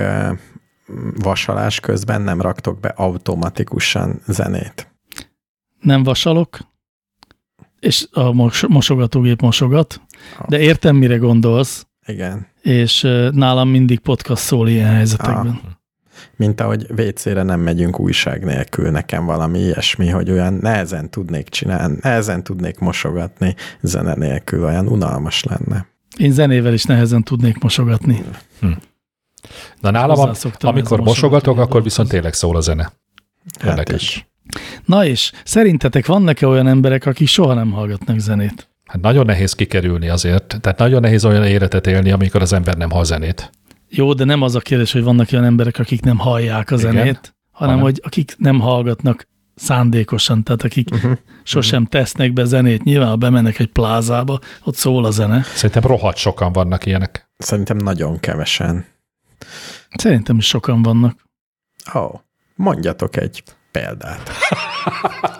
[1.15, 4.91] vasalás közben nem raktok be automatikusan zenét.
[5.79, 6.59] Nem vasalok,
[7.79, 10.01] és a mos mosogatógép mosogat,
[10.47, 11.87] de értem, mire gondolsz.
[12.05, 12.47] Igen.
[12.61, 13.01] És
[13.31, 15.59] nálam mindig podcast szól ilyen helyzetekben.
[15.63, 15.71] Ah.
[16.35, 21.97] Mint ahogy WC-re nem megyünk újság nélkül, nekem valami ilyesmi, hogy olyan nehezen tudnék csinálni,
[22.01, 25.87] nehezen tudnék mosogatni zene nélkül, olyan unalmas lenne.
[26.17, 28.23] Én zenével is nehezen tudnék mosogatni.
[28.59, 28.71] Hm.
[29.81, 32.91] Na nálam, amikor mosogatok, akkor viszont tényleg szól a zene.
[33.59, 34.27] Hát is.
[34.85, 38.69] Na és szerintetek vannak-e olyan emberek, akik soha nem hallgatnak zenét?
[38.85, 40.57] Hát nagyon nehéz kikerülni azért.
[40.61, 43.51] Tehát nagyon nehéz olyan életet élni, amikor az ember nem hall zenét.
[43.89, 46.91] Jó, de nem az a kérdés, hogy vannak olyan emberek, akik nem hallják a Igen,
[46.91, 49.27] zenét, hanem hanem hogy akik nem hallgatnak
[49.57, 52.01] szándékosan, tehát akik uh-huh, sosem uh-huh.
[52.01, 52.83] tesznek be zenét.
[52.83, 55.43] Nyilván, ha bemennek egy plázába, ott szól a zene.
[55.55, 57.29] Szerintem rohadt sokan vannak ilyenek.
[57.37, 58.85] Szerintem nagyon kevesen.
[59.97, 61.25] Szerintem is sokan vannak.
[61.95, 62.13] Ó, oh,
[62.55, 64.29] mondjatok egy példát.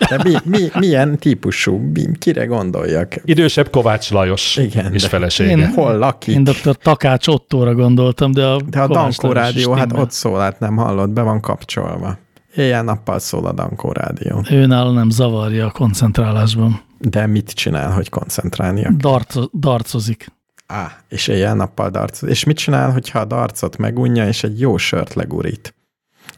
[0.10, 3.16] De mi, mi, milyen típusú, mi, kire gondoljak?
[3.26, 5.50] Idősebb Kovács Lajos Igen, és felesége.
[5.50, 6.36] Én, Hol lakik?
[6.36, 6.76] Én dr.
[6.76, 11.10] Takács Ottóra gondoltam, de a De a Dankó Rádió, hát ott szól, hát nem hallod,
[11.10, 12.18] be van kapcsolva.
[12.56, 14.46] Éjjel-nappal szól a Dankó Rádió.
[14.50, 16.82] Ő nála nem zavarja a koncentrálásban.
[17.00, 18.92] De mit csinál, hogy koncentrálnia?
[18.92, 20.32] Darco, darcozik.
[20.66, 22.30] Á, és éjjel-nappal darcozik.
[22.30, 25.76] És mit csinál, hogyha a darcot megunja, és egy jó sört legurít?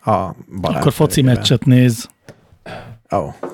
[0.03, 0.29] A
[0.61, 2.09] Akkor foci meccset néz.
[3.11, 3.17] Ó.
[3.17, 3.33] Oh.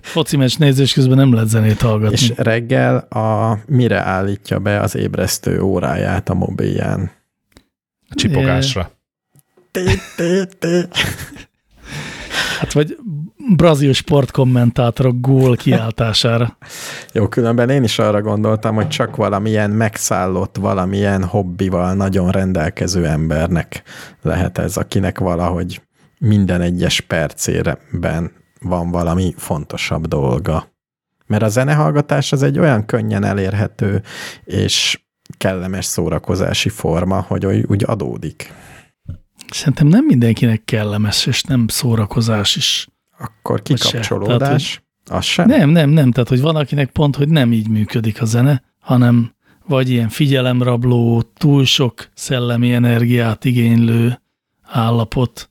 [0.00, 2.16] foci meccs nézés közben nem lehet zenét hallgatni.
[2.16, 7.10] És reggel a mire állítja be az ébresztő óráját a mobilján?
[8.08, 8.90] A csipogásra.
[12.58, 12.96] Hát vagy
[13.56, 16.56] brazil sportkommentátorok gól kiáltására.
[17.12, 23.82] Jó, különben én is arra gondoltam, hogy csak valamilyen megszállott, valamilyen hobbival nagyon rendelkező embernek
[24.22, 25.82] lehet ez, akinek valahogy
[26.18, 30.72] minden egyes percében van valami fontosabb dolga.
[31.26, 34.02] Mert a zenehallgatás az egy olyan könnyen elérhető
[34.44, 35.00] és
[35.38, 38.52] kellemes szórakozási forma, hogy úgy adódik.
[39.50, 42.88] Szerintem nem mindenkinek kellemes, és nem szórakozás is.
[43.18, 44.70] Akkor kikapcsolódás?
[44.70, 44.80] Se.
[45.04, 45.46] Tehát, az sem?
[45.46, 46.10] Nem, nem, nem.
[46.12, 49.32] Tehát, hogy van akinek pont, hogy nem így működik a zene, hanem
[49.66, 54.20] vagy ilyen figyelemrabló, túl sok szellemi energiát igénylő
[54.62, 55.50] állapot,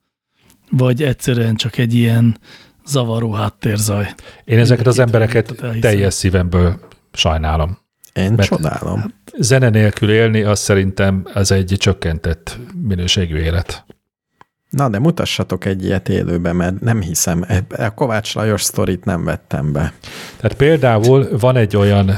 [0.70, 2.38] vagy egyszerűen csak egy ilyen
[2.86, 4.14] zavaró háttérzaj.
[4.44, 6.80] Én ezeket az embereket teljes szívemből
[7.14, 7.78] sajnálom.
[8.18, 9.14] Én Mert- csodálom.
[9.40, 13.86] Zene nélkül élni, az szerintem az egy csökkentett minőségű élet.
[14.70, 17.46] Na, de mutassatok egy ilyet élőben, mert nem hiszem.
[17.78, 19.94] A Kovács Lajos sztorit nem vettem be.
[20.38, 22.12] Tehát például van egy olyan,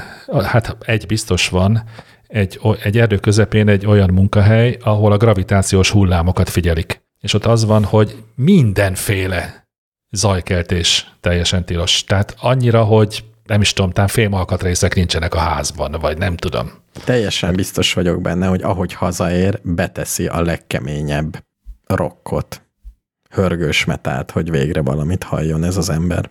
[0.43, 1.83] hát egy biztos van,
[2.27, 7.01] egy, egy erdő közepén egy olyan munkahely, ahol a gravitációs hullámokat figyelik.
[7.19, 9.67] És ott az van, hogy mindenféle
[10.11, 12.03] zajkeltés teljesen tilos.
[12.03, 16.71] Tehát annyira, hogy nem is tudom, talán fémalkatrészek nincsenek a házban, vagy nem tudom.
[17.03, 21.43] Teljesen biztos vagyok benne, hogy ahogy hazaér, beteszi a legkeményebb
[21.85, 22.61] rockot,
[23.29, 26.29] hörgős metált, hogy végre valamit halljon ez az ember.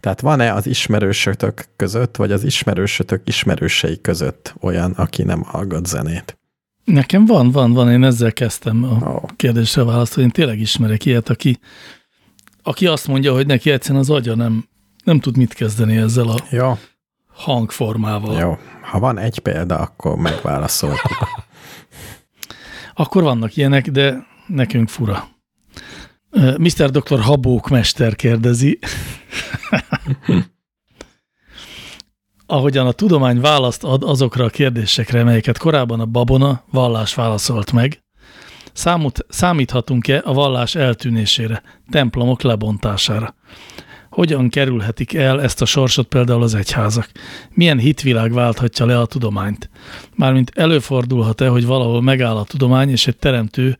[0.00, 6.38] Tehát van-e az ismerősötök között, vagy az ismerősötök ismerősei között olyan, aki nem hallgat zenét?
[6.84, 9.20] Nekem van, van, van, én ezzel kezdtem a Ó.
[9.36, 11.58] kérdésre választ, hogy én tényleg ismerek ilyet, aki,
[12.62, 14.64] aki azt mondja, hogy neki egyszerűen az agya nem,
[15.04, 16.78] nem tud mit kezdeni ezzel a Jó,
[17.32, 18.38] hangformával.
[18.38, 18.58] jó.
[18.82, 21.18] Ha van egy példa, akkor megválaszoltuk.
[22.94, 25.28] Akkor vannak ilyenek, de nekünk fura.
[26.58, 26.90] Mr.
[26.90, 27.20] Dr.
[27.20, 28.78] Habók mester kérdezi.
[32.46, 38.02] Ahogyan a tudomány választ ad azokra a kérdésekre, melyeket korábban a babona vallás válaszolt meg,
[38.72, 43.34] számot, számíthatunk-e a vallás eltűnésére, templomok lebontására?
[44.10, 47.10] Hogyan kerülhetik el ezt a sorsot például az egyházak?
[47.50, 49.70] Milyen hitvilág válthatja le a tudományt?
[50.14, 53.78] Mármint előfordulhat-e, hogy valahol megáll a tudomány, és egy teremtő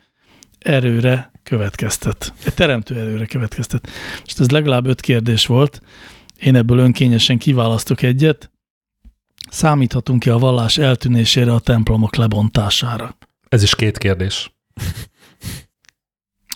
[0.58, 2.32] erőre következtet.
[2.44, 3.88] Egy teremtő erőre következtet.
[4.24, 5.80] És ez legalább öt kérdés volt.
[6.40, 8.50] Én ebből önkényesen kiválasztok egyet.
[9.50, 13.16] Számíthatunk-e a vallás eltűnésére, a templomok lebontására?
[13.48, 14.52] Ez is két kérdés.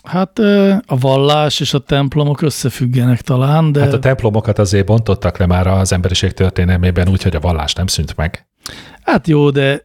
[0.05, 0.39] Hát
[0.85, 5.67] a vallás és a templomok összefüggenek talán, de Hát a templomokat azért bontottak le már
[5.67, 8.47] az emberiség történelmében úgy, hogy a vallás nem szűnt meg.
[9.03, 9.83] hát jó, de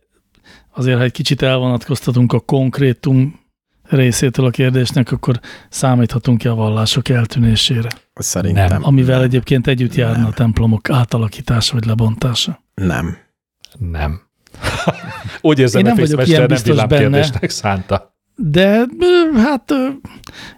[0.74, 3.38] azért, ha egy kicsit elvonatkoztatunk a konkrétum
[3.82, 8.84] részétől a kérdésnek, akkor számíthatunk-e a vallások eltűnésére, Szerintem Nem.
[8.84, 10.26] amivel egyébként együtt járna Nem.
[10.26, 12.62] a templomok átalakítása vagy lebontása.
[12.74, 13.16] nem.
[13.78, 14.20] Nem.
[15.40, 18.14] úgy érzem, Én nem hogy vagyok ilyen nem biztos villámkérdésnek szánta.
[18.42, 18.86] De
[19.34, 19.72] hát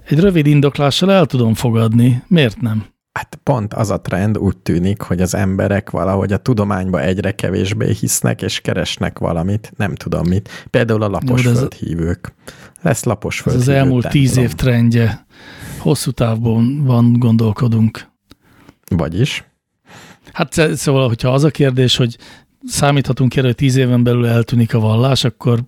[0.09, 2.22] egy rövid indoklással el tudom fogadni.
[2.26, 2.84] Miért nem?
[3.12, 7.92] Hát pont az a trend úgy tűnik, hogy az emberek valahogy a tudományba egyre kevésbé
[7.92, 10.48] hisznek, és keresnek valamit, nem tudom mit.
[10.70, 12.34] Például a lapos ez- földhívők.
[12.82, 14.44] Lesz lapos Ez földhívő az elmúlt tíz templom.
[14.44, 15.26] év trendje.
[15.78, 18.10] Hosszú távban van gondolkodunk.
[18.96, 19.44] Vagyis?
[20.32, 22.16] Hát sz- szóval, hogyha az a kérdés, hogy
[22.66, 25.60] számíthatunk erre, hogy tíz éven belül eltűnik a vallás, akkor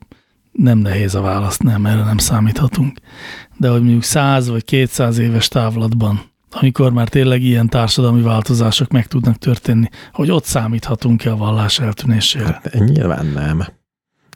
[0.55, 2.99] nem nehéz a válasz, nem, erre nem számíthatunk.
[3.57, 6.21] De hogy mondjuk száz vagy kétszáz éves távlatban,
[6.51, 12.45] amikor már tényleg ilyen társadalmi változások meg tudnak történni, hogy ott számíthatunk-e a vallás eltűnésére.
[12.45, 13.65] Hát nyilván nem.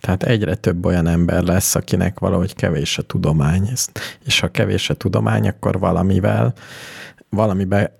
[0.01, 3.71] Tehát egyre több olyan ember lesz, akinek valahogy kevés a tudomány.
[4.25, 6.55] És ha kevés a tudomány, akkor valamivel,
[7.31, 7.99] valamibe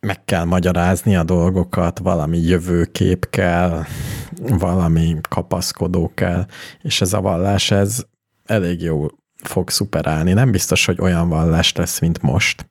[0.00, 3.84] meg kell magyarázni a dolgokat, valami jövőkép kell,
[4.40, 6.46] valami kapaszkodó kell,
[6.82, 8.04] és ez a vallás, ez
[8.44, 9.06] elég jó
[9.42, 10.32] fog szuperálni.
[10.32, 12.70] Nem biztos, hogy olyan vallás lesz, mint most,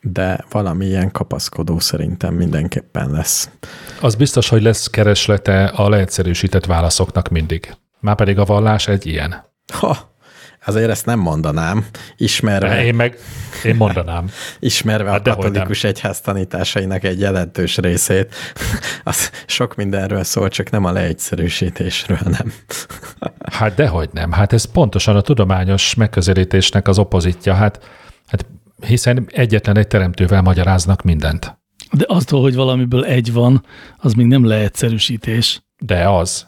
[0.00, 3.50] de valami ilyen kapaszkodó szerintem mindenképpen lesz.
[4.00, 7.74] Az biztos, hogy lesz kereslete a leegyszerűsített válaszoknak mindig.
[8.00, 9.44] Márpedig a vallás egy ilyen.
[9.72, 10.13] Ha,
[10.64, 11.86] azért ezt nem mondanám,
[12.16, 13.18] ismerve, De én meg,
[13.64, 14.30] én mondanám.
[14.58, 18.34] ismerve Hát a katolikus egyház tanításainak egy jelentős részét,
[19.04, 22.52] az sok mindenről szól, csak nem a leegyszerűsítésről, nem.
[23.52, 24.32] Hát dehogy nem.
[24.32, 27.54] Hát ez pontosan a tudományos megközelítésnek az opozitja.
[27.54, 27.84] Hát,
[28.26, 28.46] hát
[28.86, 31.58] hiszen egyetlen egy teremtővel magyaráznak mindent.
[31.92, 33.64] De attól, hogy valamiből egy van,
[33.98, 35.62] az még nem leegyszerűsítés.
[35.78, 36.46] De az.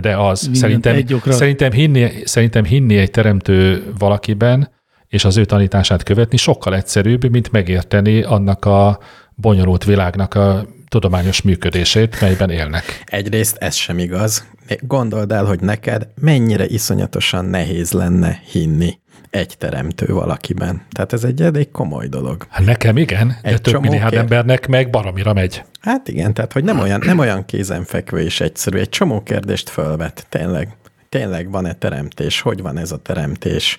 [0.00, 0.40] De az.
[0.40, 4.70] Mindent Szerintem, egy okra- szerintem, hinni, szerintem hinni egy teremtő valakiben,
[5.08, 8.98] és az ő tanítását követni sokkal egyszerűbb, mint megérteni annak a
[9.34, 13.02] bonyolult világnak a tudományos működését, melyben élnek.
[13.04, 14.46] Egyrészt ez sem igaz.
[14.80, 18.98] Gondold el, hogy neked mennyire iszonyatosan nehéz lenne hinni
[19.30, 20.82] egy teremtő valakiben.
[20.90, 22.46] Tehát ez egy elég komoly dolog.
[22.48, 25.64] Hát nekem igen, de Egy több csomó milliárd kér- embernek meg baromira megy.
[25.80, 28.78] Hát igen, tehát hogy nem olyan, nem olyan kézenfekvő és egyszerű.
[28.78, 30.76] Egy csomó kérdést fölvet, tényleg.
[31.08, 32.40] Tényleg van-e teremtés?
[32.40, 33.78] Hogy van ez a teremtés?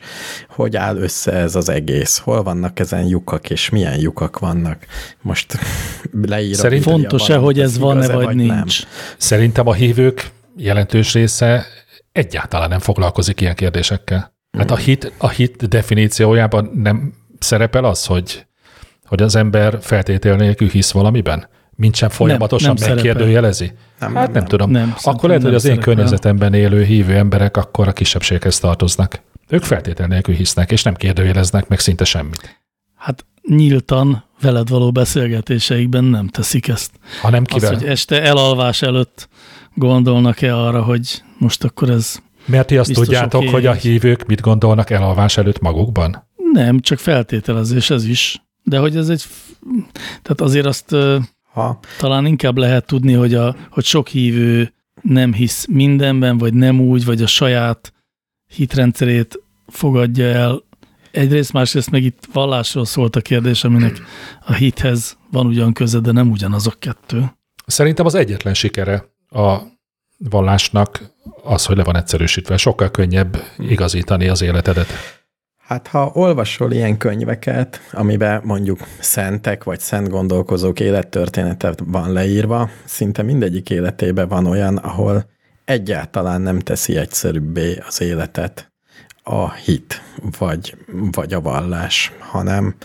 [0.50, 2.18] Hogy áll össze ez az egész?
[2.18, 4.86] Hol vannak ezen lyukak, és milyen lyukak vannak?
[5.22, 5.58] Most
[6.28, 6.54] leírom.
[6.54, 8.36] Szerint Fontos-e, hogy ez van-e vagy nem.
[8.36, 8.80] nincs?
[9.18, 11.66] Szerintem a hívők jelentős része
[12.12, 14.38] egyáltalán nem foglalkozik ilyen kérdésekkel.
[14.58, 18.46] Hát a hit, a hit definíciójában nem szerepel az, hogy,
[19.06, 21.48] Hogy az ember feltétel nélkül hisz valamiben?
[21.76, 23.66] Mint sem folyamatosan nem megkérdőjelezi?
[23.66, 24.46] Nem, Nem, hát nem, nem, nem.
[24.46, 24.72] tudom.
[24.72, 25.94] Nem, akkor lehet, hogy nem az én szerepel.
[25.94, 29.22] környezetemben élő hívő emberek akkor a kisebbséghez tartoznak.
[29.50, 32.62] Ők feltétel nélkül hisznek, és nem kérdőjeleznek meg szinte semmit.
[32.96, 36.92] Hát nyíltan veled való beszélgetéseikben nem teszik ezt.
[37.22, 37.74] Ha nem Az, kivel.
[37.74, 39.30] hogy este elalvás előtt
[39.74, 42.16] gondolnak-e arra, hogy most akkor ez
[42.50, 46.28] Mert ti azt biztos tudjátok, hogy a hívők mit gondolnak elalvás előtt magukban?
[46.52, 48.44] nem, csak feltételezés ez is.
[48.64, 49.24] De hogy ez egy,
[50.22, 50.96] tehát azért azt
[51.54, 56.80] Ha talán inkább lehet tudni, hogy, a, hogy sok hívő nem hisz mindenben, vagy nem
[56.82, 57.94] úgy, vagy a saját
[58.48, 60.64] hitrendszerét fogadja el.
[61.12, 64.02] Egyrészt, másrészt meg itt vallásról szólt a kérdés, aminek
[64.46, 67.32] a hithez van ugyan köze, de nem ugyanazok kettő.
[67.66, 69.58] Szerintem az egyetlen sikere a
[70.18, 72.58] vallásnak az, hogy le van egyszerűsítve.
[72.58, 74.88] Sokkal könnyebb igazítani az életedet.
[75.58, 83.22] Hát ha olvasol ilyen könyveket, amiben mondjuk szentek vagy szent gondolkozók élettörténete van leírva, szinte
[83.22, 85.30] mindegyik életében van olyan, ahol
[85.66, 88.72] egyáltalán nem teszi egyszerűbbé az életet
[89.24, 90.02] a hit
[90.40, 90.78] vagy,
[91.12, 92.76] vagy a vallás, hanem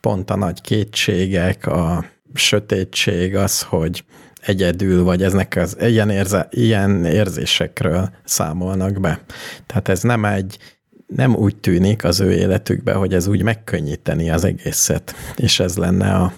[0.00, 2.04] pont a nagy kétségek, a
[2.34, 4.04] sötétség az, hogy
[4.40, 9.20] egyedül, vagy eznek az ilyen, érze, ilyen érzésekről számolnak be.
[9.66, 10.58] Tehát ez nem egy,
[11.06, 16.14] nem úgy tűnik az ő életükben, hogy ez úgy megkönnyíteni az egészet, és ez lenne
[16.14, 16.32] a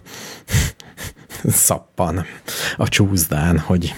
[1.44, 2.24] szappan
[2.76, 3.94] a csúszdán, hogy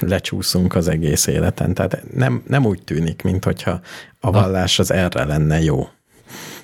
[0.00, 1.74] lecsúszunk az egész életen.
[1.74, 3.80] Tehát nem, nem úgy tűnik, mint hogyha
[4.20, 5.88] a vallás az erre lenne jó.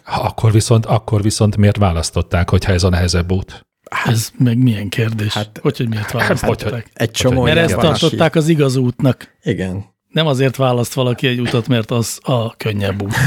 [0.05, 3.68] Akkor viszont, akkor viszont miért választották, hogyha ez a nehezebb út?
[4.05, 5.33] Ez meg milyen kérdés?
[5.33, 6.73] Hát, Hát- hogy, hogy miért választották?
[6.73, 9.37] hogy- Egy csomó Mert ezt tartották az igaz útnak.
[9.43, 9.85] Igen.
[10.09, 13.15] Nem azért választ valaki egy utat, mert az a könnyebb út.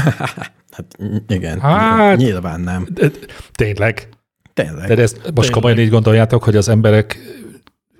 [0.72, 0.96] Hát
[1.28, 2.86] igen, Hát- nyilván nem.
[2.90, 3.10] De-
[3.52, 4.08] Tényleg?
[4.54, 4.94] Tényleg.
[4.94, 7.18] De ezt most komolyan így gondoljátok, hogy az emberek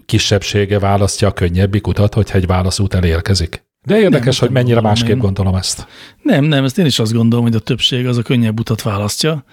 [0.06, 3.64] kisebbsége választja a könnyebbik utat, hogyha egy válaszút elérkezik?
[3.84, 5.18] De érdekes, Nem, hogy mennyire gondolom másképp én.
[5.18, 5.86] gondolom ezt.
[6.22, 9.44] Nem, nem, ezt én is azt gondolom, hogy a többség az a könnyebb utat választja,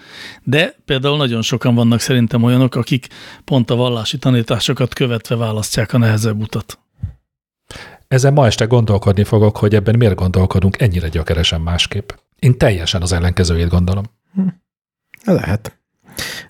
[0.43, 3.07] de például nagyon sokan vannak szerintem olyanok, akik
[3.43, 6.79] pont a vallási tanításokat követve választják a nehezebb utat.
[8.07, 12.09] Ezen ma este gondolkodni fogok, hogy ebben miért gondolkodunk ennyire gyökeresen másképp.
[12.39, 14.03] Én teljesen az ellenkezőjét gondolom.
[15.23, 15.79] Lehet.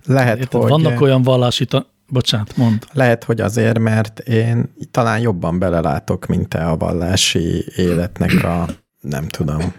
[0.05, 0.61] Lehet, Érted?
[0.61, 0.69] hogy...
[0.69, 1.67] Vannak olyan vallási.
[2.09, 2.85] Bocsánat, mond.
[2.91, 8.65] Lehet, hogy azért, mert én talán jobban belelátok, mint te a vallási életnek a,
[9.01, 9.73] nem tudom,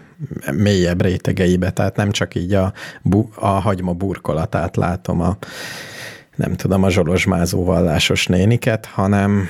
[0.51, 5.37] mélyebb rétegeibe, tehát nem csak így a, bu, a hagyma burkolatát látom a,
[6.35, 9.47] nem tudom, a zsolozsmázó vallásos néniket, hanem,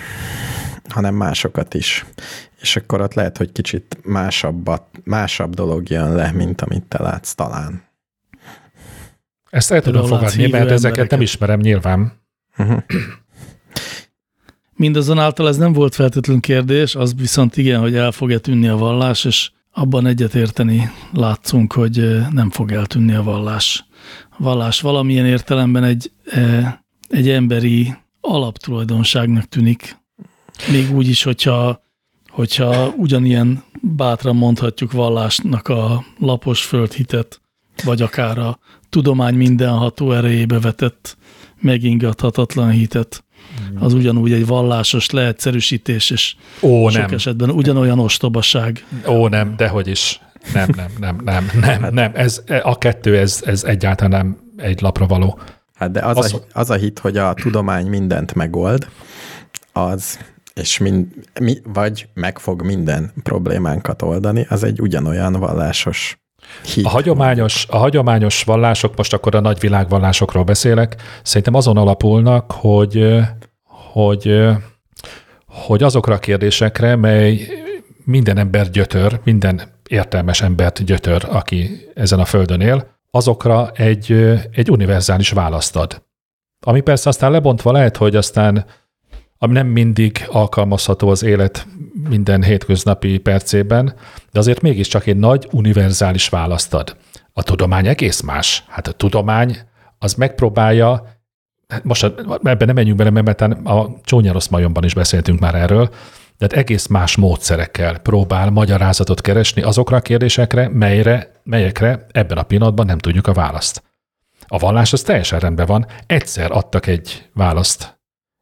[0.89, 2.05] hanem másokat is.
[2.61, 7.33] És akkor ott lehet, hogy kicsit másabbat, másabb dolog jön le, mint amit te látsz
[7.33, 7.83] talán.
[9.49, 11.21] Ezt el tudom fogadni, mert hívő ezeket nem embereket.
[11.21, 12.20] ismerem nyilván.
[12.57, 12.83] Uh-huh.
[14.75, 19.25] Mindazonáltal ez nem volt feltétlenül kérdés, az viszont igen, hogy el fog-e tűnni a vallás,
[19.25, 23.85] és abban egyetérteni látszunk, hogy nem fog eltűnni a vallás.
[24.29, 26.11] A vallás valamilyen értelemben egy,
[27.09, 29.97] egy emberi alaptulajdonságnak tűnik.
[30.71, 31.81] Még úgy is, hogyha,
[32.29, 37.41] hogyha ugyanilyen bátran mondhatjuk vallásnak a lapos földhitet,
[37.83, 38.59] vagy akár a
[38.89, 41.17] tudomány mindenható erejébe vetett,
[41.61, 43.23] megingathatatlan hitet,
[43.79, 47.13] az ugyanúgy egy vallásos leegyszerűsítés, és Ó, sok nem.
[47.13, 48.85] esetben ugyanolyan ostobaság.
[49.07, 50.21] Ó, nem, dehogy is.
[50.53, 52.11] Nem, nem, nem, nem, nem, nem.
[52.13, 55.39] Ez, a kettő, ez, ez egyáltalán nem egy lapra való.
[55.75, 58.87] Hát de az, Az- a, az a hit, hogy a tudomány mindent megold,
[59.71, 60.19] az,
[60.53, 61.07] és mind,
[61.39, 66.20] mi, vagy meg fog minden problémánkat oldani, az egy ugyanolyan vallásos
[66.65, 66.85] hit.
[66.85, 73.19] A hagyományos, a hagyományos vallások, most akkor a nagy világvallásokról beszélek, szerintem azon alapulnak, hogy,
[73.91, 74.47] hogy,
[75.45, 77.47] hogy azokra a kérdésekre, mely
[78.05, 84.11] minden ember gyötör, minden értelmes embert gyötör, aki ezen a földön él, azokra egy,
[84.51, 86.01] egy univerzális választ ad.
[86.65, 88.65] Ami persze aztán lebontva lehet, hogy aztán
[89.43, 91.67] ami nem mindig alkalmazható az élet
[92.09, 93.93] minden hétköznapi percében,
[94.31, 96.95] de azért mégiscsak egy nagy univerzális választ ad.
[97.33, 98.63] A tudomány egész más.
[98.67, 99.57] Hát a tudomány
[99.99, 101.07] az megpróbálja,
[101.67, 102.03] hát most
[102.43, 105.89] ebben nem menjünk bele, mert a csúnya rossz majomban is beszéltünk már erről,
[106.37, 112.43] de hát egész más módszerekkel próbál magyarázatot keresni azokra a kérdésekre, melyre, melyekre ebben a
[112.43, 113.83] pillanatban nem tudjuk a választ.
[114.47, 118.00] A vallás az teljesen rendben van, egyszer adtak egy választ,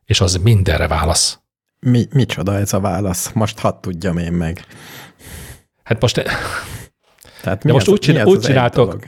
[0.09, 1.39] és az mindenre válasz.
[1.79, 3.31] Mi, micsoda ez a válasz?
[3.31, 4.65] Most hadd tudjam én meg.
[5.83, 6.23] Hát most
[7.41, 9.05] Tehát De most úgy, mi csinál, az úgy, az egy csináltok,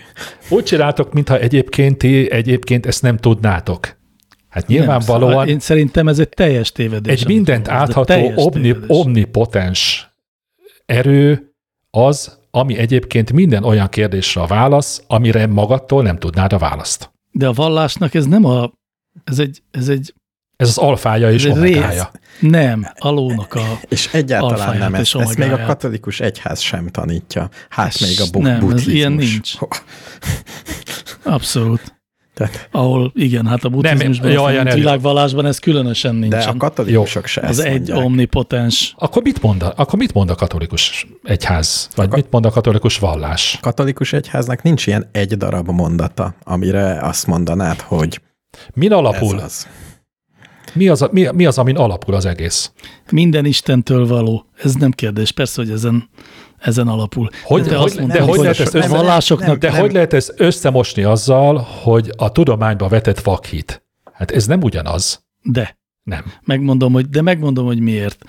[0.50, 3.98] úgy csináltok, mintha egyébként ti egyébként ezt nem tudnátok.
[4.50, 7.22] Hát nyilvánvalóan Nem, én szerintem ez egy teljes tévedés.
[7.22, 10.10] egy mindent átható, omni, omnipotens
[10.86, 11.54] erő
[11.90, 17.12] az, ami egyébként minden olyan kérdésre a válasz, amire magadtól nem tudnád a választ.
[17.32, 18.72] De a vallásnak ez nem a...
[19.24, 20.14] Ez egy, ez egy,
[20.62, 22.12] Ez az alfája és ez omegája.
[22.40, 23.80] Nem, alónak a...
[23.90, 27.50] És egyáltalán Alfáját nem, és ezt, még a katolikus egyház sem tanítja.
[27.70, 29.54] Hát még a bu- Nem, ez ilyen nincs.
[31.24, 32.00] Abszolút.
[32.34, 36.54] Tehát, Ahol, igen, hát a buddhizmusban, Nem, jaj, a világvallásban ez különösen de nincsen.
[36.54, 37.98] a katolikusok se az egy mondják.
[37.98, 38.94] omnipotens.
[38.98, 41.90] Akkor mit mond a, akkor mit mond a katolikus egyház?
[41.96, 43.58] Vagy mit mond a katolikus vallás?
[43.62, 48.22] katolikus egyháznak nincs ilyen egy darab mondata, amire azt mondanád, hogy
[48.74, 49.40] Min ez alapul?
[49.40, 49.68] az.
[50.74, 52.72] Mi az, mi, mi az, amin alapul az egész?
[53.12, 54.46] Minden Istentől való.
[54.64, 55.32] Ez nem kérdés.
[55.32, 56.10] Persze, hogy ezen,
[56.60, 57.30] ezen alapul.
[57.44, 59.80] Hogy- te hogy- azt de mondtad, hogy lehet ezt össze- vallásoknak De Nem.
[59.80, 63.86] hogy lehet ezt összemosni azzal, hogy a tudományba vetett vakhit?
[64.14, 65.26] Hát ez nem ugyanaz.
[65.42, 65.80] De.
[66.04, 66.24] Nem.
[66.46, 68.24] Megmondom, hogy, de megmondom, hogy miért.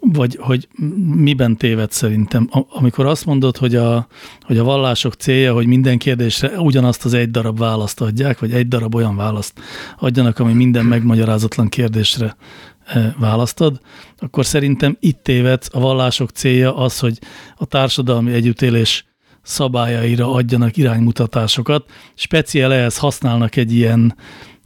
[0.00, 0.68] Vagy hogy
[1.14, 2.48] miben téved szerintem.
[2.68, 4.06] Amikor azt mondod, hogy a,
[4.40, 8.68] hogy a vallások célja, hogy minden kérdésre ugyanazt az egy darab választ adják, vagy egy
[8.68, 9.60] darab olyan választ
[9.98, 12.36] adjanak, ami minden megmagyarázatlan kérdésre
[12.84, 13.80] eh, választod,
[14.18, 15.68] akkor szerintem itt tévedsz.
[15.72, 17.18] A vallások célja az, hogy
[17.56, 19.06] a társadalmi együttélés
[19.42, 21.90] szabályaira adjanak iránymutatásokat.
[22.14, 24.16] Speciál ehhez használnak egy ilyen,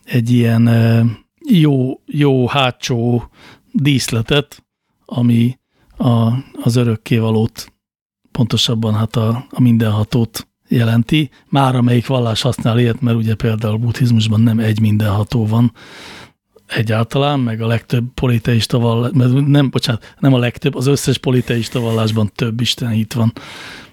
[0.05, 1.05] egy ilyen eh,
[1.49, 3.31] jó, jó hátsó
[3.73, 4.63] díszletet,
[5.05, 5.59] ami
[5.97, 7.73] a, az örökkévalót,
[8.33, 11.31] pontosabban hát a, a mindenhatót jelenti.
[11.49, 15.73] Már amelyik vallás használ ilyet, mert ugye például buddhizmusban nem egy mindenható van
[16.67, 19.11] egyáltalán, meg a legtöbb politeista vallás,
[19.47, 23.33] nem, bocsánat, nem a legtöbb, az összes politeista vallásban több isten hit van,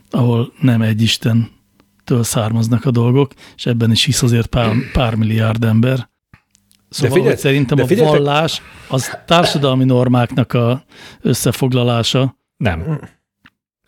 [0.09, 5.63] ahol nem egy istentől származnak a dolgok, és ebben is hisz azért pár, pár milliárd
[5.63, 6.08] ember.
[6.89, 10.83] Szóval figyelj- hogy szerintem de a figyeljetek- vallás az társadalmi normáknak a
[11.21, 12.37] összefoglalása.
[12.57, 12.99] Nem.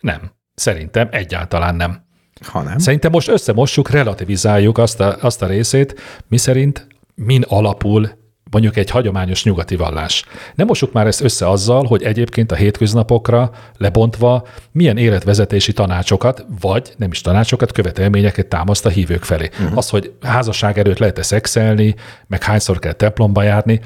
[0.00, 0.32] Nem.
[0.54, 2.04] Szerintem egyáltalán nem.
[2.46, 8.10] Ha nem, Szerintem most összemossuk, relativizáljuk azt a, azt a részét, mi szerint min alapul
[8.52, 10.24] mondjuk egy hagyományos nyugati vallás.
[10.54, 16.92] Nem mossuk már ezt össze azzal, hogy egyébként a hétköznapokra lebontva milyen életvezetési tanácsokat, vagy
[16.96, 19.48] nem is tanácsokat, követelményeket támaszt a hívők felé.
[19.52, 19.76] Uh-huh.
[19.76, 21.94] Az, hogy házasság előtt lehet-e szexelni,
[22.26, 23.80] meg hányszor kell templomba járni,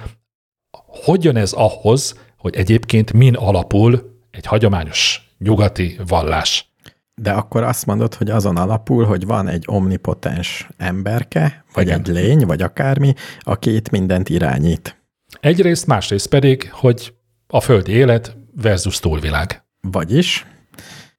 [1.05, 6.75] hogy jön ez ahhoz, hogy egyébként min alapul egy hagyományos nyugati vallás?
[7.21, 11.99] De akkor azt mondod, hogy azon alapul, hogy van egy omnipotens emberke, vagy Igen.
[11.99, 15.05] egy lény, vagy akármi, aki itt mindent irányít.
[15.41, 17.15] Egyrészt, másrészt pedig, hogy
[17.47, 19.65] a földi élet versus túlvilág.
[19.81, 20.47] Vagyis,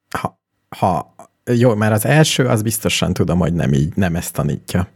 [0.10, 0.40] ha,
[0.78, 1.15] ha
[1.53, 4.88] jó, mert az első, az biztosan tudom, hogy nem így, nem ezt tanítja.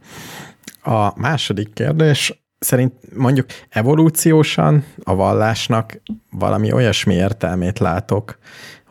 [0.82, 6.00] A második kérdés, szerint mondjuk evolúciósan a vallásnak
[6.30, 8.38] valami olyasmi értelmét látok,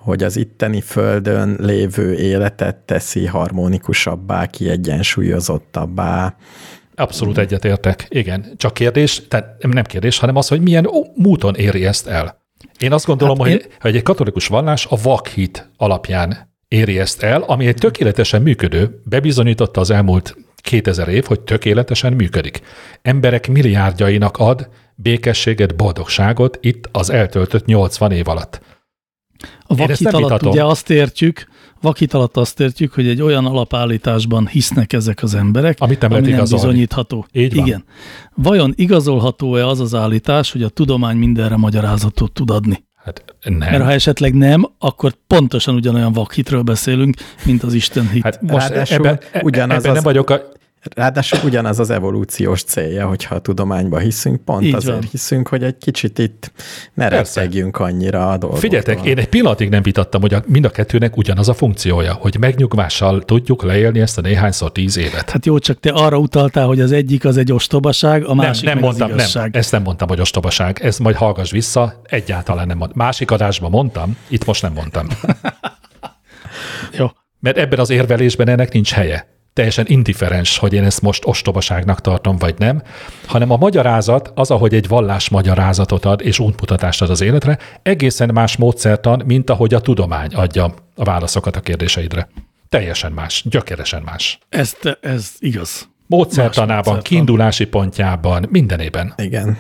[0.02, 6.36] hogy az itteni földön lévő életet teszi harmonikusabbá, kiegyensúlyozottabbá.
[6.95, 8.06] Abszolút egyetértek.
[8.10, 8.45] Igen.
[8.57, 12.40] Csak kérdés, tehát nem kérdés, hanem az, hogy milyen módon éri ezt el.
[12.80, 17.23] Én azt gondolom, Hát hogy, én- hogy egy katolikus vallás a vakhit alapján éri ezt
[17.23, 22.61] el, ami egy tökéletesen működő, bebizonyította az elmúlt 2000 év, hogy tökéletesen működik.
[23.02, 28.61] Emberek milliárdjainak ad békességet, boldogságot itt az eltöltött 80 év alatt.
[29.68, 31.47] A vakit alatt ugye azt értjük,
[31.81, 36.22] vakit alatt azt értjük, hogy egy olyan alapállításban hisznek ezek az emberek, Amit nem ami
[36.22, 36.65] nem igazolni.
[36.65, 37.26] bizonyítható.
[37.31, 37.65] Így van.
[37.65, 37.84] Igen.
[38.35, 42.84] Vajon igazolható-e az az állítás, hogy a tudomány mindenre magyarázatot tud adni?
[43.03, 43.57] Hát nem.
[43.57, 47.15] Mert ha esetleg nem, akkor pontosan ugyanolyan vakhitről beszélünk,
[47.45, 48.23] mint az Isten hit.
[48.23, 50.41] Hát most Ráadásul ebben, ugyanaz ebben az- nem vagyok a,
[50.95, 55.07] Ráadásul ugyanaz az evolúciós célja, hogyha a tudományba hiszünk, pont Így azért van.
[55.11, 56.51] hiszünk, hogy egy kicsit itt
[56.93, 57.39] ne Persze.
[57.39, 58.59] rettegjünk annyira a dolgoktól.
[58.59, 62.37] Figyeljetek, én egy pillanatig nem vitattam, hogy a, mind a kettőnek ugyanaz a funkciója, hogy
[62.39, 65.29] megnyugvással tudjuk leélni ezt a néhányszor tíz évet.
[65.29, 68.63] Hát jó, csak te arra utaltál, hogy az egyik az egy ostobaság, a Nem, másik
[68.65, 69.51] nem meg mondtam, az igazság.
[69.51, 70.79] nem, ezt nem mondtam, hogy ostobaság.
[70.83, 73.05] Ezt majd hallgass vissza, egyáltalán nem mondtam.
[73.05, 75.07] Másik adásban mondtam, itt most nem mondtam.
[76.97, 77.07] Jó.
[77.39, 79.27] Mert ebben az érvelésben ennek nincs helye.
[79.53, 82.84] Teljesen indifferens, hogy én ezt most ostobaságnak tartom, vagy nem,
[83.26, 88.30] hanem a magyarázat az, ahogy egy vallás magyarázatot ad és útmutatást ad az életre, egészen
[88.34, 92.28] más módszertan, mint ahogy a tudomány adja a válaszokat a kérdéseidre.
[92.69, 94.40] Teljesen más, gyökeresen más.
[94.49, 95.90] Ez, te- ez igaz.
[96.17, 97.01] Módszertanában, módszertan.
[97.03, 99.13] kiindulási pontjában, mindenében.
[99.17, 99.57] Igen.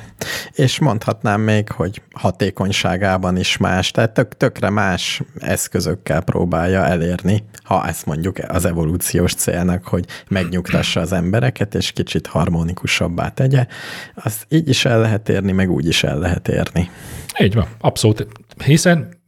[0.51, 7.87] És mondhatnám még, hogy hatékonyságában is más, tehát tök, tökre más eszközökkel próbálja elérni, ha
[7.87, 13.65] ezt mondjuk az evolúciós célnak, hogy megnyugtassa az embereket, és kicsit harmonikusabbá tegye,
[14.15, 16.89] azt így is el lehet érni, meg úgy is el lehet érni.
[17.39, 18.27] Így van, abszolút.
[18.65, 19.19] Hiszen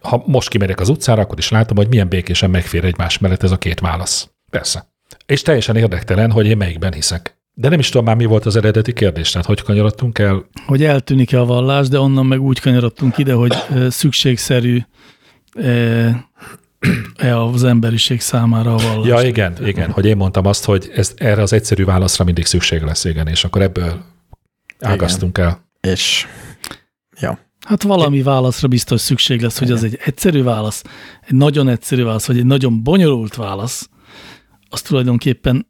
[0.00, 3.50] ha most kimegyek az utcára, akkor is látom, hogy milyen békésen megfér egymás mellett ez
[3.50, 4.30] a két válasz.
[4.50, 4.94] Persze.
[5.26, 7.38] És teljesen érdektelen, hogy én melyikben hiszek.
[7.54, 10.44] De nem is tudom már, mi volt az eredeti kérdés, tehát hogy kanyarodtunk el.
[10.66, 13.54] Hogy eltűnik-e a vallás, de onnan meg úgy kanyarodtunk ide, hogy
[13.88, 14.80] szükségszerű
[15.54, 19.06] e, az emberiség számára a vallás.
[19.06, 22.82] Ja, igen, igen, hogy én mondtam azt, hogy ez, erre az egyszerű válaszra mindig szükség
[22.82, 24.04] lesz, igen, és akkor ebből
[24.80, 25.68] ágaztunk el.
[25.80, 26.26] És
[27.20, 30.82] ja, Hát valami válaszra biztos szükség lesz, hogy az egy egyszerű válasz,
[31.26, 33.88] egy nagyon egyszerű válasz, vagy egy nagyon bonyolult válasz,
[34.76, 35.66] az tulajdonképpen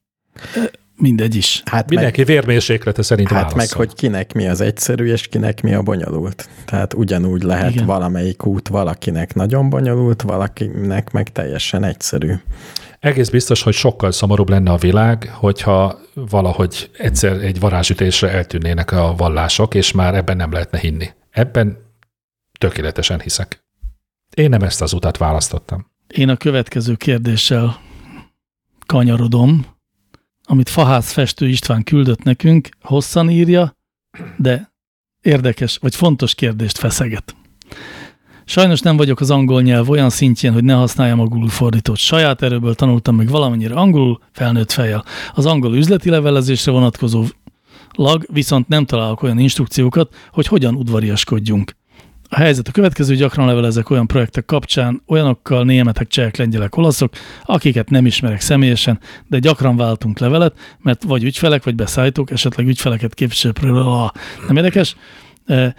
[0.96, 1.62] mindegy is.
[1.64, 3.78] hát meg, Mindenki vérmérséklete szerint hát meg, válaszol.
[3.78, 6.48] hogy kinek mi az egyszerű, és kinek mi a bonyolult.
[6.64, 7.70] Tehát ugyanúgy lehet.
[7.70, 7.86] Igen.
[7.86, 12.32] valamelyik út valakinek nagyon bonyolult, valakinek meg teljesen egyszerű.
[13.00, 19.14] Egész biztos, hogy sokkal szomorúbb lenne a világ, hogyha valahogy egyszer egy varázsütésre eltűnnének a
[19.16, 21.08] vallások, és már ebben nem lehetne hinni.
[21.30, 21.76] Ebben
[22.58, 23.64] tökéletesen hiszek.
[24.34, 25.90] Én nem ezt az utat választottam.
[26.06, 27.84] Én a következő kérdéssel
[28.86, 29.66] kanyarodom,
[30.44, 33.72] amit Fahász Festő István küldött nekünk, hosszan írja,
[34.36, 34.72] de
[35.20, 37.36] érdekes vagy fontos kérdést feszeget.
[38.44, 41.96] Sajnos nem vagyok az angol nyelv olyan szintjén, hogy ne használjam a Google fordítót.
[41.96, 45.04] Saját erőből tanultam meg valamennyire angolul, felnőtt fejjel.
[45.34, 47.24] Az angol üzleti levelezésre vonatkozó
[47.92, 51.76] lag viszont nem találok olyan instrukciókat, hogy hogyan udvariaskodjunk.
[52.28, 57.12] A helyzet a következő, gyakran levelezek olyan projektek kapcsán, olyanokkal németek, csehek, lengyelek, olaszok,
[57.44, 58.98] akiket nem ismerek személyesen,
[59.28, 63.52] de gyakran váltunk levelet, mert vagy ügyfelek, vagy beszállítók, esetleg ügyfeleket képviselő,
[64.46, 64.96] nem érdekes.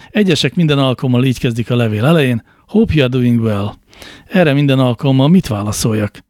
[0.09, 3.73] Egyesek minden alkalommal így kezdik a levél elején, hope you are doing well.
[4.27, 6.25] Erre minden alkalommal mit válaszoljak?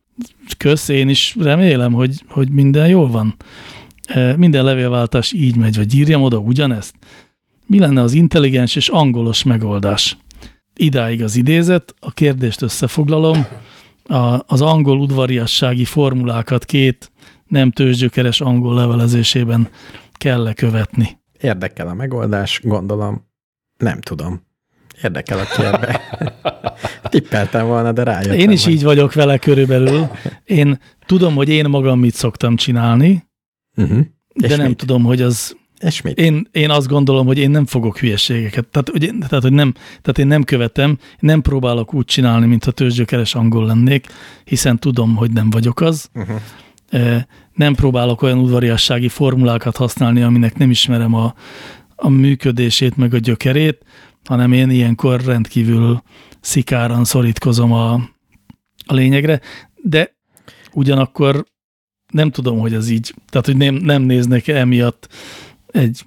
[0.57, 3.35] Kösz, én is remélem, hogy, hogy minden jól van.
[4.35, 6.93] Minden levélváltás így megy, vagy írjam oda ugyanezt.
[7.67, 10.17] Mi lenne az intelligens és angolos megoldás?
[10.75, 13.45] Idáig az idézet, a kérdést összefoglalom.
[14.03, 17.11] A, az angol udvariassági formulákat két
[17.47, 19.69] nem tőzsgyökeres angol levelezésében
[20.13, 21.17] kell lekövetni.
[21.41, 23.25] Érdekel a megoldás, gondolom.
[23.77, 24.41] Nem tudom.
[25.03, 26.01] Érdekel, aki ebbe.
[27.09, 28.39] Tippeltem volna, de rájöttem.
[28.39, 30.07] Én is hogy- így vagyok vele körülbelül.
[30.43, 33.25] Én tudom, hogy én magam mit szoktam csinálni,
[33.75, 33.99] Uh-huh.
[34.33, 34.77] de És nem mit?
[34.77, 36.17] tudom, hogy az És mit?
[36.17, 38.67] én, én azt gondolom, hogy én nem fogok hülyeségeket.
[38.67, 43.35] Tehát, hogy, tehát, hogy nem, tehát én nem követem, nem próbálok úgy csinálni, mintha tőzsgyökeres
[43.35, 44.07] angol lennék,
[44.43, 46.09] hiszen tudom, hogy nem vagyok az.
[46.13, 47.21] Uh-huh.
[47.53, 51.33] Nem próbálok olyan udvariassági formulákat használni, aminek nem ismerem a,
[51.95, 53.85] a működését, meg a gyökerét,
[54.23, 56.03] hanem én ilyenkor rendkívül
[56.41, 57.93] szikáran szorítkozom a,
[58.85, 59.41] a lényegre,
[59.83, 60.15] de
[60.73, 61.45] ugyanakkor
[62.13, 65.07] nem tudom, hogy ez így, tehát hogy nem, nem néznek emiatt
[65.77, 66.05] egy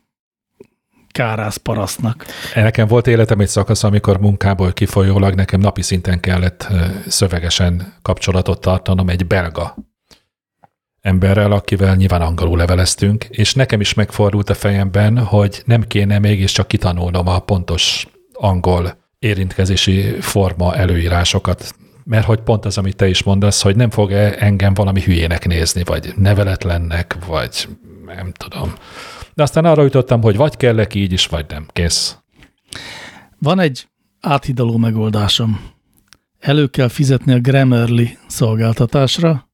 [1.13, 2.25] kárász parasztnak.
[2.55, 6.69] Nekem volt életem egy szakasz, amikor munkából kifolyólag nekem napi szinten kellett
[7.07, 9.77] szövegesen kapcsolatot tartanom egy belga
[11.01, 16.69] emberrel, akivel nyilván angolul leveleztünk, és nekem is megfordult a fejemben, hogy nem kéne mégiscsak
[16.69, 21.75] kitanulnom a pontos angol érintkezési forma előírásokat,
[22.05, 25.47] mert hogy pont az, amit te is mondasz, hogy nem fog -e engem valami hülyének
[25.47, 27.69] nézni, vagy neveletlennek, vagy
[28.07, 28.75] nem tudom.
[29.41, 31.67] De aztán arra jutottam, hogy vagy kellek így is, vagy nem.
[31.73, 32.17] Kész.
[33.39, 33.89] Van egy
[34.21, 35.61] áthidaló megoldásom.
[36.39, 39.49] Elő kell fizetni a Grammarly szolgáltatásra,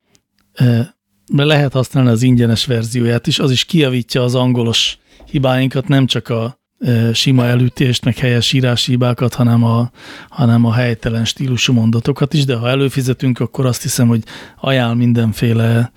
[0.52, 0.86] eh,
[1.32, 4.98] mert lehet használni az ingyenes verzióját is, az is kiavítja az angolos
[5.30, 9.90] hibáinkat, nem csak a eh, sima elütést, meg helyes írási hibákat, hanem a,
[10.28, 14.22] hanem a helytelen stílusú mondatokat is, de ha előfizetünk, akkor azt hiszem, hogy
[14.60, 15.92] ajánl mindenféle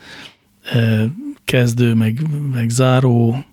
[0.63, 1.03] eh,
[1.49, 2.21] kezdő, meg,
[2.51, 3.43] meg záró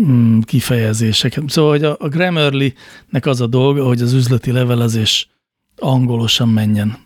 [0.00, 1.48] mm, kifejezéseket.
[1.48, 5.28] Szóval, hogy a, a Grammarly-nek az a dolga, hogy az üzleti levelezés
[5.76, 6.96] angolosan menjen.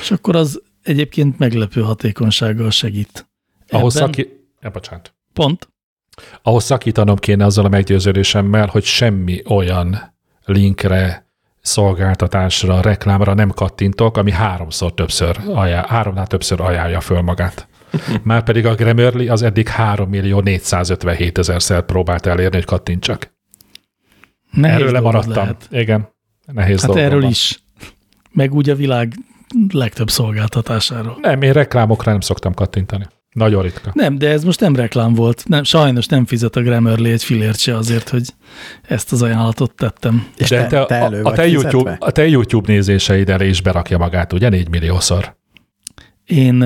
[0.00, 3.28] És akkor az egyébként meglepő hatékonysággal segít.
[3.68, 4.28] Ahhoz, szaki...
[4.60, 5.14] ja, bocsánat.
[5.32, 5.68] Pont.
[6.42, 10.14] Ahhoz szakítanom kéne azzal a meggyőződésemmel, hogy semmi olyan
[10.44, 11.26] linkre,
[11.60, 17.68] szolgáltatásra, reklámra nem kattintok, ami háromszor többször, ajánl, háromnál többször ajánlja föl magát.
[18.22, 23.34] Márpedig a Grammarly az eddig 3 millió 457 ezerszer próbált elérni, hogy kattintsak.
[24.50, 25.32] Nehéz Erről lemaradtam.
[25.32, 25.68] lehet.
[25.70, 26.08] Igen,
[26.52, 27.30] nehéz Hát erről van.
[27.30, 27.62] is.
[28.30, 29.14] Meg úgy a világ
[29.72, 31.18] legtöbb szolgáltatásáról.
[31.20, 33.06] Nem, én reklámokra nem szoktam kattintani.
[33.32, 33.90] Nagyon ritka.
[33.94, 35.42] Nem, de ez most nem reklám volt.
[35.46, 38.28] Nem, sajnos nem fizet a Grammarly egy filért se azért, hogy
[38.82, 40.26] ezt az ajánlatot tettem.
[40.36, 43.98] És De te, te, a, a, te YouTube, a te YouTube nézéseid elé is berakja
[43.98, 44.48] magát, ugye?
[44.48, 45.36] Négy milliószor.
[46.24, 46.64] Én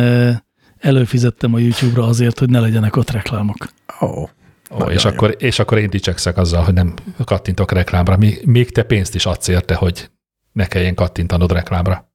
[0.80, 3.68] előfizettem a YouTube-ra azért, hogy ne legyenek ott reklámok.
[4.00, 4.28] Ó,
[4.70, 5.10] Ó, Nagyon és, jó.
[5.10, 6.94] akkor, és akkor én dicsekszek azzal, hogy nem
[7.24, 8.16] kattintok reklámra.
[8.44, 10.10] Még, te pénzt is adsz érte, hogy
[10.52, 12.08] ne kelljen kattintanod reklámra.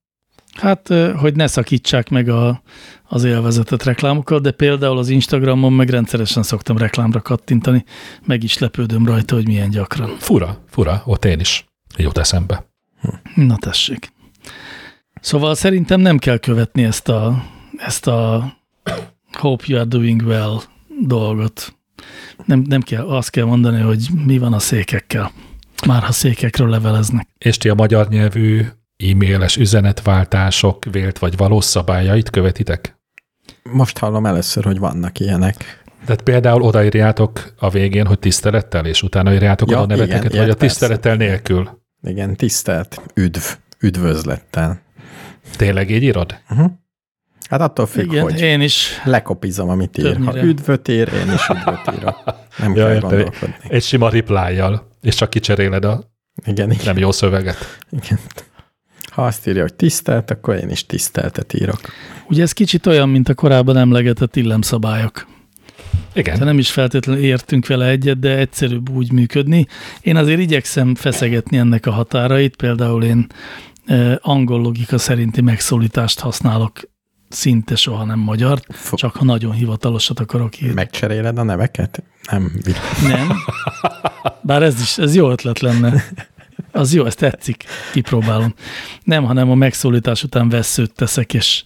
[0.53, 2.61] Hát, hogy ne szakítsák meg a,
[3.03, 7.83] az élvezetet reklámokkal, de például az Instagramon meg rendszeresen szoktam reklámra kattintani,
[8.25, 10.15] meg is lepődöm rajta, hogy milyen gyakran.
[10.19, 11.65] Fura, fura, ott én is
[11.97, 12.65] jut eszembe.
[13.35, 14.13] Na tessék.
[15.21, 17.43] Szóval szerintem nem kell követni ezt a,
[17.77, 18.53] ezt a
[19.31, 20.61] hope you are doing well
[21.01, 21.75] dolgot.
[22.45, 25.31] Nem, nem kell, azt kell mondani, hogy mi van a székekkel.
[25.87, 27.27] Már ha székekről leveleznek.
[27.37, 28.65] És ti a magyar nyelvű
[28.97, 32.95] e-mailes üzenetváltások vélt vagy valós szabályait követitek?
[33.71, 35.83] most hallom először, hogy vannak ilyenek.
[36.05, 40.31] Tehát például odaírjátok a végén, hogy tisztelettel, és utána írjátok Ja, oda a neveteket, igen,
[40.31, 40.75] vagy a ilyet persze.
[40.75, 41.81] tisztelettel nélkül.
[42.01, 43.43] Igen, tisztelt, üdv,
[43.79, 44.81] üdvözlettel.
[45.55, 46.35] Tényleg így írod?
[47.49, 49.01] Hát attól függ, Igen, hogy én is.
[49.03, 50.17] lekopizom, amit ír.
[50.25, 52.23] Ha üdvöt ír, én is üdvöt írok.
[52.57, 53.09] Nem Ja, kell értem.
[53.09, 53.55] gondolkodni.
[53.67, 54.61] Egy sima reply
[55.01, 56.03] és csak kicseréled a
[56.45, 57.77] Igen, igen, nem jó szöveget.
[57.91, 58.19] igen.
[59.11, 61.79] Ha azt írja, hogy tisztelt, akkor én is tiszteltet írok.
[62.27, 65.27] Ugye ez kicsit olyan, mint a korábban emlegetett illemszabályok.
[66.13, 66.39] Igen.
[66.39, 69.67] De nem is feltétlenül értünk vele egyet, de egyszerűbb úgy működni.
[70.01, 73.27] Én azért igyekszem feszegetni ennek a határait, például én
[73.85, 76.79] eh, angol logika szerinti megszólítást használok
[77.29, 80.73] szinte soha nem magyar, Fo- csak ha nagyon hivatalosat akarok írni.
[80.73, 82.03] Megcseréled a neveket?
[82.31, 82.51] Nem.
[83.07, 83.29] Nem.
[84.41, 86.03] Bár ez is, ez jó ötlet lenne.
[86.71, 88.53] Az jó, ez tetszik, kipróbálom.
[89.03, 91.63] Nem, hanem a megszólítás után veszőt teszek, és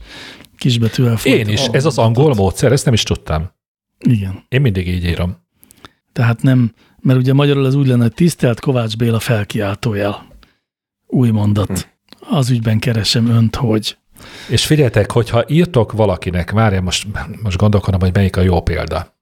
[0.58, 1.54] kisbetűvel Én folytatom.
[1.54, 3.52] is, ez az angol módszer, ezt nem is tudtam.
[4.00, 4.44] Igen.
[4.48, 5.38] Én mindig így írom.
[6.14, 10.28] Tehát nem, mert ugye magyarul ez úgy lenne, hogy tisztelt Kovács Béla felkiáltójel.
[11.08, 11.90] Új mondat.
[12.20, 13.98] Az ügyben keresem önt, hogy.
[14.48, 17.08] És figyeljetek, hogyha írtok valakinek, várjál, most,
[17.44, 19.18] most gondolkodom, hogy melyik a jó példa.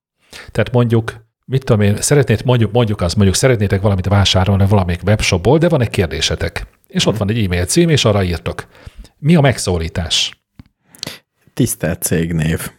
[0.52, 5.58] Tehát mondjuk, mit tudom én, szeretnéd, mondjuk, mondjuk azt, mondjuk szeretnétek valamit vásárolni valamelyik webshopból,
[5.58, 6.68] de van egy kérdésetek.
[6.88, 8.68] És ott van egy e-mail cím, és arra írtok.
[9.18, 10.42] Mi a megszólítás?
[11.54, 12.72] Tisztelt cégnév.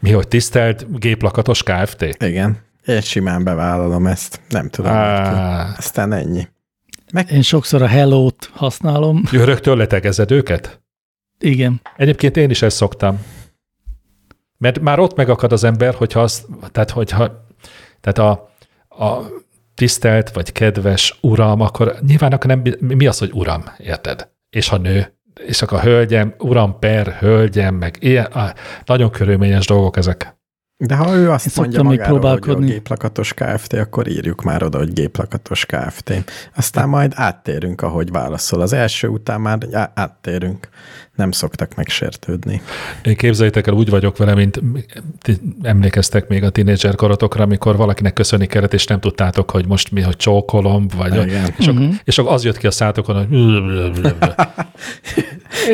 [0.00, 2.02] Mi, hogy tisztelt géplakatos Kft?
[2.18, 2.58] Igen.
[2.86, 4.40] Én simán bevállalom ezt.
[4.48, 4.92] Nem tudom.
[4.92, 6.48] Á, Aztán ennyi.
[7.30, 9.22] Én sokszor a hello-t használom.
[9.32, 10.80] rögtön letegezed őket?
[11.38, 11.80] Igen.
[11.96, 13.24] Egyébként én is ezt szoktam.
[14.58, 17.46] Mert már ott megakad az ember, hogyha azt, tehát hogyha,
[18.00, 18.50] tehát a,
[19.04, 19.26] a
[19.74, 24.28] tisztelt vagy kedves uram, akkor nyilván akkor nem, mi az, hogy uram, érted?
[24.50, 28.54] És ha nő, és akkor hölgyem, uram per, hölgyem, meg ilyen, á,
[28.84, 30.36] nagyon körülményes dolgok ezek.
[30.78, 34.62] De ha ő azt Én mondja még magáról, hogy a géplakatos Kft., akkor írjuk már
[34.62, 36.12] oda, hogy géplakatos Kft.
[36.54, 38.60] Aztán majd áttérünk, ahogy válaszol.
[38.60, 39.58] Az első után már
[39.94, 40.68] áttérünk.
[41.16, 42.62] Nem szoktak megsértődni.
[43.04, 44.60] Én képzeljétek el, úgy vagyok vele, mint
[45.62, 50.00] emlékeztek még a tínédzser korotokra, amikor valakinek köszönni kellett, és nem tudtátok, hogy most mi,
[50.00, 51.54] hogy csókolom, vagy Igen.
[51.58, 53.28] és, akkor, és akkor az jött ki a szátokon, hogy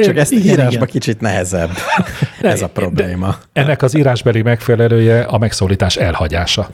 [0.02, 0.86] Csak ezt igen, írásba igen.
[0.86, 1.70] kicsit nehezebb.
[2.40, 3.36] Ez a probléma.
[3.52, 6.70] Ennek az írásbeli megfelelője a megszólítás elhagyása.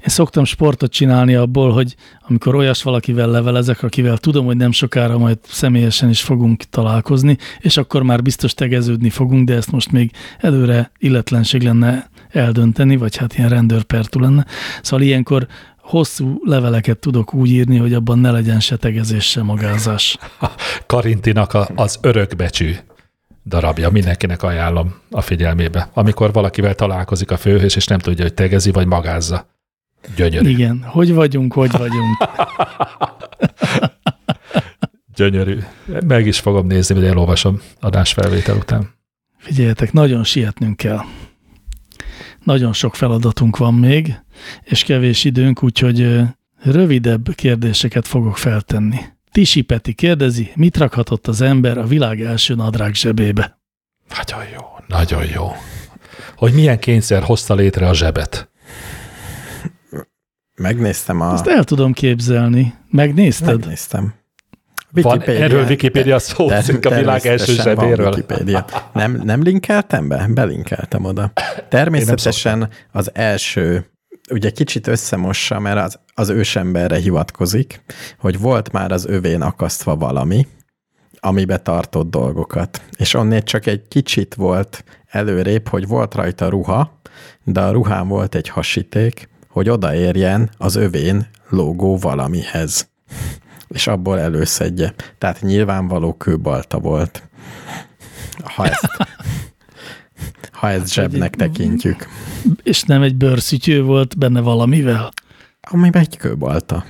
[0.00, 1.94] Én szoktam sportot csinálni abból, hogy
[2.28, 7.76] amikor olyas valakivel levelezek, akivel tudom, hogy nem sokára majd személyesen is fogunk találkozni, és
[7.76, 13.36] akkor már biztos tegeződni fogunk, de ezt most még előre illetlenség lenne eldönteni, vagy hát
[13.36, 14.46] ilyen rendőrpertú lenne.
[14.82, 15.46] Szóval ilyenkor
[15.82, 20.18] hosszú leveleket tudok úgy írni, hogy abban ne legyen se tegezés, se magázás.
[20.86, 22.74] Karintinak a, az örökbecsű
[23.44, 25.88] darabja, mindenkinek ajánlom a figyelmébe.
[25.94, 29.46] Amikor valakivel találkozik a főhős, és nem tudja, hogy tegezi vagy magázza.
[30.16, 30.48] Gyönyörű.
[30.48, 32.16] Igen, hogy vagyunk, hogy vagyunk.
[35.14, 35.58] Gyönyörű.
[36.06, 38.90] Meg is fogom nézni, hogy elolvasom adásfelvétel után.
[39.38, 41.00] Figyeljetek, nagyon sietnünk kell.
[42.44, 44.14] Nagyon sok feladatunk van még,
[44.62, 46.20] és kevés időnk, úgyhogy
[46.62, 48.98] rövidebb kérdéseket fogok feltenni.
[49.32, 53.60] Tisi Peti kérdezi, mit rakhatott az ember a világ első nadrág zsebébe?
[54.16, 55.52] Nagyon jó, nagyon jó.
[56.36, 58.50] Hogy milyen kényszer hozta létre a zsebet.
[60.62, 61.32] Megnéztem a...
[61.32, 62.74] Ezt el tudom képzelni.
[62.90, 63.58] Megnézted?
[63.58, 64.14] Megnéztem.
[64.90, 68.08] Van Wikipédia- erről Wikipedia szó, a világ első van zsebéről.
[68.08, 68.64] Wikipédia.
[68.92, 70.26] Nem, nem linkeltem be?
[70.28, 71.32] Belinkeltem oda.
[71.68, 73.86] Természetesen az első,
[74.30, 77.82] ugye kicsit összemossa, mert az, az ősemberre hivatkozik,
[78.18, 80.46] hogy volt már az övén akasztva valami,
[81.20, 82.82] amibe tartott dolgokat.
[82.96, 87.00] És onnét csak egy kicsit volt előrébb, hogy volt rajta ruha,
[87.44, 92.90] de a ruhán volt egy hasíték, hogy odaérjen az övén lógó valamihez.
[93.68, 94.94] És abból előszedje.
[95.18, 97.22] Tehát nyilvánvaló kőbalta volt.
[98.42, 98.88] Ha ezt,
[100.52, 102.08] ha ezt zsebnek tekintjük.
[102.62, 105.12] És nem egy bőrszütyő volt benne valamivel?
[105.60, 106.84] Amiben egy kőbalta.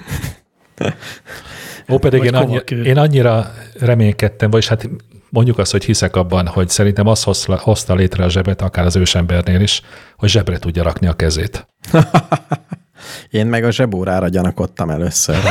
[1.88, 4.88] Ó, pedig én, annyi, én annyira reménykedtem, vagyis hát
[5.32, 8.96] mondjuk azt, hogy hiszek abban, hogy szerintem az hozta, hozta létre a zsebet, akár az
[8.96, 9.82] ősembernél is,
[10.16, 11.66] hogy zsebre tudja rakni a kezét.
[13.30, 15.36] Én meg a zsebórára gyanakodtam először.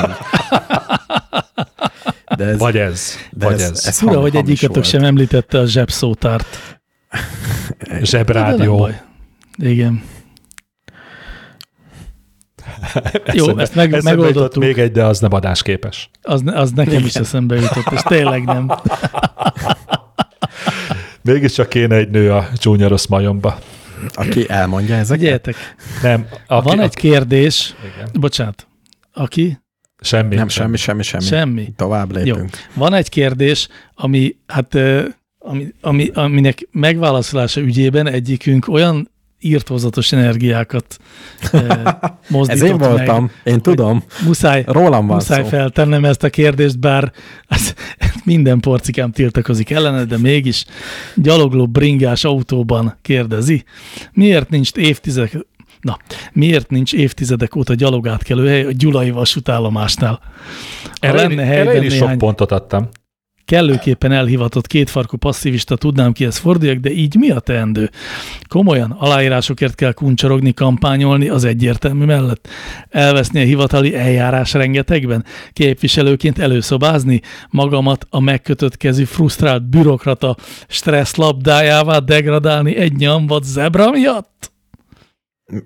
[2.38, 3.86] De ez, Vagy ez, de vagy ez, ez.
[3.86, 4.34] ez Fura, hogy
[4.68, 4.84] volt.
[4.84, 6.80] sem említette a zsebszótárt.
[8.02, 8.90] Zsebrádió.
[9.58, 10.03] Igen.
[13.34, 14.64] Jó, Eszembe- ezt meg, eszembe megoldottuk.
[14.64, 16.10] Még egy, de az nem adásképes.
[16.22, 18.72] Az, az nekem is eszembe jutott, és tényleg nem.
[21.24, 23.60] Mégiscsak kéne egy nő a csúnya rossz majomba.
[24.14, 25.56] Aki elmondja ezeket, Figyeljetek,
[26.02, 28.10] Nem, aki, van egy aki, kérdés, igen.
[28.20, 28.68] bocsánat,
[29.14, 29.60] aki?
[29.99, 30.36] Semmi.
[30.36, 31.24] nem semmi, semmi, semmi.
[31.24, 31.74] Semmi.
[31.76, 32.49] Tovább lépünk.
[32.74, 34.78] Van egy kérdés, ami, hát,
[35.40, 39.10] ami, ami, aminek megválaszolása ügyében egyikünk olyan
[39.41, 40.97] írtózatos energiákat
[41.51, 41.57] ö,
[42.27, 43.53] mozdított Ez én voltam, meg.
[43.53, 44.03] én tudom.
[44.26, 45.47] Muszáj, Rólam van muszáj szó.
[45.47, 47.11] feltennem ezt a kérdést, bár
[47.47, 47.73] az,
[48.23, 50.65] minden porcikám tiltakozik ellene, de mégis
[51.15, 53.63] gyalogló bringás autóban kérdezi,
[54.13, 55.38] miért nincs évtizedek,
[55.81, 55.97] na,
[56.34, 60.19] miért nincs évtizedek óta gyalogátkelőhely a Gyulai vasútállomásnál?
[60.84, 62.89] Ha Erre, lenne helyben erre én is sok néhány pontot adtam.
[63.45, 67.89] Kellőképpen elhivatott kétfarkú passzivista tudnám kihez forduljak, de így mi a teendő?
[68.49, 72.47] Komolyan, aláírásokért kell kuncsorogni, kampányolni az egyértelmű mellett.
[72.89, 75.26] Elveszni a hivatali eljárás rengetegben?
[75.53, 77.22] Képviselőként előszobázni?
[77.49, 80.35] Magamat a megkötött kezű frusztrált bürokrata
[80.68, 84.51] stressz labdájává degradálni egy nyambat zebra miatt?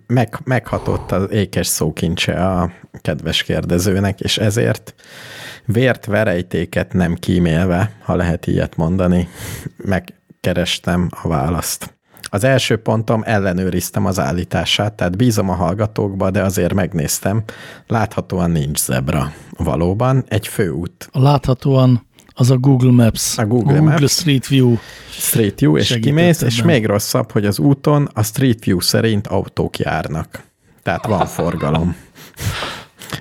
[0.07, 2.71] Meg, meghatott az ékes szókincse a
[3.01, 4.95] kedves kérdezőnek, és ezért
[5.65, 9.27] vért verejtéket nem kímélve, ha lehet ilyet mondani,
[9.77, 11.93] megkerestem a választ.
[12.29, 17.43] Az első pontom ellenőriztem az állítását, tehát bízom a hallgatókba, de azért megnéztem.
[17.87, 19.33] Láthatóan nincs zebra.
[19.57, 24.11] Valóban egy főút Láthatóan az a Google Maps, A Google Google Maps.
[24.11, 24.75] Street View.
[25.09, 26.71] Street View, és kimész, és ebben.
[26.71, 30.43] még rosszabb, hogy az úton a Street View szerint autók járnak.
[30.83, 31.95] Tehát van forgalom.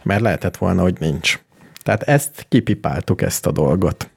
[0.02, 1.43] Mert lehetett volna, hogy nincs.
[1.84, 4.10] Tehát ezt kipipáltuk, ezt a dolgot.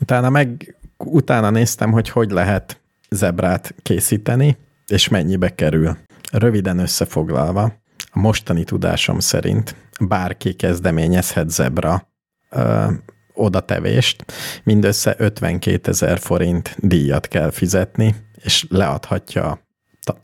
[0.00, 2.80] Utána meg, utána néztem, hogy hogy lehet
[3.10, 4.56] zebrát készíteni,
[4.86, 5.96] és mennyibe kerül.
[6.32, 7.62] Röviden összefoglalva,
[8.10, 12.08] a mostani tudásom szerint bárki kezdeményezhet zebra
[12.50, 12.86] ö,
[13.32, 14.24] odatevést,
[14.64, 19.60] mindössze 52 ezer forint díjat kell fizetni, és leadhatja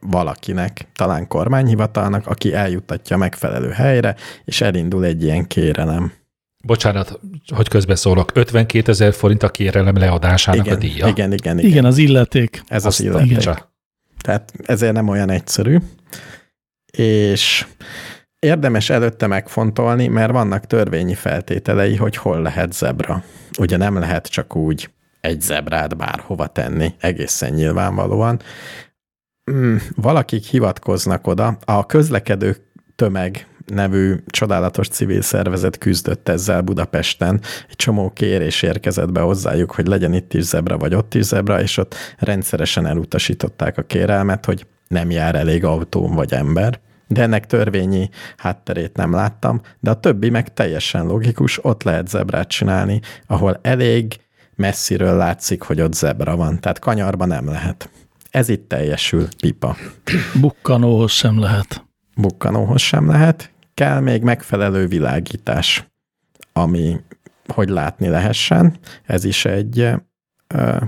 [0.00, 6.12] valakinek, talán kormányhivatalnak, aki eljuttatja megfelelő helyre, és elindul egy ilyen kérelem.
[6.62, 7.20] Bocsánat,
[7.54, 8.30] hogy közbeszólok.
[8.34, 11.06] 52 ezer forint a kérelem leadásának Igen, a díja.
[11.06, 11.84] igen, igen, Igen, igen.
[11.84, 12.62] az illeték.
[12.66, 13.36] Ez az Azt illeték.
[13.36, 13.72] picsa.
[14.22, 15.78] Tehát ezért nem olyan egyszerű.
[16.92, 17.66] És
[18.38, 23.24] érdemes előtte megfontolni, mert vannak törvényi feltételei, hogy hol lehet zebra.
[23.58, 24.90] Ugye nem lehet csak úgy
[25.20, 28.40] egy zebrát bárhova tenni, egészen nyilvánvalóan.
[29.50, 32.56] Mm, Valakik hivatkoznak oda, a közlekedő
[32.96, 37.40] tömeg nevű csodálatos civil szervezet küzdött ezzel Budapesten.
[37.68, 41.60] Egy csomó kérés érkezett be hozzájuk, hogy legyen itt is zebra, vagy ott is zebra,
[41.60, 46.80] és ott rendszeresen elutasították a kérelmet, hogy nem jár elég autó vagy ember.
[47.08, 52.48] De ennek törvényi hátterét nem láttam, de a többi meg teljesen logikus, ott lehet zebrát
[52.48, 54.20] csinálni, ahol elég
[54.56, 56.60] messziről látszik, hogy ott zebra van.
[56.60, 57.90] Tehát kanyarba nem lehet.
[58.30, 59.76] Ez itt teljesül, pipa.
[60.40, 61.84] Bukkanóhoz sem lehet.
[62.16, 63.51] Bukkanóhoz sem lehet.
[63.74, 65.86] Kell még megfelelő világítás,
[66.52, 67.00] ami,
[67.46, 68.76] hogy látni lehessen.
[69.04, 69.90] Ez is egy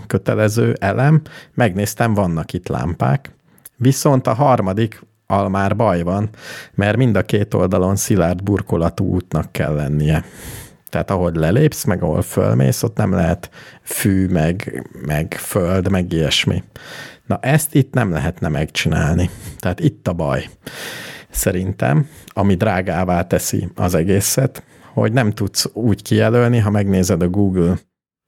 [0.06, 1.22] kötelező elem.
[1.54, 3.34] Megnéztem, vannak itt lámpák.
[3.76, 6.28] Viszont a harmadik al már baj van,
[6.74, 10.24] mert mind a két oldalon szilárd burkolatú útnak kell lennie.
[10.88, 13.50] Tehát ahogy lelépsz, meg ahol fölmész, ott nem lehet
[13.82, 16.62] fű, meg, meg föld, meg ilyesmi.
[17.26, 19.30] Na ezt itt nem lehetne megcsinálni.
[19.58, 20.48] Tehát itt a baj.
[21.34, 24.62] Szerintem, ami drágává teszi az egészet,
[24.92, 27.78] hogy nem tudsz úgy kijelölni, ha megnézed a Google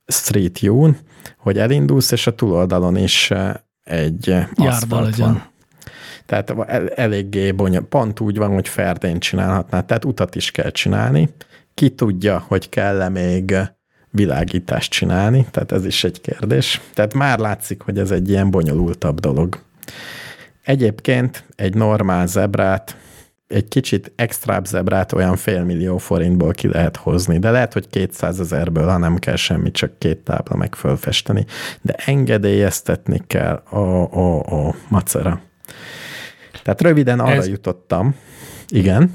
[0.07, 0.97] Street View-n,
[1.39, 5.27] hogy elindulsz, és a túloldalon is eh, egy Járda legyen.
[5.27, 5.43] van.
[6.27, 11.29] Tehát el, eléggé bonyol, pont úgy van, hogy ferdén csinálhatnád, tehát utat is kell csinálni.
[11.75, 13.57] Ki tudja, hogy kell-e még
[14.11, 16.81] világítást csinálni, tehát ez is egy kérdés.
[16.95, 19.59] Tehát már látszik, hogy ez egy ilyen bonyolultabb dolog.
[20.67, 22.97] Egyébként egy normál zebrát,
[23.47, 28.89] egy kicsit extrább zebrát olyan félmillió forintból ki lehet hozni, de lehet, hogy 200 ezerből,
[28.89, 31.47] ha nem kell semmi, csak két tábla meg fölfesteni,
[31.81, 33.79] de engedélyeztetni kell a,
[34.13, 35.41] a, a macera.
[36.63, 37.49] Tehát röviden arra Ez...
[37.49, 38.15] jutottam,
[38.69, 39.15] igen.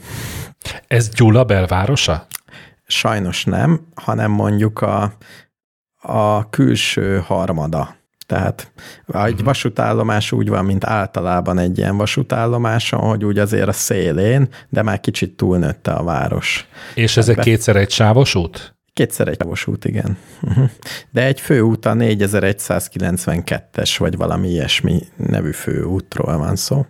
[0.87, 2.27] Ez Gyula belvárosa?
[2.87, 5.13] Sajnos nem, hanem mondjuk a,
[6.01, 7.95] a külső harmada.
[8.31, 8.71] Tehát
[9.07, 9.43] egy uh-huh.
[9.43, 14.99] vasútállomás úgy van, mint általában egy ilyen vasútállomáson, hogy úgy azért a szélén, de már
[14.99, 16.67] kicsit túlnőtte a város.
[16.95, 17.41] És ezek be...
[17.41, 18.75] kétszer egy sávos út?
[18.93, 20.17] Kétszer egy sávos út, igen.
[20.41, 20.69] Uh-huh.
[21.11, 26.85] De egy főút a 4192-es, vagy valami ilyesmi nevű főútról van szó.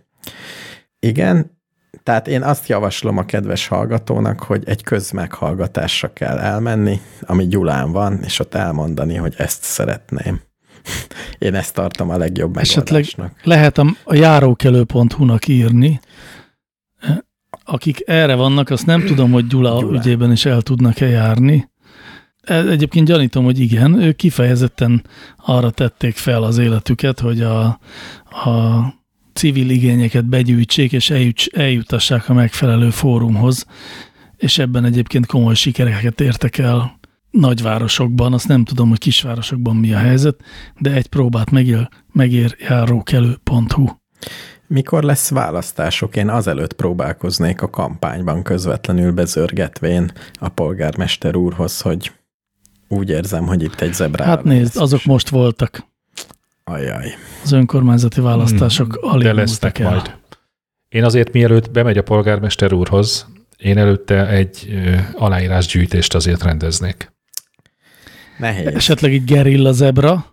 [1.00, 1.60] Igen,
[2.04, 8.20] tehát én azt javaslom a kedves hallgatónak, hogy egy közmeghallgatásra kell elmenni, ami Gyulán van,
[8.24, 10.42] és ott elmondani, hogy ezt szeretném.
[11.38, 13.06] Én ezt tartom a legjobb Esetleg
[13.44, 16.00] lehet a, a járókelő.hu-nak írni,
[17.64, 19.98] akik erre vannak, azt nem tudom, hogy Gyula, Gyula.
[19.98, 21.70] ügyében is el tudnak-e járni.
[22.42, 25.04] E, egyébként gyanítom, hogy igen, ők kifejezetten
[25.36, 27.66] arra tették fel az életüket, hogy a,
[28.46, 28.86] a
[29.34, 31.10] civil igényeket begyűjtsék, és
[31.54, 33.66] eljutassák a megfelelő fórumhoz,
[34.38, 37.00] és ebben egyébként komoly sikereket értek el
[37.32, 40.36] nagyvárosokban, azt nem tudom, hogy kisvárosokban mi a helyzet,
[40.80, 43.86] de egy próbát megér, megér járókelő.hu.
[44.68, 46.16] Mikor lesz választások?
[46.16, 52.12] Én azelőtt próbálkoznék a kampányban közvetlenül bezörgetvén a polgármester úrhoz, hogy
[52.88, 54.28] úgy érzem, hogy itt egy zebrál.
[54.28, 55.90] Hát nézd, azok most voltak.
[56.64, 57.08] Ajaj.
[57.44, 59.90] Az önkormányzati választások hmm, alig lesznek el.
[59.90, 60.16] Majd.
[60.90, 63.28] Én azért mielőtt bemegy a polgármester úrhoz,
[63.58, 64.82] én előtte egy
[65.14, 67.11] aláírásgyűjtést azért rendeznék.
[68.42, 68.76] Nehéz.
[68.76, 70.26] Esetleg egy gerilla zebra.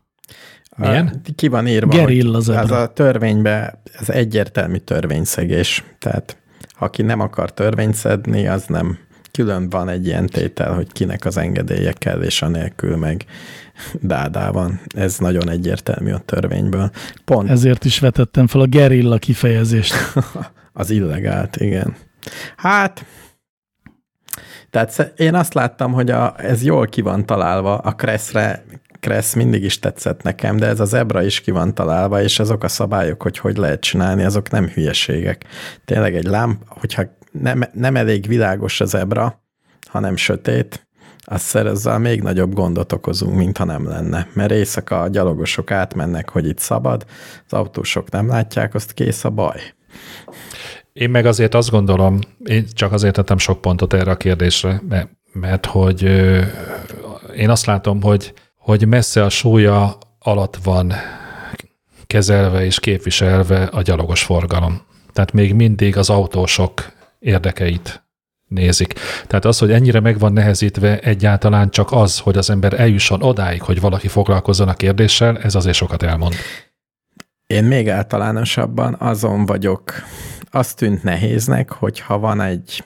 [0.76, 1.22] Milyen?
[1.34, 2.62] Ki van írva, gerilla zebra.
[2.62, 5.84] Ez a törvénybe, ez egyértelmű törvényszegés.
[5.98, 6.36] Tehát
[6.78, 8.98] aki nem akar törvényt szedni, az nem.
[9.32, 13.24] Külön van egy ilyen tétel, hogy kinek az engedélye kell, és anélkül meg
[14.00, 14.80] dádá van.
[14.96, 16.90] Ez nagyon egyértelmű a törvényből.
[17.24, 17.50] Pont.
[17.50, 19.94] Ezért is vetettem fel a gerilla kifejezést.
[20.72, 21.96] az illegált, igen.
[22.56, 23.04] Hát,
[24.70, 28.64] tehát én azt láttam, hogy a, ez jól ki van találva, a Kresszre
[29.00, 32.64] Kressz mindig is tetszett nekem, de ez a zebra is ki van találva, és azok
[32.64, 35.44] a szabályok, hogy hogy lehet csinálni, azok nem hülyeségek.
[35.84, 37.02] Tényleg egy lámp, hogyha
[37.32, 39.42] nem, nem elég világos a zebra,
[39.88, 40.88] hanem sötét,
[41.30, 44.26] azt szerezzel még nagyobb gondot okozunk, mint ha nem lenne.
[44.32, 47.04] Mert éjszaka a gyalogosok átmennek, hogy itt szabad,
[47.46, 49.60] az autósok nem látják, azt kész a baj.
[50.98, 55.08] Én meg azért azt gondolom, én csak azért tettem sok pontot erre a kérdésre, mert,
[55.32, 56.02] mert hogy
[57.36, 60.92] én azt látom, hogy, hogy messze a súlya alatt van
[62.06, 64.80] kezelve és képviselve a gyalogos forgalom.
[65.12, 68.02] Tehát még mindig az autósok érdekeit
[68.46, 68.94] nézik.
[69.26, 73.62] Tehát az, hogy ennyire meg van nehezítve egyáltalán csak az, hogy az ember eljusson odáig,
[73.62, 76.34] hogy valaki foglalkozzon a kérdéssel, ez azért sokat elmond.
[77.46, 79.92] Én még általánosabban azon vagyok,
[80.50, 82.84] azt tűnt nehéznek, hogy ha van egy,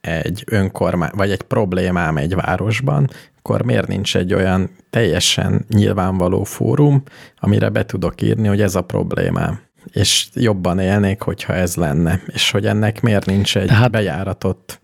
[0.00, 7.02] egy önkormány, vagy egy problémám egy városban, akkor miért nincs egy olyan teljesen nyilvánvaló fórum,
[7.36, 9.60] amire be tudok írni, hogy ez a problémám.
[9.92, 12.20] És jobban élnék, hogyha ez lenne.
[12.26, 14.80] És hogy ennek miért nincs egy hát, bejáratott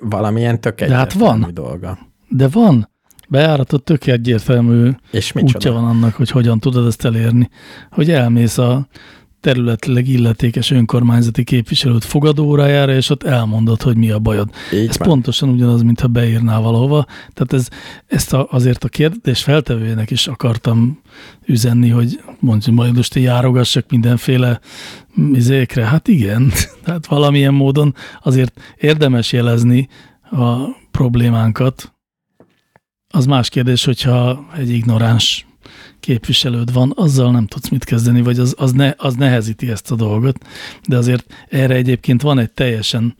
[0.00, 1.50] valamilyen tök hát van.
[1.52, 1.98] dolga.
[2.28, 2.90] De van
[3.28, 7.48] bejáratott tök egyértelmű És útja van annak, hogy hogyan tudod ezt elérni.
[7.90, 8.86] Hogy elmész a
[9.46, 14.50] területileg illetékes önkormányzati képviselőt fogadórájára, és ott elmondod, hogy mi a bajod.
[14.72, 15.08] Így ez van.
[15.08, 17.06] pontosan ugyanaz, mintha beírnál valahova.
[17.34, 17.68] Tehát ez,
[18.06, 21.00] ezt a, azért a kérdés feltevőjének is akartam
[21.44, 24.60] üzenni, hogy mondjuk majd most járogassak mindenféle
[25.32, 25.84] izékre.
[25.84, 26.52] Hát igen,
[26.84, 29.88] tehát valamilyen módon azért érdemes jelezni
[30.30, 30.56] a
[30.90, 31.94] problémánkat,
[33.08, 35.46] az más kérdés, hogyha egy ignoráns
[36.06, 39.94] képviselőd van, azzal nem tudsz mit kezdeni, vagy az, az, ne, az nehezíti ezt a
[39.94, 40.38] dolgot,
[40.88, 43.14] de azért erre egyébként van egy teljesen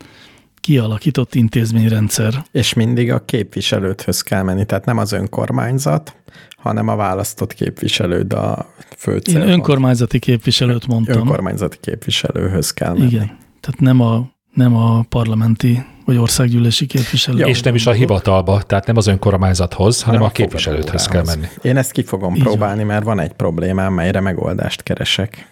[0.61, 2.45] kialakított intézményrendszer.
[2.53, 6.17] És mindig a képviselődhöz kell menni, tehát nem az önkormányzat,
[6.57, 11.17] hanem a választott képviselőd a fő Én önkormányzati képviselőt mondtam.
[11.17, 13.07] Önkormányzati képviselőhöz kell menni.
[13.07, 17.45] Igen, tehát nem a, nem a parlamenti vagy országgyűlési képviselő.
[17.45, 21.47] és nem is a hivatalba, tehát nem az önkormányzathoz, hanem a, a képviselőthöz kell menni.
[21.63, 22.87] Én ezt ki fogom Így próbálni, van.
[22.87, 25.49] mert van egy problémám, melyre megoldást keresek.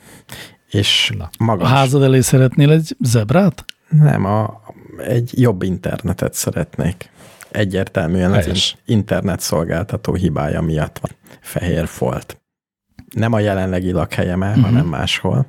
[0.70, 1.30] És Na.
[1.38, 1.70] magas.
[1.70, 3.64] A házad elé szeretnél egy zebrát?
[3.88, 4.60] Nem, a,
[4.98, 7.10] egy jobb internetet szeretnék.
[7.50, 11.10] egyértelműen az internet szolgáltató hibája miatt van
[11.40, 12.40] fehér folt.
[13.14, 14.64] Nem a jelenlegi lakhelyeme, uh-huh.
[14.64, 15.46] hanem máshol.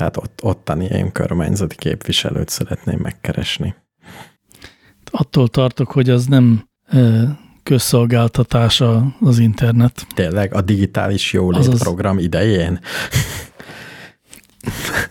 [0.00, 3.74] Tehát ott, ottani önkormányzati képviselőt szeretném megkeresni.
[5.10, 6.68] Attól tartok, hogy az nem
[7.62, 10.06] közszolgáltatása az internet.
[10.14, 12.80] Tényleg a digitális jólét Azaz- program idején?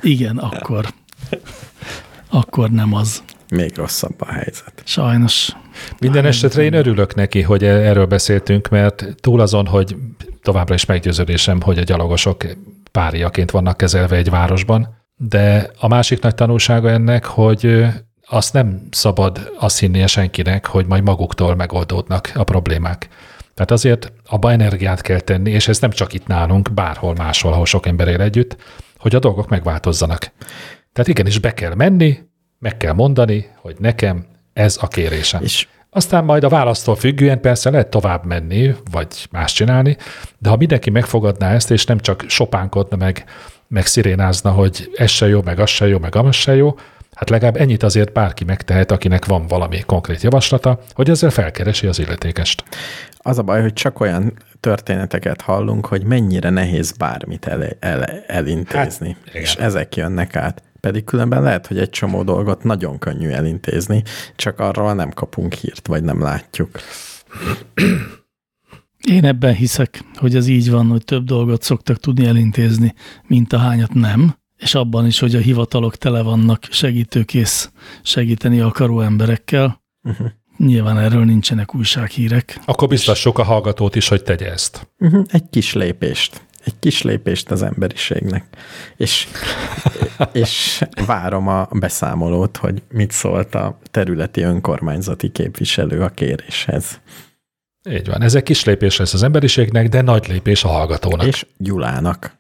[0.02, 0.86] Igen, akkor.
[2.30, 3.24] Akkor nem az.
[3.50, 4.82] Még rosszabb a helyzet.
[4.86, 5.56] Sajnos.
[6.00, 9.96] Minden esetre én örülök neki, hogy erről beszéltünk, mert túl azon, hogy
[10.42, 12.46] továbbra is meggyőződésem, hogy a gyalogosok
[12.92, 17.86] páriaként vannak kezelve egy városban, de a másik nagy tanulsága ennek, hogy
[18.28, 23.08] azt nem szabad azt hinnie senkinek, hogy majd maguktól megoldódnak a problémák.
[23.54, 27.66] Tehát azért abba energiát kell tenni, és ez nem csak itt nálunk, bárhol máshol, ahol
[27.66, 28.58] sok ember él együtt,
[28.98, 30.32] hogy a dolgok megváltozzanak.
[30.94, 32.20] Tehát igenis be kell menni,
[32.60, 35.44] meg kell mondani, hogy nekem ez a kérésem.
[35.44, 39.98] És Aztán majd a választól függően persze lehet tovább menni, vagy más csinálni,
[40.38, 43.24] de ha mindenki megfogadná ezt, és nem csak sopánkodna meg,
[43.68, 46.76] meg szirénázna, hogy ez se jó, meg az se jó, meg az se jó,
[47.14, 52.00] hát legalább ennyit azért bárki megtehet, akinek van valami konkrét javaslata, hogy ezzel felkeresi az
[52.00, 52.64] illetékest.
[53.18, 59.08] az a baj, hogy csak olyan történeteket hallunk, hogy mennyire nehéz bármit el, el, elintézni.
[59.08, 59.42] Hát, igen.
[59.42, 60.64] és ezek jönnek át.
[60.80, 64.04] Pedig különben lehet, hogy egy csomó dolgot nagyon könnyű elintézni,
[64.36, 66.70] csak arról nem kapunk hírt, vagy nem látjuk.
[69.08, 72.94] Én ebben hiszek, hogy ez így van, hogy több dolgot szoktak tudni elintézni,
[73.28, 77.72] mint ahányat nem, és abban is, hogy a hivatalok tele vannak segítőkész
[78.04, 79.84] segíteni akaró emberekkel.
[80.04, 80.28] Uh-huh.
[80.58, 82.60] Nyilván erről nincsenek újsághírek.
[82.66, 84.88] Akkor biztassuk a hallgatót is, hogy tegye ezt.
[84.98, 85.26] Uh-huh.
[85.28, 86.42] Egy kis lépést.
[86.66, 88.46] Egy kis lépést az emberiségnek.
[88.98, 89.28] És,
[90.32, 97.00] és várom a beszámolót, hogy mit szólt a területi önkormányzati képviselő a kéréshez.
[97.90, 98.22] Így van.
[98.22, 101.28] Ez egy kis lépés lesz az emberiségnek, de nagy lépés a hallgatónak.
[101.28, 102.38] És, Gyulának.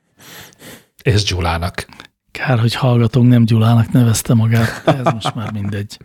[1.04, 1.86] és Gyulának.
[2.32, 5.98] Kár, hogy hallgatónk nem Gyulának nevezte magát, de ez most már mindegy.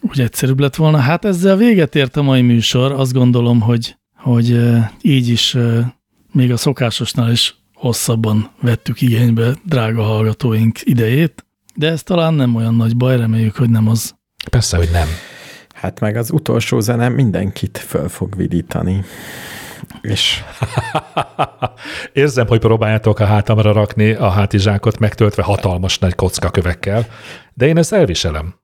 [0.00, 0.98] Úgy egyszerűbb lett volna.
[0.98, 2.92] Hát ezzel véget ért a mai műsor.
[2.92, 4.60] Azt gondolom, hogy, hogy
[5.02, 5.56] így is
[6.38, 12.74] még a szokásosnál is hosszabban vettük igénybe drága hallgatóink idejét, de ez talán nem olyan
[12.74, 14.14] nagy baj, reméljük, hogy nem az.
[14.50, 15.08] Persze, hogy nem.
[15.74, 19.04] Hát meg az utolsó zene mindenkit föl fog vidítani.
[20.00, 20.42] És
[22.12, 27.06] Érzem, hogy próbáljátok a hátamra rakni a hátizsákot megtöltve hatalmas nagy kockakövekkel,
[27.54, 28.54] de én ezt elviselem.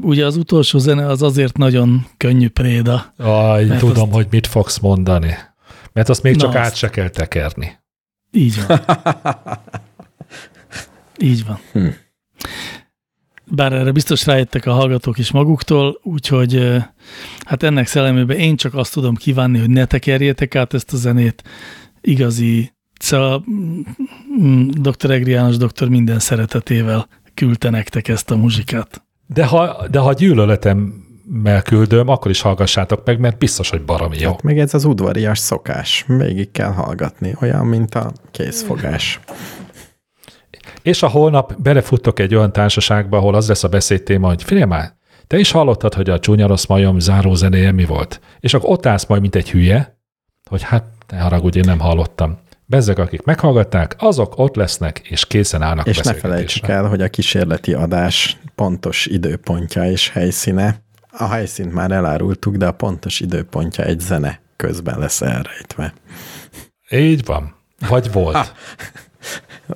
[0.00, 3.12] Ugye az utolsó zene az azért nagyon könnyű préda.
[3.16, 5.34] Aj, tudom, azt- hogy mit fogsz mondani.
[5.92, 7.78] Mert azt még Na, csak át azt- se kell tekerni.
[8.32, 8.80] Így van.
[11.18, 11.58] Így van.
[11.72, 11.86] Hm.
[13.52, 16.76] Bár erre biztos rájöttek a hallgatók is maguktól, úgyhogy
[17.44, 21.42] hát ennek szellemében én csak azt tudom kívánni, hogy ne tekerjétek át ezt a zenét.
[22.00, 23.44] Igazi, szóval
[24.40, 25.10] mm, Dr.
[25.10, 29.04] Egri János doktor minden szeretetével küldte nektek ezt a muzsikát.
[29.34, 34.30] De ha, de ha gyűlöletemmel küldöm, akkor is hallgassátok meg, mert biztos, hogy baromi jó.
[34.30, 36.04] hát meg ez az udvarias szokás.
[36.08, 37.34] Végig kell hallgatni.
[37.40, 39.20] Olyan, mint a készfogás.
[40.82, 44.94] És a holnap belefuttok egy olyan társaságba, ahol az lesz a beszédtéma, hogy figyelj már,
[45.26, 48.20] te is hallottad, hogy a csúnya rossz majom záró zenéje mi volt?
[48.40, 49.98] És akkor ott állsz majd, mint egy hülye,
[50.50, 52.38] hogy hát ne haragudj, én nem hallottam.
[52.70, 57.08] Bezzeg, akik meghallgatták, azok ott lesznek, és készen állnak És ne felejtsük el, hogy a
[57.08, 60.82] kísérleti adás pontos időpontja és helyszíne.
[61.10, 65.94] A helyszínt már elárultuk, de a pontos időpontja egy zene közben lesz elrejtve.
[66.90, 67.54] Így van.
[67.88, 68.54] Vagy volt.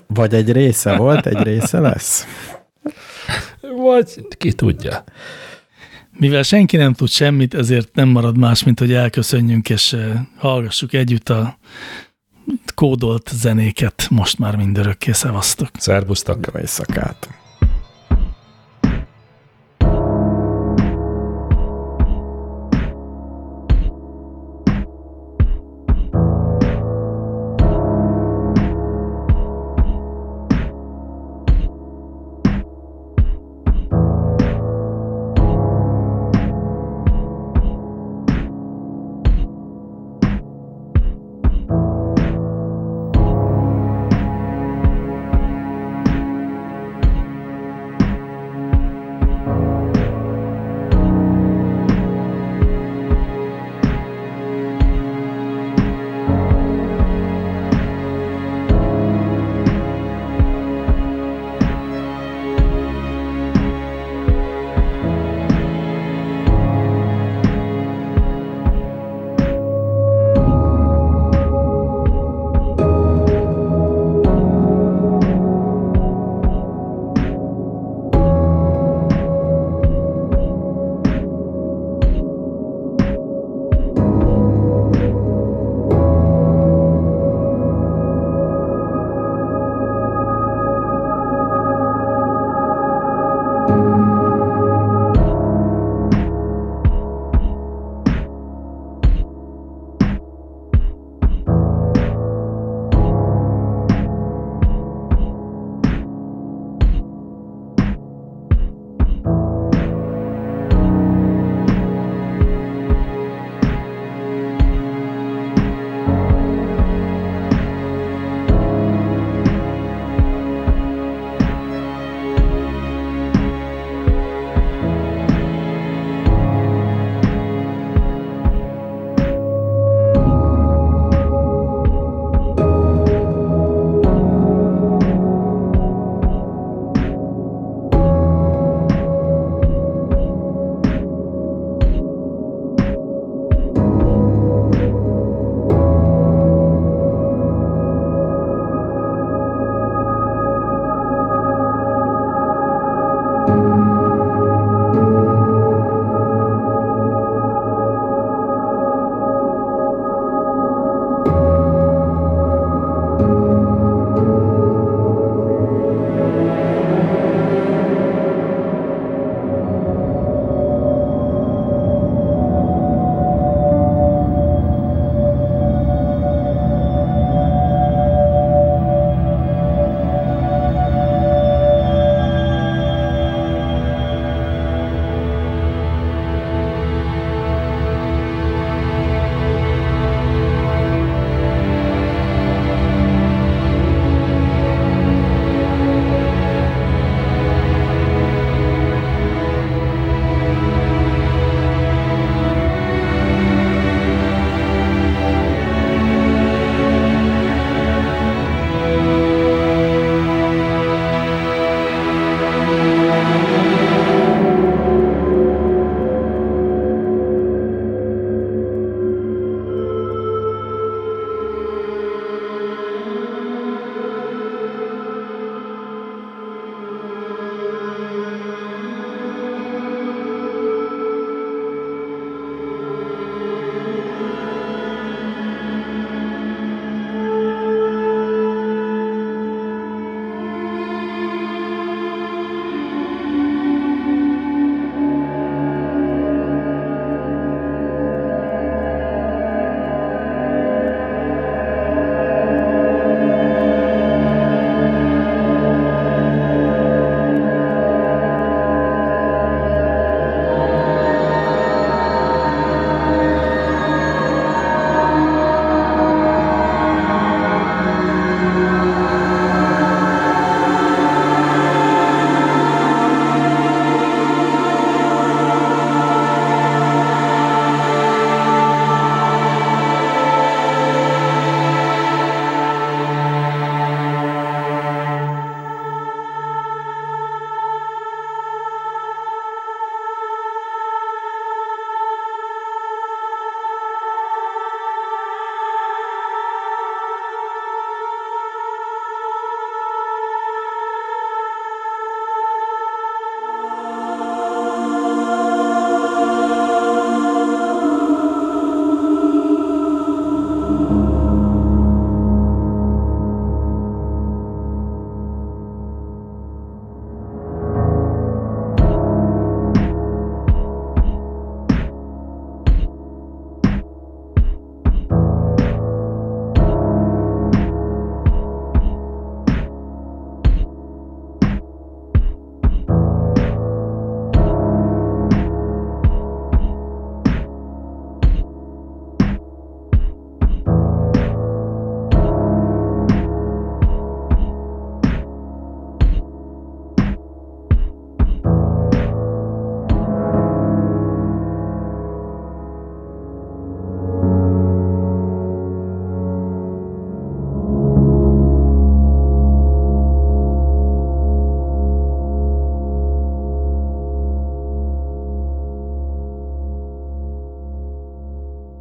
[0.07, 2.27] Vagy egy része volt, egy része lesz.
[3.77, 5.05] Vagy ki tudja.
[6.19, 10.93] Mivel senki nem tud semmit, ezért nem marad más, mint hogy elköszönjünk, és eh, hallgassuk
[10.93, 11.59] együtt a
[12.75, 15.71] kódolt zenéket most már mindörökké szevasztok.
[15.79, 16.47] Szerbusztok.
[16.53, 17.44] Jó éjszakát!